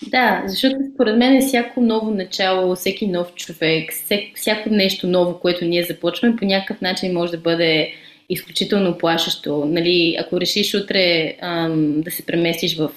Да, 0.08 0.42
защото 0.46 0.76
според 0.94 1.18
мен 1.18 1.36
е 1.36 1.40
всяко 1.40 1.80
ново 1.80 2.10
начало, 2.10 2.74
всеки 2.74 3.06
нов 3.06 3.34
човек, 3.34 3.92
всяко 4.34 4.70
нещо 4.70 5.06
ново, 5.06 5.40
което 5.40 5.64
ние 5.64 5.84
започваме, 5.84 6.36
по 6.36 6.44
някакъв 6.44 6.80
начин 6.80 7.12
може 7.12 7.32
да 7.32 7.38
бъде 7.38 7.92
изключително 8.28 8.98
плашещо. 8.98 9.64
Нали, 9.64 10.16
ако 10.20 10.40
решиш 10.40 10.74
утре 10.74 11.36
ам, 11.40 12.00
да 12.00 12.10
се 12.10 12.26
преместиш 12.26 12.78
в 12.78 12.90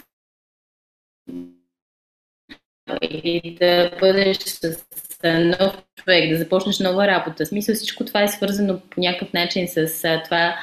или 3.02 3.58
да 3.60 3.92
бъдеш 4.00 4.38
с 4.38 4.78
нов 5.24 5.78
човек, 5.96 6.30
да 6.30 6.38
започнеш 6.38 6.80
нова 6.80 7.08
работа. 7.08 7.46
В 7.46 7.48
смисъл 7.48 7.76
всичко 7.76 8.06
това 8.06 8.24
е 8.24 8.28
свързано 8.28 8.80
по 8.90 9.02
някакъв 9.02 9.34
начин 9.34 9.68
с 9.68 10.04
а, 10.06 10.24
това 10.24 10.56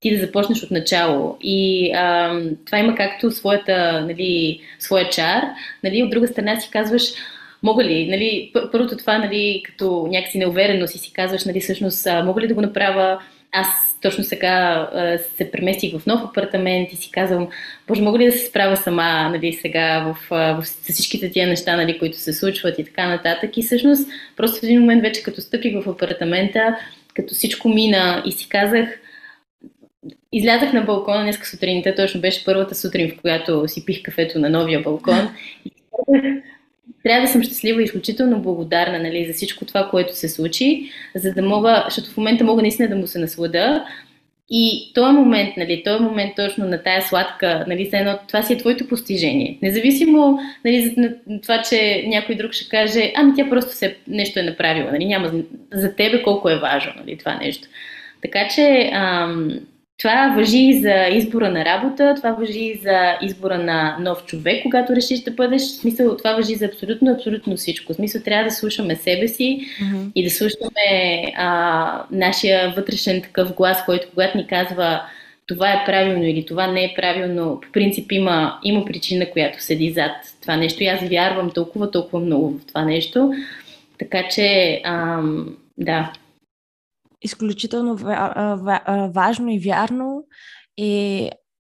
ти 0.00 0.16
да 0.16 0.26
започнеш 0.26 0.62
от 0.62 0.70
начало. 0.70 1.36
И 1.40 1.92
а, 1.94 2.40
това 2.66 2.78
има 2.78 2.94
както 2.94 3.30
своята, 3.30 4.00
нали, 4.00 4.60
своя 4.78 5.08
чар, 5.10 5.42
нали, 5.84 6.02
от 6.02 6.10
друга 6.10 6.28
страна 6.28 6.60
си 6.60 6.70
казваш, 6.70 7.02
мога 7.62 7.84
ли, 7.84 8.08
нали, 8.08 8.52
първото 8.72 8.96
това, 8.96 9.18
нали, 9.18 9.62
като 9.64 10.06
някакси 10.10 10.38
неувереност 10.38 10.94
и 10.94 10.98
си 10.98 11.12
казваш, 11.12 11.44
нали, 11.44 11.60
всъщност, 11.60 12.06
мога 12.24 12.40
ли 12.40 12.48
да 12.48 12.54
го 12.54 12.60
направя, 12.60 13.18
аз 13.52 13.98
точно 14.02 14.24
сега 14.24 14.88
се 15.36 15.50
преместих 15.50 15.98
в 15.98 16.06
нов 16.06 16.20
апартамент 16.24 16.92
и 16.92 16.96
си 16.96 17.10
казвам, 17.10 17.48
боже, 17.88 18.02
мога 18.02 18.18
ли 18.18 18.24
да 18.24 18.32
се 18.32 18.46
справя 18.46 18.76
сама 18.76 19.28
нали, 19.28 19.52
сега 19.52 20.00
в, 20.00 20.16
в, 20.30 20.64
с 20.64 20.92
всичките 20.92 21.30
тия 21.30 21.46
неща, 21.46 21.76
нали, 21.76 21.98
които 21.98 22.16
се 22.16 22.32
случват 22.32 22.78
и 22.78 22.84
така 22.84 23.08
нататък. 23.08 23.56
И 23.56 23.62
всъщност, 23.62 24.08
просто 24.36 24.60
в 24.60 24.62
един 24.62 24.80
момент 24.80 25.02
вече 25.02 25.22
като 25.22 25.40
стъпих 25.40 25.84
в 25.84 25.90
апартамента, 25.90 26.78
като 27.14 27.34
всичко 27.34 27.68
мина 27.68 28.22
и 28.26 28.32
си 28.32 28.48
казах, 28.48 28.88
излязах 30.32 30.72
на 30.72 30.80
балкона 30.82 31.22
днес 31.22 31.50
сутринта, 31.50 31.94
точно 31.94 32.20
беше 32.20 32.44
първата 32.44 32.74
сутрин, 32.74 33.10
в 33.10 33.20
която 33.20 33.68
си 33.68 33.84
пих 33.84 34.02
кафето 34.02 34.38
на 34.38 34.50
новия 34.50 34.82
балкон. 34.82 35.28
И 35.64 35.72
трябва 37.02 37.26
да 37.26 37.32
съм 37.32 37.42
щастлива 37.42 37.82
и 37.82 37.84
изключително 37.84 38.42
благодарна 38.42 38.98
нали, 38.98 39.24
за 39.26 39.32
всичко 39.32 39.64
това, 39.64 39.88
което 39.90 40.16
се 40.16 40.28
случи, 40.28 40.90
за 41.14 41.32
да 41.32 41.42
мога, 41.42 41.82
защото 41.86 42.10
в 42.10 42.16
момента 42.16 42.44
мога 42.44 42.62
наистина 42.62 42.88
да 42.88 42.96
му 42.96 43.06
се 43.06 43.18
наслада. 43.18 43.84
И 44.54 44.92
този 44.94 45.12
момент, 45.12 45.56
нали, 45.56 45.82
този 45.84 46.02
момент 46.02 46.32
точно 46.36 46.66
на 46.66 46.82
тая 46.82 47.02
сладка, 47.02 47.64
нали, 47.68 47.90
едно, 47.92 48.18
това 48.28 48.42
си 48.42 48.52
е 48.52 48.58
твоето 48.58 48.88
постижение. 48.88 49.58
Независимо 49.62 50.38
нали, 50.64 50.94
за 50.96 51.14
това, 51.42 51.62
че 51.62 52.04
някой 52.06 52.34
друг 52.34 52.52
ще 52.52 52.68
каже, 52.68 53.12
ами 53.16 53.32
тя 53.36 53.50
просто 53.50 53.72
се, 53.72 53.96
нещо 54.08 54.40
е 54.40 54.42
направила, 54.42 54.92
нали, 54.92 55.04
няма 55.04 55.32
за 55.72 55.96
тебе 55.96 56.22
колко 56.22 56.50
е 56.50 56.58
важно 56.58 56.92
нали, 56.96 57.18
това 57.18 57.34
нещо. 57.34 57.68
Така 58.22 58.48
че 58.54 58.90
ам, 58.92 59.50
това 59.98 60.34
въжи 60.36 60.58
и 60.58 60.80
за 60.80 61.08
избора 61.12 61.50
на 61.50 61.64
работа, 61.64 62.14
това 62.16 62.30
въжи 62.32 62.60
и 62.60 62.80
за 62.82 63.18
избора 63.22 63.58
на 63.58 63.96
нов 64.00 64.24
човек, 64.24 64.62
когато 64.62 64.96
решиш 64.96 65.20
да 65.20 65.30
бъдеш. 65.30 65.62
В 65.62 65.76
смисъл, 65.76 66.16
това 66.16 66.34
въжи 66.34 66.54
за 66.54 66.64
абсолютно, 66.64 67.12
абсолютно 67.12 67.56
всичко. 67.56 67.92
В 67.92 67.96
смисъл, 67.96 68.22
трябва 68.22 68.44
да 68.44 68.50
слушаме 68.50 68.96
себе 68.96 69.28
си 69.28 69.60
mm-hmm. 69.60 70.10
и 70.14 70.24
да 70.24 70.30
слушаме 70.30 71.22
а, 71.36 72.04
нашия 72.10 72.70
вътрешен 72.76 73.22
такъв 73.22 73.54
глас, 73.54 73.84
който 73.84 74.06
когато 74.10 74.38
ни 74.38 74.46
казва 74.46 75.02
това 75.46 75.72
е 75.72 75.84
правилно 75.86 76.24
или 76.24 76.46
това 76.46 76.66
не 76.66 76.84
е 76.84 76.94
правилно, 76.96 77.60
по 77.62 77.72
принцип 77.72 78.12
има, 78.12 78.58
има 78.64 78.84
причина, 78.84 79.30
която 79.30 79.62
седи 79.62 79.90
зад 79.90 80.12
това 80.40 80.56
нещо 80.56 80.82
и 80.82 80.86
аз 80.86 81.00
вярвам 81.08 81.50
толкова, 81.50 81.90
толкова 81.90 82.20
много 82.20 82.50
в 82.50 82.66
това 82.66 82.84
нещо. 82.84 83.32
Така 83.98 84.28
че, 84.28 84.80
ам, 84.84 85.56
да, 85.78 86.12
изключително 87.22 87.96
важно 89.14 89.50
и 89.50 89.58
вярно. 89.58 90.26
И 90.76 91.30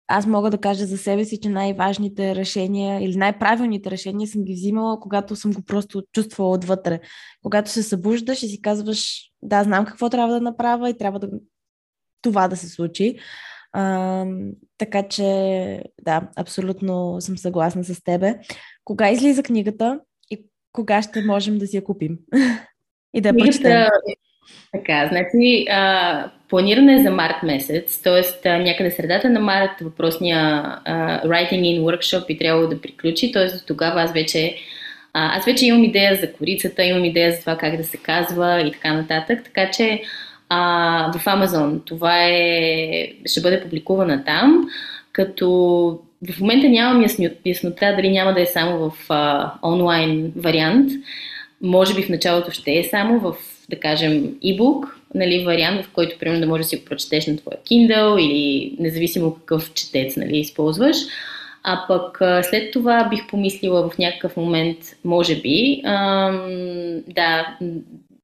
аз 0.08 0.26
мога 0.26 0.50
да 0.50 0.58
кажа 0.58 0.86
за 0.86 0.98
себе 0.98 1.24
си, 1.24 1.40
че 1.40 1.48
най-важните 1.48 2.34
решения 2.34 3.04
или 3.04 3.16
най-правилните 3.16 3.90
решения 3.90 4.28
съм 4.28 4.44
ги 4.44 4.52
взимала, 4.52 5.00
когато 5.00 5.36
съм 5.36 5.52
го 5.52 5.62
просто 5.62 6.02
чувствала 6.12 6.50
отвътре. 6.50 7.00
Когато 7.42 7.70
се 7.70 7.82
събуждаш 7.82 8.42
и 8.42 8.48
си 8.48 8.62
казваш, 8.62 9.30
да, 9.42 9.64
знам 9.64 9.84
какво 9.84 10.10
трябва 10.10 10.34
да 10.34 10.40
направя 10.40 10.90
и 10.90 10.98
трябва 10.98 11.18
да 11.18 11.30
това 12.22 12.48
да 12.48 12.56
се 12.56 12.68
случи. 12.68 13.18
А, 13.72 14.26
така 14.78 15.08
че, 15.08 15.82
да, 16.02 16.28
абсолютно 16.36 17.20
съм 17.20 17.38
съгласна 17.38 17.84
с 17.84 18.02
тебе. 18.04 18.38
Кога 18.84 19.10
излиза 19.10 19.42
книгата 19.42 20.00
и 20.30 20.46
кога 20.72 21.02
ще 21.02 21.24
можем 21.24 21.58
да 21.58 21.66
си 21.66 21.76
я 21.76 21.84
купим? 21.84 22.18
и 23.14 23.20
да 23.20 23.28
я 23.28 23.36
прочетем? 23.36 23.86
Така, 24.72 25.08
значи 25.08 25.66
а, 25.70 26.30
планиране 26.48 26.94
е 26.94 27.02
за 27.02 27.10
март 27.10 27.42
месец, 27.42 28.02
т.е. 28.02 28.58
някъде 28.58 28.90
средата 28.90 29.30
на 29.30 29.40
март 29.40 29.70
въпросния 29.80 30.64
а, 30.84 31.22
Writing 31.28 31.60
in 31.60 31.80
Workshop 31.80 32.26
би 32.26 32.38
трябвало 32.38 32.68
да 32.68 32.80
приключи, 32.80 33.32
т.е. 33.32 33.46
до 33.46 33.58
тогава 33.66 34.02
аз 34.02 34.12
вече 34.12 34.56
а, 35.12 35.38
аз 35.38 35.44
вече 35.44 35.66
имам 35.66 35.84
идея 35.84 36.16
за 36.16 36.32
корицата, 36.32 36.84
имам 36.84 37.04
идея 37.04 37.32
за 37.32 37.40
това 37.40 37.56
как 37.56 37.76
да 37.76 37.84
се 37.84 37.96
казва 37.96 38.60
и 38.60 38.72
така 38.72 38.92
нататък, 38.92 39.44
така 39.44 39.70
че 39.70 40.02
а, 40.48 41.18
в 41.18 41.26
Амазон 41.26 41.82
това 41.86 42.24
е, 42.24 43.12
ще 43.26 43.40
бъде 43.40 43.62
публикувана 43.62 44.24
там, 44.24 44.68
като 45.12 45.48
в 46.32 46.40
момента 46.40 46.68
нямам 46.68 47.06
яснота 47.46 47.94
дали 47.96 48.10
няма 48.10 48.34
да 48.34 48.42
е 48.42 48.46
само 48.46 48.90
в 48.90 48.92
а, 49.08 49.52
онлайн 49.62 50.32
вариант, 50.36 50.90
може 51.62 51.94
би 51.94 52.02
в 52.02 52.08
началото 52.08 52.50
ще 52.50 52.72
е 52.72 52.84
само 52.84 53.18
в 53.18 53.36
да 53.70 53.80
кажем, 53.80 54.34
ebook, 54.44 54.88
нали, 55.14 55.44
вариант, 55.44 55.84
в 55.84 55.90
който, 55.92 56.18
примерно, 56.18 56.40
да 56.40 56.46
можеш 56.46 56.66
да 56.66 56.68
си 56.68 56.76
го 56.76 56.84
прочетеш 56.84 57.26
на 57.26 57.36
твоя 57.36 57.58
Kindle 57.70 58.20
или 58.20 58.76
независимо 58.78 59.34
какъв 59.34 59.74
четец 59.74 60.16
нали, 60.16 60.38
използваш. 60.38 60.96
А 61.62 61.84
пък 61.88 62.18
след 62.44 62.72
това 62.72 63.08
бих 63.10 63.26
помислила 63.26 63.90
в 63.90 63.98
някакъв 63.98 64.36
момент, 64.36 64.78
може 65.04 65.36
би, 65.36 65.82
ам, 65.84 67.02
да, 67.08 67.56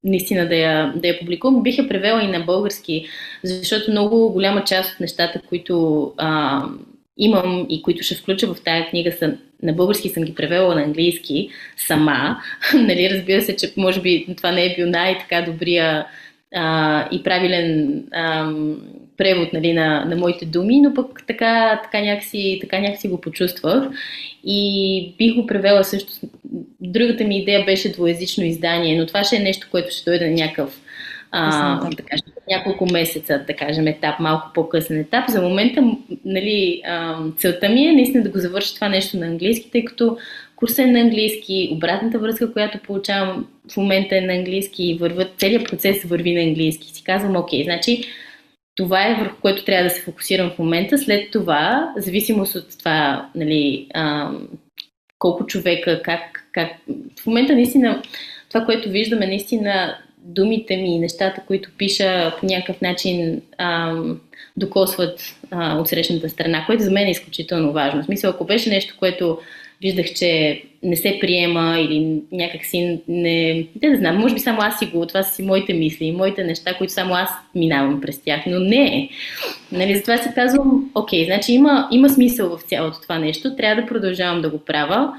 наистина 0.05 0.49
да 0.49 0.57
я, 0.57 0.93
да 0.97 1.09
я 1.09 1.19
публикувам. 1.19 1.63
Бих 1.63 1.79
я 1.79 1.89
превела 1.89 2.23
и 2.23 2.27
на 2.27 2.41
български, 2.41 3.07
защото 3.43 3.91
много 3.91 4.33
голяма 4.33 4.65
част 4.65 4.95
от 4.95 5.01
нещата, 5.01 5.41
които 5.49 6.13
ам, 6.17 6.79
имам 7.19 7.67
и 7.69 7.83
които 7.83 8.05
ще 8.05 8.15
включа 8.15 8.55
в 8.55 8.63
тая 8.65 8.91
книга 8.91 9.13
са 9.13 9.37
на 9.63 9.73
български 9.73 10.09
съм 10.09 10.23
ги 10.23 10.35
превела 10.35 10.75
на 10.75 10.83
английски 10.83 11.49
сама. 11.77 12.37
нали, 12.75 13.11
разбира 13.11 13.43
се, 13.43 13.57
че 13.57 13.73
може 13.77 14.01
би 14.01 14.27
това 14.37 14.53
не 14.53 14.67
е 14.67 14.75
бил 14.77 14.87
най-така 14.87 15.43
добрия 15.43 16.07
а, 16.55 17.09
и 17.13 17.23
правилен 17.23 18.03
а, 18.13 18.53
превод 19.17 19.53
нали, 19.53 19.73
на, 19.73 20.05
на 20.05 20.17
моите 20.17 20.47
думи, 20.47 20.81
но 20.81 20.95
пък 20.95 21.23
така, 21.27 21.81
така, 21.85 22.01
някакси, 22.01 22.59
така 22.61 22.79
някакси 22.79 23.09
го 23.09 23.21
почувствах 23.21 23.85
и 24.45 25.15
бих 25.19 25.35
го 25.35 25.47
превела 25.47 25.85
също. 25.85 26.13
Другата 26.81 27.25
ми 27.25 27.39
идея 27.39 27.65
беше 27.65 27.93
двоязично 27.93 28.45
издание, 28.45 28.99
но 28.99 29.07
това 29.07 29.25
ще 29.25 29.37
е 29.37 29.41
нещо, 29.41 29.69
което 29.71 29.95
ще 29.95 30.11
дойде 30.11 30.27
на 30.27 30.35
някакъв 30.35 30.81
а, 31.31 31.91
да 31.91 32.03
кажем, 32.03 32.34
няколко 32.51 32.87
месеца, 32.93 33.45
да 33.47 33.57
кажем, 33.57 33.87
етап, 33.87 34.21
малко 34.21 34.51
по-късен 34.55 35.01
етап. 35.01 35.25
За 35.29 35.43
момента, 35.43 35.83
нали, 36.25 36.83
целта 37.37 37.69
ми 37.69 37.87
е 37.87 37.93
наистина 37.93 38.23
да 38.23 38.31
го 38.31 38.39
завърша 38.39 38.75
това 38.75 38.89
нещо 38.89 39.17
на 39.17 39.27
английски, 39.27 39.71
тъй 39.71 39.85
като 39.85 40.17
курсът 40.57 40.79
е 40.79 40.87
на 40.87 41.01
английски, 41.01 41.71
обратната 41.73 42.19
връзка, 42.19 42.53
която 42.53 42.79
получавам 42.79 43.49
в 43.73 43.77
момента 43.77 44.17
е 44.17 44.21
на 44.21 44.33
английски 44.33 44.85
и 44.85 44.95
върват, 44.95 45.33
целият 45.37 45.69
процес 45.69 46.05
върви 46.05 46.35
на 46.35 46.41
английски. 46.41 46.89
Си 46.89 47.05
казвам, 47.05 47.37
окей, 47.37 47.65
значи 47.65 48.05
това 48.77 49.09
е 49.09 49.15
върху 49.15 49.41
което 49.41 49.65
трябва 49.65 49.85
да 49.85 49.91
се 49.91 50.03
фокусирам 50.03 50.51
в 50.51 50.59
момента. 50.59 50.99
След 50.99 51.31
това, 51.31 51.93
зависимост 51.97 52.55
от 52.55 52.79
това, 52.79 53.29
нали, 53.35 53.89
колко 55.19 55.47
човека, 55.47 56.03
как, 56.03 56.49
как... 56.53 56.71
В 57.23 57.27
момента 57.27 57.55
наистина 57.55 58.03
това, 58.49 58.65
което 58.65 58.91
виждаме, 58.91 59.27
наистина 59.27 59.99
думите 60.25 60.77
ми 60.77 60.95
и 60.95 60.99
нещата, 60.99 61.41
които 61.47 61.71
пиша 61.79 62.33
по 62.41 62.47
някакъв 62.47 62.81
начин 62.81 63.43
ам, 63.59 64.21
докосват 64.57 65.21
а, 65.51 65.79
от 65.79 65.89
срещната 65.89 66.29
страна, 66.29 66.65
което 66.67 66.83
за 66.83 66.91
мен 66.91 67.07
е 67.07 67.11
изключително 67.11 67.73
важно. 67.73 68.03
В 68.03 68.05
смисъл, 68.05 68.31
ако 68.31 68.45
беше 68.45 68.71
нещо, 68.71 68.95
което 68.99 69.39
виждах, 69.83 70.07
че 70.15 70.63
не 70.83 70.97
се 70.97 71.19
приема 71.21 71.79
или 71.81 72.23
някакси 72.33 73.01
не... 73.09 73.67
Не 73.83 73.91
да 73.91 73.97
знам, 73.97 74.17
може 74.17 74.35
би 74.35 74.41
само 74.41 74.59
аз 74.61 74.79
си 74.79 74.87
го, 74.87 75.07
това 75.07 75.23
са 75.23 75.35
си 75.35 75.43
моите 75.43 75.73
мисли 75.73 76.13
моите 76.13 76.45
неща, 76.45 76.75
които 76.75 76.93
само 76.93 77.15
аз 77.15 77.31
минавам 77.55 78.01
през 78.01 78.23
тях, 78.23 78.41
но 78.47 78.61
не. 78.61 79.11
Нали, 79.73 79.97
затова 79.97 80.19
си 80.19 80.29
казвам, 80.35 80.91
окей, 80.95 81.25
значи 81.25 81.53
има, 81.53 81.89
има 81.93 82.09
смисъл 82.09 82.57
в 82.57 82.63
цялото 82.63 83.01
това 83.01 83.19
нещо, 83.19 83.57
трябва 83.57 83.83
да 83.83 83.89
продължавам 83.89 84.43
да 84.43 84.51
го 84.51 84.59
правя. 84.59 85.13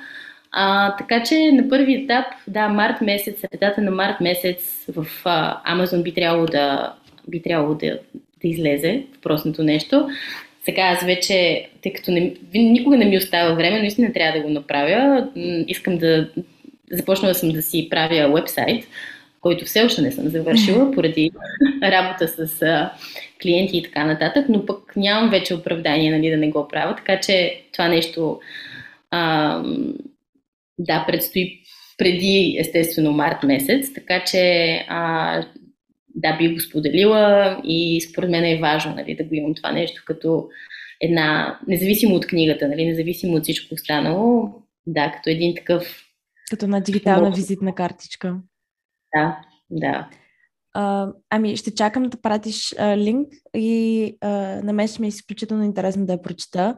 А, 0.57 0.95
така 0.95 1.23
че 1.23 1.51
на 1.51 1.69
първи 1.69 1.93
етап, 1.93 2.25
да, 2.47 2.69
март 2.69 3.01
месец, 3.01 3.39
средата 3.39 3.81
на 3.81 3.91
март 3.91 4.21
месец 4.21 4.85
в 4.95 5.07
а, 5.25 5.75
Amazon 5.75 6.03
би 6.03 6.13
трябвало 6.13 6.45
да, 6.45 6.93
би 7.27 7.41
трябвало 7.41 7.75
да, 7.75 7.99
да 8.41 8.47
излезе 8.47 9.03
въпросното 9.15 9.63
нещо. 9.63 10.09
Сега 10.65 10.81
аз 10.81 11.03
вече, 11.03 11.67
тъй 11.81 11.93
като 11.93 12.11
не, 12.11 12.33
никога 12.53 12.97
не 12.97 13.05
ми 13.05 13.17
остава 13.17 13.53
време, 13.53 13.79
но 13.79 13.85
истина 13.85 14.13
трябва 14.13 14.39
да 14.39 14.43
го 14.43 14.49
направя. 14.49 15.27
Искам 15.67 15.97
да 15.97 16.29
започна 16.91 17.27
да 17.27 17.33
съм 17.33 17.51
да 17.51 17.61
си 17.61 17.87
правя 17.89 18.33
вебсайт, 18.33 18.87
който 19.41 19.65
все 19.65 19.83
още 19.83 20.01
не 20.01 20.11
съм 20.11 20.27
завършила 20.27 20.91
поради 20.91 21.31
работа 21.83 22.27
с 22.27 22.61
а, 22.61 22.91
клиенти 23.41 23.77
и 23.77 23.83
така 23.83 24.05
нататък, 24.05 24.45
но 24.49 24.65
пък 24.65 24.93
нямам 24.95 25.29
вече 25.29 25.55
оправдание 25.55 26.11
нали, 26.11 26.29
да 26.29 26.37
не 26.37 26.49
го 26.49 26.67
правя, 26.67 26.95
така 26.95 27.19
че 27.19 27.61
това 27.71 27.87
нещо 27.87 28.39
а, 29.11 29.61
да, 30.79 31.05
предстои 31.07 31.59
преди, 31.97 32.57
естествено, 32.59 33.11
март 33.11 33.43
месец, 33.43 33.93
така 33.93 34.23
че 34.23 34.85
а, 34.89 35.41
да, 36.15 36.37
би 36.37 36.53
го 36.53 36.59
споделила 36.59 37.61
и 37.63 38.01
според 38.01 38.29
мен 38.29 38.45
е 38.45 38.59
важно 38.59 38.95
нали, 38.95 39.15
да 39.15 39.23
го 39.23 39.35
имам 39.35 39.55
това 39.55 39.71
нещо 39.71 40.03
като 40.05 40.49
една, 41.01 41.59
независимо 41.67 42.15
от 42.15 42.27
книгата, 42.27 42.67
нали, 42.67 42.85
независимо 42.85 43.33
от 43.33 43.43
всичко 43.43 43.73
останало, 43.73 44.49
да, 44.87 45.11
като 45.11 45.29
един 45.29 45.55
такъв... 45.55 46.05
Като 46.49 46.67
на 46.67 46.81
дигитална 46.81 47.31
визитна 47.31 47.75
картичка. 47.75 48.37
Да, 49.15 49.39
да. 49.69 50.09
А, 50.73 51.11
ами, 51.29 51.57
ще 51.57 51.75
чакам 51.75 52.03
да 52.03 52.21
пратиш 52.21 52.75
а, 52.77 52.97
линк 52.97 53.27
и 53.55 54.17
а, 54.21 54.29
на 54.63 54.73
мен 54.73 54.87
ще 54.87 55.01
ми 55.01 55.07
е 55.07 55.09
изключително 55.09 55.63
интересно 55.63 56.05
да 56.05 56.13
я 56.13 56.21
прочета 56.21 56.75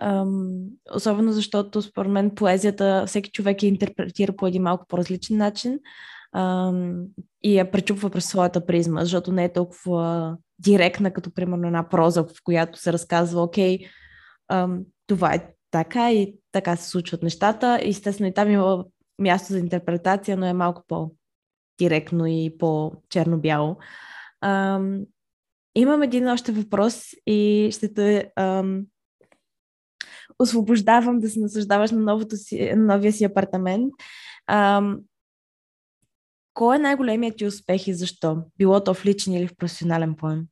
Ам, 0.00 0.66
особено 0.94 1.32
защото 1.32 1.82
според 1.82 2.12
мен 2.12 2.34
поезията 2.34 3.04
всеки 3.06 3.30
човек 3.30 3.62
я 3.62 3.68
интерпретира 3.68 4.36
по 4.36 4.46
един 4.46 4.62
малко 4.62 4.86
по-различен 4.88 5.36
начин 5.36 5.78
ам, 6.32 7.04
и 7.42 7.58
я 7.58 7.70
пречупва 7.70 8.10
през 8.10 8.24
своята 8.24 8.66
призма, 8.66 9.00
защото 9.00 9.32
не 9.32 9.44
е 9.44 9.52
толкова 9.52 10.36
директна, 10.58 11.12
като 11.12 11.30
примерно 11.30 11.66
една 11.66 11.88
проза, 11.88 12.22
в 12.22 12.34
която 12.44 12.78
се 12.78 12.92
разказва, 12.92 13.42
окей, 13.42 13.78
ам, 14.48 14.84
това 15.06 15.34
е 15.34 15.48
така 15.70 16.12
и 16.12 16.34
така 16.52 16.76
се 16.76 16.88
случват 16.88 17.22
нещата. 17.22 17.78
Естествено 17.82 18.28
и 18.28 18.34
там 18.34 18.50
има 18.50 18.84
място 19.18 19.52
за 19.52 19.58
интерпретация, 19.58 20.36
но 20.36 20.46
е 20.46 20.52
малко 20.52 20.84
по-директно 20.88 22.26
и 22.26 22.58
по-черно-бяло. 22.58 23.76
Ам, 24.40 25.00
имам 25.74 26.02
един 26.02 26.28
още 26.28 26.52
въпрос 26.52 27.04
и 27.26 27.68
ще 27.72 27.94
те 27.94 28.32
ам, 28.36 28.82
освобождавам 30.38 31.18
да 31.18 31.28
се 31.28 31.40
наслаждаваш 31.40 31.90
на, 31.90 32.00
новото 32.00 32.36
си, 32.36 32.72
на 32.76 32.94
новия 32.94 33.12
си 33.12 33.24
апартамент. 33.24 33.92
Ам, 34.46 35.00
кой 36.54 36.76
е 36.76 36.78
най-големият 36.78 37.36
ти 37.36 37.46
успех 37.46 37.86
и 37.86 37.94
защо? 37.94 38.36
Било 38.58 38.84
то 38.84 38.94
в 38.94 39.06
личен 39.06 39.34
или 39.34 39.46
в 39.46 39.56
професионален 39.56 40.14
план? 40.14 40.46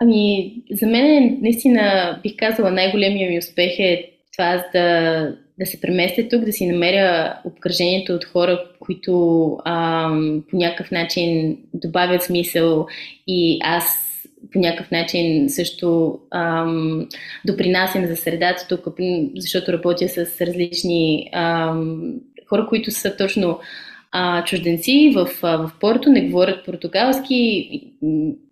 Ами, 0.00 0.54
за 0.72 0.86
мен 0.86 1.38
наистина 1.42 2.20
бих 2.22 2.32
казала 2.38 2.70
най-големия 2.70 3.30
ми 3.30 3.38
успех 3.38 3.78
е 3.78 4.10
това 4.32 4.64
да, 4.72 5.36
да 5.58 5.66
се 5.66 5.80
преместя 5.80 6.28
тук, 6.30 6.44
да 6.44 6.52
си 6.52 6.66
намеря 6.66 7.38
обкръжението 7.44 8.12
от 8.12 8.24
хора, 8.24 8.70
които 8.80 9.56
ам, 9.64 10.44
по 10.50 10.56
някакъв 10.56 10.90
начин 10.90 11.58
добавят 11.74 12.22
смисъл 12.22 12.86
и 13.26 13.58
аз 13.62 14.13
по 14.52 14.58
някакъв 14.58 14.90
начин 14.90 15.50
също 15.50 16.18
ам, 16.30 17.08
допринасям 17.46 18.06
за 18.06 18.16
средата 18.16 18.66
тук, 18.68 18.96
защото 19.36 19.72
работя 19.72 20.08
с 20.08 20.40
различни 20.40 21.30
ам, 21.32 22.14
хора, 22.48 22.66
които 22.68 22.90
са 22.90 23.16
точно 23.16 23.58
а, 24.16 24.44
чужденци 24.44 25.12
в, 25.14 25.28
в 25.42 25.70
Порто, 25.80 26.10
не 26.10 26.22
говорят 26.22 26.64
португалски, 26.64 27.70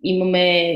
имаме 0.03 0.75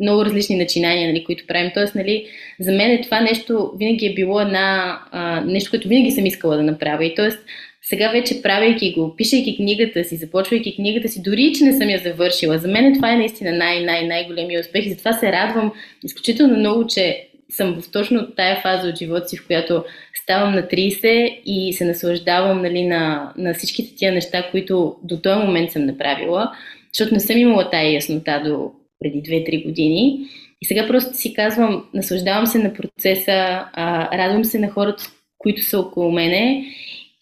много 0.00 0.24
различни 0.24 0.56
начинания, 0.56 1.08
нали, 1.08 1.24
които 1.24 1.46
правим. 1.46 1.70
Тоест, 1.74 1.94
нали, 1.94 2.26
за 2.60 2.72
мен 2.72 2.90
е 2.90 3.00
това 3.00 3.20
нещо 3.20 3.72
винаги 3.78 4.06
е 4.06 4.14
било 4.14 4.40
една, 4.40 4.98
а, 5.10 5.40
нещо, 5.40 5.70
което 5.70 5.88
винаги 5.88 6.10
съм 6.10 6.26
искала 6.26 6.56
да 6.56 6.62
направя. 6.62 7.04
И 7.04 7.14
тоест, 7.14 7.38
сега 7.82 8.10
вече 8.10 8.42
правейки 8.42 8.92
го, 8.92 9.16
пишейки 9.16 9.56
книгата 9.56 10.04
си, 10.04 10.16
започвайки 10.16 10.76
книгата 10.76 11.08
си, 11.08 11.22
дори 11.22 11.52
че 11.58 11.64
не 11.64 11.72
съм 11.72 11.88
я 11.88 11.98
завършила, 11.98 12.58
за 12.58 12.68
мен 12.68 12.94
това 12.94 13.12
е 13.12 13.16
наистина 13.16 13.52
най-най-най-големия 13.52 14.60
успех 14.60 14.86
и 14.86 14.90
затова 14.90 15.12
се 15.12 15.32
радвам 15.32 15.72
изключително 16.04 16.56
много, 16.56 16.86
че 16.86 17.26
съм 17.50 17.82
в 17.82 17.90
точно 17.90 18.30
тая 18.36 18.60
фаза 18.60 18.88
от 18.88 18.98
живота 18.98 19.28
си, 19.28 19.36
в 19.36 19.46
която 19.46 19.84
ставам 20.22 20.54
на 20.54 20.62
30 20.62 21.42
и 21.46 21.72
се 21.72 21.84
наслаждавам 21.84 22.62
нали, 22.62 22.84
на, 22.84 23.32
на 23.36 23.54
всичките 23.54 23.94
тия 23.96 24.12
неща, 24.12 24.48
които 24.50 24.96
до 25.02 25.20
този 25.20 25.46
момент 25.46 25.70
съм 25.70 25.86
направила, 25.86 26.52
защото 26.92 27.14
не 27.14 27.20
съм 27.20 27.36
имала 27.36 27.70
тая 27.70 27.92
яснота 27.92 28.42
до 28.44 28.70
преди 29.00 29.22
2-3 29.22 29.64
години. 29.64 30.18
И 30.62 30.66
сега 30.66 30.86
просто 30.88 31.16
си 31.16 31.34
казвам, 31.34 31.84
наслаждавам 31.94 32.46
се 32.46 32.58
на 32.58 32.74
процеса, 32.74 33.64
а, 33.72 34.18
радвам 34.18 34.44
се 34.44 34.58
на 34.58 34.70
хората, 34.70 35.04
които 35.38 35.62
са 35.62 35.80
около 35.80 36.12
мене. 36.12 36.64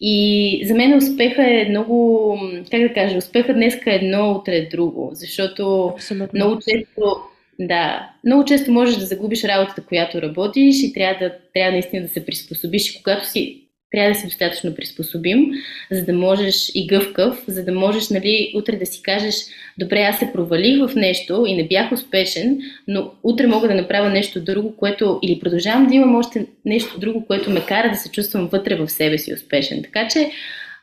И 0.01 0.61
за 0.67 0.75
мен 0.75 0.97
успеха 0.97 1.43
е 1.43 1.69
много, 1.69 2.37
как 2.71 2.81
да 2.81 2.93
кажа, 2.93 3.17
успеха 3.17 3.53
днес 3.53 3.75
е 3.85 3.95
едно, 3.95 4.31
утре 4.31 4.67
друго, 4.71 5.09
защото 5.13 5.91
Абсолютно. 5.95 6.29
много 6.33 6.61
често 6.61 7.15
да, 7.59 8.09
много 8.25 8.45
често 8.45 8.71
можеш 8.71 8.95
да 8.95 9.05
загубиш 9.05 9.43
работата, 9.43 9.85
която 9.85 10.21
работиш 10.21 10.83
и 10.83 10.93
трябва 10.93 11.19
да, 11.19 11.35
трябва 11.53 11.71
наистина 11.71 12.01
да 12.01 12.07
се 12.07 12.25
приспособиш. 12.25 12.89
И 12.89 13.03
когато 13.03 13.27
си, 13.27 13.61
трябва 13.91 14.13
да 14.13 14.19
си 14.19 14.27
достатъчно 14.27 14.75
приспособим, 14.75 15.51
за 15.91 16.05
да 16.05 16.13
можеш 16.13 16.71
и 16.75 16.87
гъвкав, 16.87 17.43
за 17.47 17.65
да 17.65 17.71
можеш 17.71 18.09
нали, 18.09 18.51
утре 18.55 18.75
да 18.75 18.85
си 18.85 19.01
кажеш, 19.03 19.35
добре, 19.77 20.01
аз 20.01 20.19
се 20.19 20.31
провалих 20.33 20.87
в 20.87 20.95
нещо 20.95 21.45
и 21.47 21.55
не 21.55 21.67
бях 21.67 21.91
успешен, 21.91 22.59
но 22.87 23.11
утре 23.23 23.47
мога 23.47 23.67
да 23.67 23.75
направя 23.75 24.09
нещо 24.09 24.43
друго, 24.43 24.75
което 24.77 25.19
или 25.23 25.39
продължавам 25.39 25.87
да 25.87 25.95
имам 25.95 26.15
още 26.15 26.45
нещо 26.65 26.99
друго, 26.99 27.25
което 27.25 27.49
ме 27.49 27.65
кара 27.65 27.89
да 27.89 27.95
се 27.95 28.11
чувствам 28.11 28.47
вътре 28.47 28.75
в 28.75 28.89
себе 28.89 29.17
си 29.17 29.33
успешен. 29.33 29.83
Така 29.83 30.07
че 30.07 30.31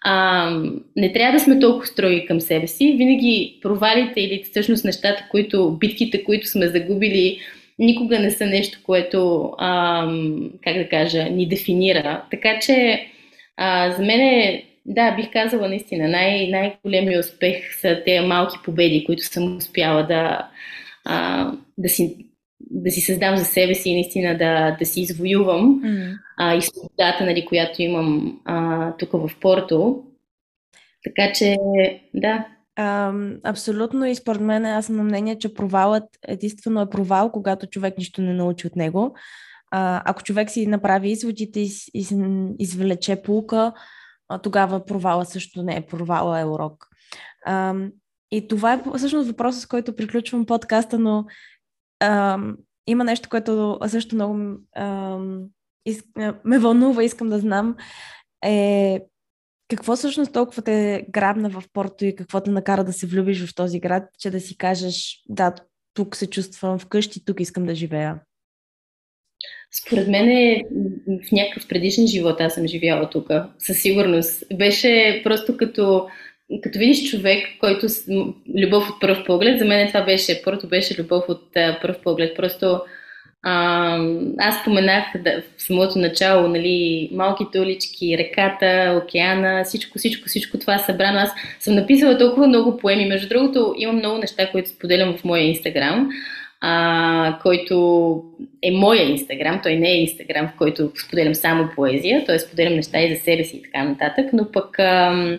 а, 0.01 0.51
не 0.97 1.13
трябва 1.13 1.39
да 1.39 1.45
сме 1.45 1.61
толкова 1.61 1.87
строги 1.87 2.27
към 2.27 2.41
себе 2.41 2.67
си. 2.67 2.95
Винаги 2.99 3.59
провалите 3.63 4.21
или 4.21 4.45
всъщност 4.51 4.85
нещата, 4.85 5.25
които, 5.31 5.77
битките, 5.81 6.25
които 6.25 6.49
сме 6.49 6.69
загубили, 6.69 7.39
никога 7.79 8.19
не 8.19 8.31
са 8.31 8.47
нещо, 8.47 8.79
което, 8.83 9.53
а, 9.59 10.07
как 10.65 10.77
да 10.77 10.89
кажа, 10.89 11.25
ни 11.25 11.49
дефинира. 11.49 12.25
Така 12.31 12.59
че 12.61 13.07
а, 13.57 13.91
за 13.91 14.03
мен 14.03 14.21
е, 14.21 14.65
да, 14.87 15.11
бих 15.17 15.33
казала 15.33 15.69
наистина, 15.69 16.09
най- 16.09 16.49
най-големият 16.49 17.25
успех 17.25 17.81
са 17.81 18.03
тези 18.05 18.27
малки 18.27 18.57
победи, 18.65 19.05
които 19.05 19.23
съм 19.23 19.57
успяла 19.57 20.07
да, 20.07 20.49
а, 21.05 21.53
да 21.79 21.89
си 21.89 22.17
да 22.71 22.91
си 22.91 23.01
създам 23.01 23.37
за 23.37 23.45
себе 23.45 23.75
си 23.75 23.91
и 23.91 23.95
наистина 23.95 24.39
да, 24.39 24.77
да 24.79 24.87
си 24.87 25.01
извоювам 25.01 25.83
mm. 25.83 26.19
а, 26.37 26.57
и 26.57 26.63
свободата, 26.63 27.25
нали, 27.25 27.45
която 27.45 27.83
имам 27.83 28.41
а, 28.45 28.93
тук 28.97 29.13
в 29.13 29.31
Порто. 29.41 30.05
Така 31.05 31.33
че, 31.33 31.57
да. 32.15 32.47
А, 32.77 33.13
абсолютно 33.45 34.07
и 34.07 34.15
според 34.15 34.41
мен 34.41 34.65
аз 34.65 34.87
съм 34.87 34.97
на 34.97 35.03
мнение, 35.03 35.39
че 35.39 35.55
провалът 35.55 36.05
единствено 36.23 36.81
е 36.81 36.91
провал, 36.91 37.33
когато 37.33 37.67
човек 37.67 37.99
нищо 37.99 38.23
не 38.23 38.35
научи 38.35 38.67
от 38.67 38.77
него. 38.77 39.17
А, 39.71 40.03
ако 40.05 40.23
човек 40.23 40.51
си 40.51 40.67
направи 40.67 41.11
изводите 41.11 41.61
и, 41.61 41.71
и 41.95 42.07
извлече 42.59 43.23
полука, 43.23 43.73
а, 44.29 44.39
тогава 44.39 44.85
провала 44.85 45.25
също 45.25 45.63
не 45.63 45.77
е 45.77 45.87
провала, 45.87 46.41
е 46.41 46.45
урок. 46.45 46.89
А, 47.47 47.75
и 48.31 48.49
това 48.49 48.73
е 48.73 48.83
всъщност 48.97 49.29
въпросът, 49.29 49.63
с 49.63 49.67
който 49.67 49.97
приключвам 49.97 50.47
подкаста, 50.47 50.99
но 50.99 51.25
а, 52.01 52.39
има 52.87 53.05
нещо, 53.05 53.29
което 53.29 53.79
също 53.87 54.15
много 54.15 54.39
а, 54.77 55.19
из, 55.87 56.03
ме 56.45 56.59
вълнува, 56.59 57.05
искам 57.05 57.29
да 57.29 57.39
знам, 57.39 57.77
е 58.45 59.01
какво 59.69 59.97
всъщност 59.97 60.33
толкова 60.33 60.63
те 60.63 61.07
грабна 61.11 61.51
в 61.51 61.65
Порто 61.73 62.05
и 62.05 62.17
какво 62.17 62.41
те 62.41 62.51
накара 62.51 62.85
да 62.85 62.93
се 62.93 63.07
влюбиш 63.07 63.47
в 63.47 63.55
този 63.55 63.81
град, 63.81 64.03
че 64.19 64.31
да 64.31 64.41
си 64.41 64.57
кажеш, 64.57 65.23
да, 65.29 65.55
тук 65.95 66.17
се 66.17 66.31
чувствам 66.31 66.79
вкъщи, 66.79 67.25
тук 67.25 67.41
искам 67.41 67.67
да 67.67 67.75
живея? 67.75 68.21
Според 69.83 70.09
мен 70.09 70.29
е 70.29 70.63
в 71.07 71.33
някакъв 71.33 71.69
предишен 71.69 72.07
живот 72.07 72.41
аз 72.41 72.55
съм 72.55 72.67
живяла 72.67 73.11
тук, 73.11 73.31
със 73.59 73.83
сигурност. 73.83 74.43
Беше 74.55 75.21
просто 75.25 75.57
като 75.57 76.09
като 76.63 76.79
видиш 76.79 77.11
човек, 77.11 77.47
който 77.61 77.87
любов 78.63 78.91
от 78.91 79.01
първ 79.01 79.25
поглед, 79.27 79.59
за 79.59 79.65
мен 79.65 79.89
това 79.89 80.05
беше, 80.05 80.43
първото 80.45 80.69
беше 80.69 81.03
любов 81.03 81.25
от 81.29 81.53
първ 81.83 81.97
поглед. 82.05 82.37
Просто 82.37 82.81
аз 84.39 84.61
споменах 84.61 85.05
да, 85.25 85.43
в 85.57 85.63
самото 85.63 85.99
начало, 85.99 86.49
нали, 86.49 87.09
малките 87.13 87.61
улички, 87.61 88.19
реката, 88.19 89.01
океана, 89.05 89.65
всичко, 89.65 89.99
всичко, 89.99 90.29
всичко 90.29 90.59
това 90.59 90.79
събрано. 90.79 91.19
Аз 91.19 91.31
съм 91.61 91.75
написала 91.75 92.19
толкова 92.19 92.47
много 92.47 92.77
поеми. 92.77 93.07
Между 93.07 93.29
другото, 93.29 93.75
имам 93.79 93.97
много 93.97 94.19
неща, 94.19 94.51
които 94.51 94.69
споделям 94.69 95.17
в 95.17 95.25
моя 95.25 95.43
инстаграм, 95.43 96.09
а, 96.61 97.39
който 97.43 98.23
е 98.63 98.71
моя 98.71 99.11
инстаграм. 99.11 99.61
Той 99.63 99.77
не 99.77 99.91
е 99.91 100.01
инстаграм, 100.01 100.49
в 100.49 100.59
който 100.59 100.91
споделям 101.07 101.35
само 101.35 101.69
поезия, 101.77 102.25
т.е. 102.25 102.39
споделям 102.39 102.75
неща 102.75 103.01
и 103.01 103.15
за 103.15 103.21
себе 103.21 103.45
си 103.45 103.57
и 103.57 103.63
така 103.63 103.85
нататък, 103.85 104.27
но 104.33 104.53
пък... 104.53 104.79
А, 104.79 105.39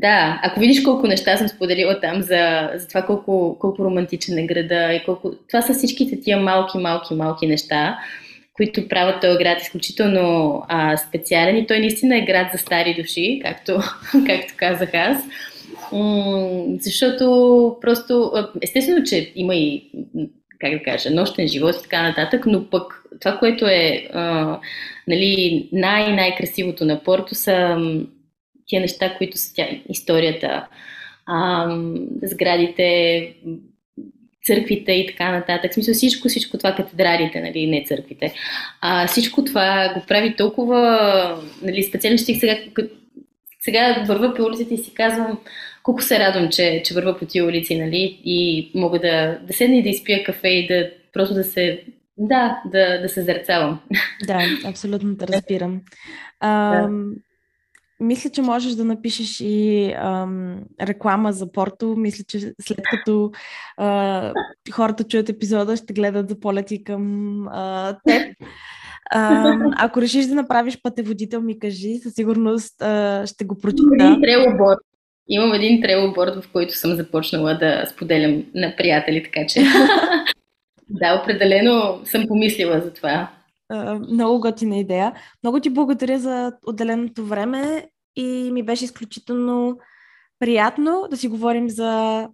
да, 0.00 0.40
ако 0.42 0.60
видиш 0.60 0.82
колко 0.82 1.06
неща 1.06 1.36
съм 1.36 1.48
споделила 1.48 2.00
там 2.00 2.22
за, 2.22 2.70
за 2.74 2.88
това 2.88 3.02
колко, 3.02 3.56
колко 3.60 3.84
романтичен 3.84 4.38
е 4.38 4.46
града 4.46 4.92
и 4.94 5.04
колко... 5.04 5.32
Това 5.48 5.62
са 5.62 5.74
всичките 5.74 6.20
тия 6.20 6.40
малки, 6.40 6.78
малки, 6.78 7.14
малки 7.14 7.46
неща, 7.46 7.98
които 8.52 8.88
правят 8.88 9.20
този 9.20 9.38
град 9.38 9.62
изключително 9.62 10.62
а, 10.68 10.96
специален 10.96 11.56
и 11.56 11.66
той 11.66 11.78
наистина 11.78 12.16
е 12.16 12.24
град 12.24 12.48
за 12.52 12.58
стари 12.58 12.94
души, 12.94 13.40
както, 13.44 13.72
както 14.26 14.54
казах 14.56 14.94
аз. 14.94 15.24
М- 15.92 16.64
защото 16.80 17.76
просто, 17.80 18.32
естествено, 18.62 19.04
че 19.04 19.32
има 19.36 19.54
и, 19.54 19.90
как 20.58 20.72
да 20.72 20.82
кажа, 20.82 21.10
нощен 21.10 21.48
живот 21.48 21.74
и 21.78 21.82
така 21.82 22.02
нататък, 22.02 22.46
но 22.46 22.70
пък 22.70 23.04
това, 23.20 23.36
което 23.38 23.66
е 23.66 24.08
а, 24.12 24.58
нали, 25.08 25.68
най-най-красивото 25.72 26.84
на 26.84 27.02
Порто 27.02 27.34
са 27.34 27.76
тия 28.68 28.80
неща, 28.80 29.14
които 29.18 29.38
са 29.38 29.54
тя, 29.54 29.68
историята, 29.88 30.66
а, 31.26 31.66
сградите, 32.22 33.32
църквите 34.44 34.92
и 34.92 35.06
така 35.06 35.32
нататък. 35.32 35.70
В 35.70 35.74
смисъл 35.74 35.94
всичко, 35.94 36.28
всичко 36.28 36.58
това, 36.58 36.74
катедралите, 36.74 37.40
нали, 37.40 37.66
не 37.66 37.84
църквите. 37.86 38.34
А, 38.80 39.06
всичко 39.06 39.44
това 39.44 39.92
го 39.94 40.02
прави 40.08 40.36
толкова, 40.36 41.42
нали, 41.62 41.82
специално 41.82 42.18
стих 42.18 42.40
сега, 42.40 42.56
сега 43.60 44.04
вървя 44.08 44.34
по 44.34 44.42
улиците 44.42 44.74
и 44.74 44.78
си 44.78 44.94
казвам 44.94 45.38
колко 45.82 46.02
се 46.02 46.18
радвам, 46.18 46.48
че, 46.48 46.82
че 46.84 46.94
вървя 46.94 47.18
по 47.18 47.26
тия 47.26 47.44
улици, 47.44 47.78
нали, 47.78 48.20
и 48.24 48.70
мога 48.74 48.98
да, 48.98 49.38
да 49.42 49.52
седна 49.52 49.76
и 49.76 49.82
да 49.82 49.88
изпия 49.88 50.24
кафе 50.24 50.48
и 50.48 50.66
да 50.66 50.90
просто 51.12 51.34
да 51.34 51.44
се 51.44 51.84
да, 52.18 52.62
да, 52.72 53.00
да 53.00 53.08
се 53.08 53.22
зерцавам. 53.22 53.80
Да, 54.26 54.40
абсолютно 54.64 55.16
те 55.16 55.26
разбирам. 55.26 55.80
А, 56.40 56.80
да. 56.80 56.88
Мисля, 58.00 58.30
че 58.30 58.42
можеш 58.42 58.72
да 58.72 58.84
напишеш 58.84 59.40
и 59.40 59.92
ам, 59.96 60.60
реклама 60.80 61.32
за 61.32 61.52
Порто. 61.52 61.94
Мисля, 61.96 62.24
че 62.28 62.52
след 62.60 62.80
като 62.90 63.30
а, 63.76 64.32
хората 64.72 65.04
чуят 65.04 65.28
епизода, 65.28 65.76
ще 65.76 65.92
гледат 65.92 66.28
за 66.28 66.40
полети 66.40 66.84
към 66.84 67.42
а, 67.48 67.96
теб. 68.06 68.36
А, 69.10 69.54
ако 69.78 70.00
решиш 70.00 70.26
да 70.26 70.34
направиш 70.34 70.78
пътеводител, 70.82 71.40
ми 71.40 71.58
кажи, 71.58 71.98
със 71.98 72.14
сигурност 72.14 72.82
а, 72.82 73.26
ще 73.26 73.44
го 73.44 73.58
прочита. 73.58 73.94
Един. 74.00 74.22
Имам 75.30 75.52
един 75.52 75.82
трелоборд, 75.82 76.44
в 76.44 76.52
който 76.52 76.76
съм 76.76 76.94
започнала 76.94 77.54
да 77.54 77.86
споделям 77.90 78.44
на 78.54 78.74
приятели, 78.76 79.22
така 79.22 79.46
че 79.46 79.60
да, 80.90 81.20
определено 81.22 82.00
съм 82.04 82.24
помислила 82.28 82.80
за 82.80 82.92
това. 82.92 83.28
Uh, 83.72 84.12
много 84.12 84.40
готина 84.40 84.76
идея. 84.76 85.12
Много 85.42 85.60
ти 85.60 85.70
благодаря 85.70 86.18
за 86.18 86.52
отделеното 86.66 87.26
време 87.26 87.88
и 88.16 88.50
ми 88.52 88.62
беше 88.62 88.84
изключително 88.84 89.78
приятно 90.38 91.06
да 91.10 91.16
си 91.16 91.28
говорим 91.28 91.70
за 91.70 92.28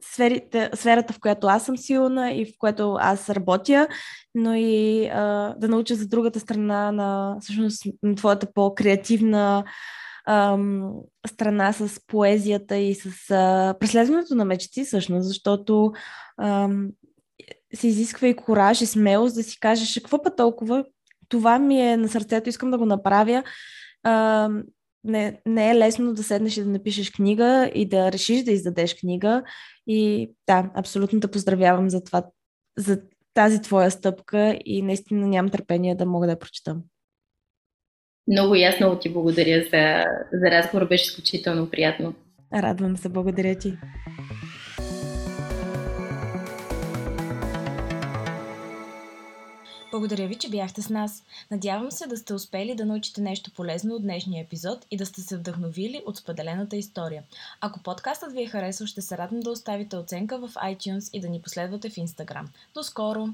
сферите, 0.00 0.70
сферата, 0.74 1.12
в 1.12 1.20
която 1.20 1.46
аз 1.46 1.64
съм 1.64 1.76
силна 1.76 2.32
и 2.32 2.44
в 2.44 2.48
която 2.58 2.96
аз 3.00 3.30
работя, 3.30 3.88
но 4.34 4.54
и 4.54 5.06
а, 5.06 5.54
да 5.58 5.68
науча 5.68 5.94
за 5.94 6.06
другата 6.06 6.40
страна 6.40 6.92
на, 6.92 7.36
всъщност, 7.40 7.82
на 8.02 8.14
твоята 8.14 8.52
по-креативна 8.54 9.64
ам, 10.28 10.92
страна 11.26 11.72
с 11.72 12.00
поезията 12.06 12.76
и 12.76 12.94
с 12.94 13.30
а, 13.30 13.74
преследването 13.80 14.34
на 14.34 14.44
мечти, 14.44 14.84
всъщност, 14.84 15.28
защото 15.28 15.92
ам, 16.40 16.88
се 17.74 17.88
изисква 17.88 18.28
и 18.28 18.36
кораж 18.36 18.80
и 18.80 18.86
смелост 18.86 19.34
да 19.34 19.42
си 19.42 19.60
кажеш 19.60 19.94
какво 19.94 20.22
па 20.22 20.36
толкова, 20.36 20.84
това 21.28 21.58
ми 21.58 21.80
е 21.80 21.96
на 21.96 22.08
сърцето, 22.08 22.48
искам 22.48 22.70
да 22.70 22.78
го 22.78 22.86
направя. 22.86 23.42
Ам, 24.04 24.62
не, 25.04 25.40
не 25.46 25.70
е 25.70 25.74
лесно 25.74 26.14
да 26.14 26.22
седнеш 26.22 26.56
и 26.56 26.64
да 26.64 26.70
напишеш 26.70 27.10
книга 27.10 27.70
и 27.74 27.88
да 27.88 28.12
решиш 28.12 28.42
да 28.42 28.52
издадеш 28.52 28.94
книга. 28.94 29.42
И 29.86 30.30
да, 30.46 30.70
абсолютно 30.74 31.20
те 31.20 31.30
поздравявам 31.30 31.90
за 31.90 32.04
това, 32.04 32.24
за 32.78 33.00
тази 33.34 33.62
твоя 33.62 33.90
стъпка 33.90 34.58
и 34.64 34.82
наистина 34.82 35.26
нямам 35.26 35.50
търпение 35.50 35.94
да 35.94 36.06
мога 36.06 36.26
да 36.26 36.32
я 36.32 36.38
прочитам. 36.38 36.82
Много 38.28 38.54
ясно 38.54 38.98
ти 38.98 39.12
благодаря 39.12 39.60
за, 39.60 40.04
за 40.32 40.50
разговор, 40.50 40.88
беше 40.88 41.04
изключително 41.04 41.70
приятно. 41.70 42.14
Радвам 42.52 42.96
се, 42.96 43.08
благодаря 43.08 43.54
ти. 43.54 43.78
Благодаря 49.94 50.28
ви, 50.28 50.34
че 50.34 50.50
бяхте 50.50 50.82
с 50.82 50.88
нас. 50.88 51.24
Надявам 51.50 51.90
се 51.90 52.06
да 52.06 52.16
сте 52.16 52.34
успели 52.34 52.74
да 52.74 52.84
научите 52.84 53.20
нещо 53.20 53.50
полезно 53.50 53.94
от 53.94 54.02
днешния 54.02 54.42
епизод 54.42 54.86
и 54.90 54.96
да 54.96 55.06
сте 55.06 55.20
се 55.20 55.36
вдъхновили 55.36 56.02
от 56.06 56.16
споделената 56.16 56.76
история. 56.76 57.22
Ако 57.60 57.82
подкастът 57.82 58.32
ви 58.32 58.42
е 58.42 58.46
харесал, 58.46 58.86
ще 58.86 59.02
се 59.02 59.18
радвам 59.18 59.40
да 59.40 59.50
оставите 59.50 59.96
оценка 59.96 60.38
в 60.38 60.54
iTunes 60.54 61.10
и 61.12 61.20
да 61.20 61.28
ни 61.28 61.42
последвате 61.42 61.90
в 61.90 61.94
Instagram. 61.94 62.46
До 62.74 62.82
скоро! 62.82 63.28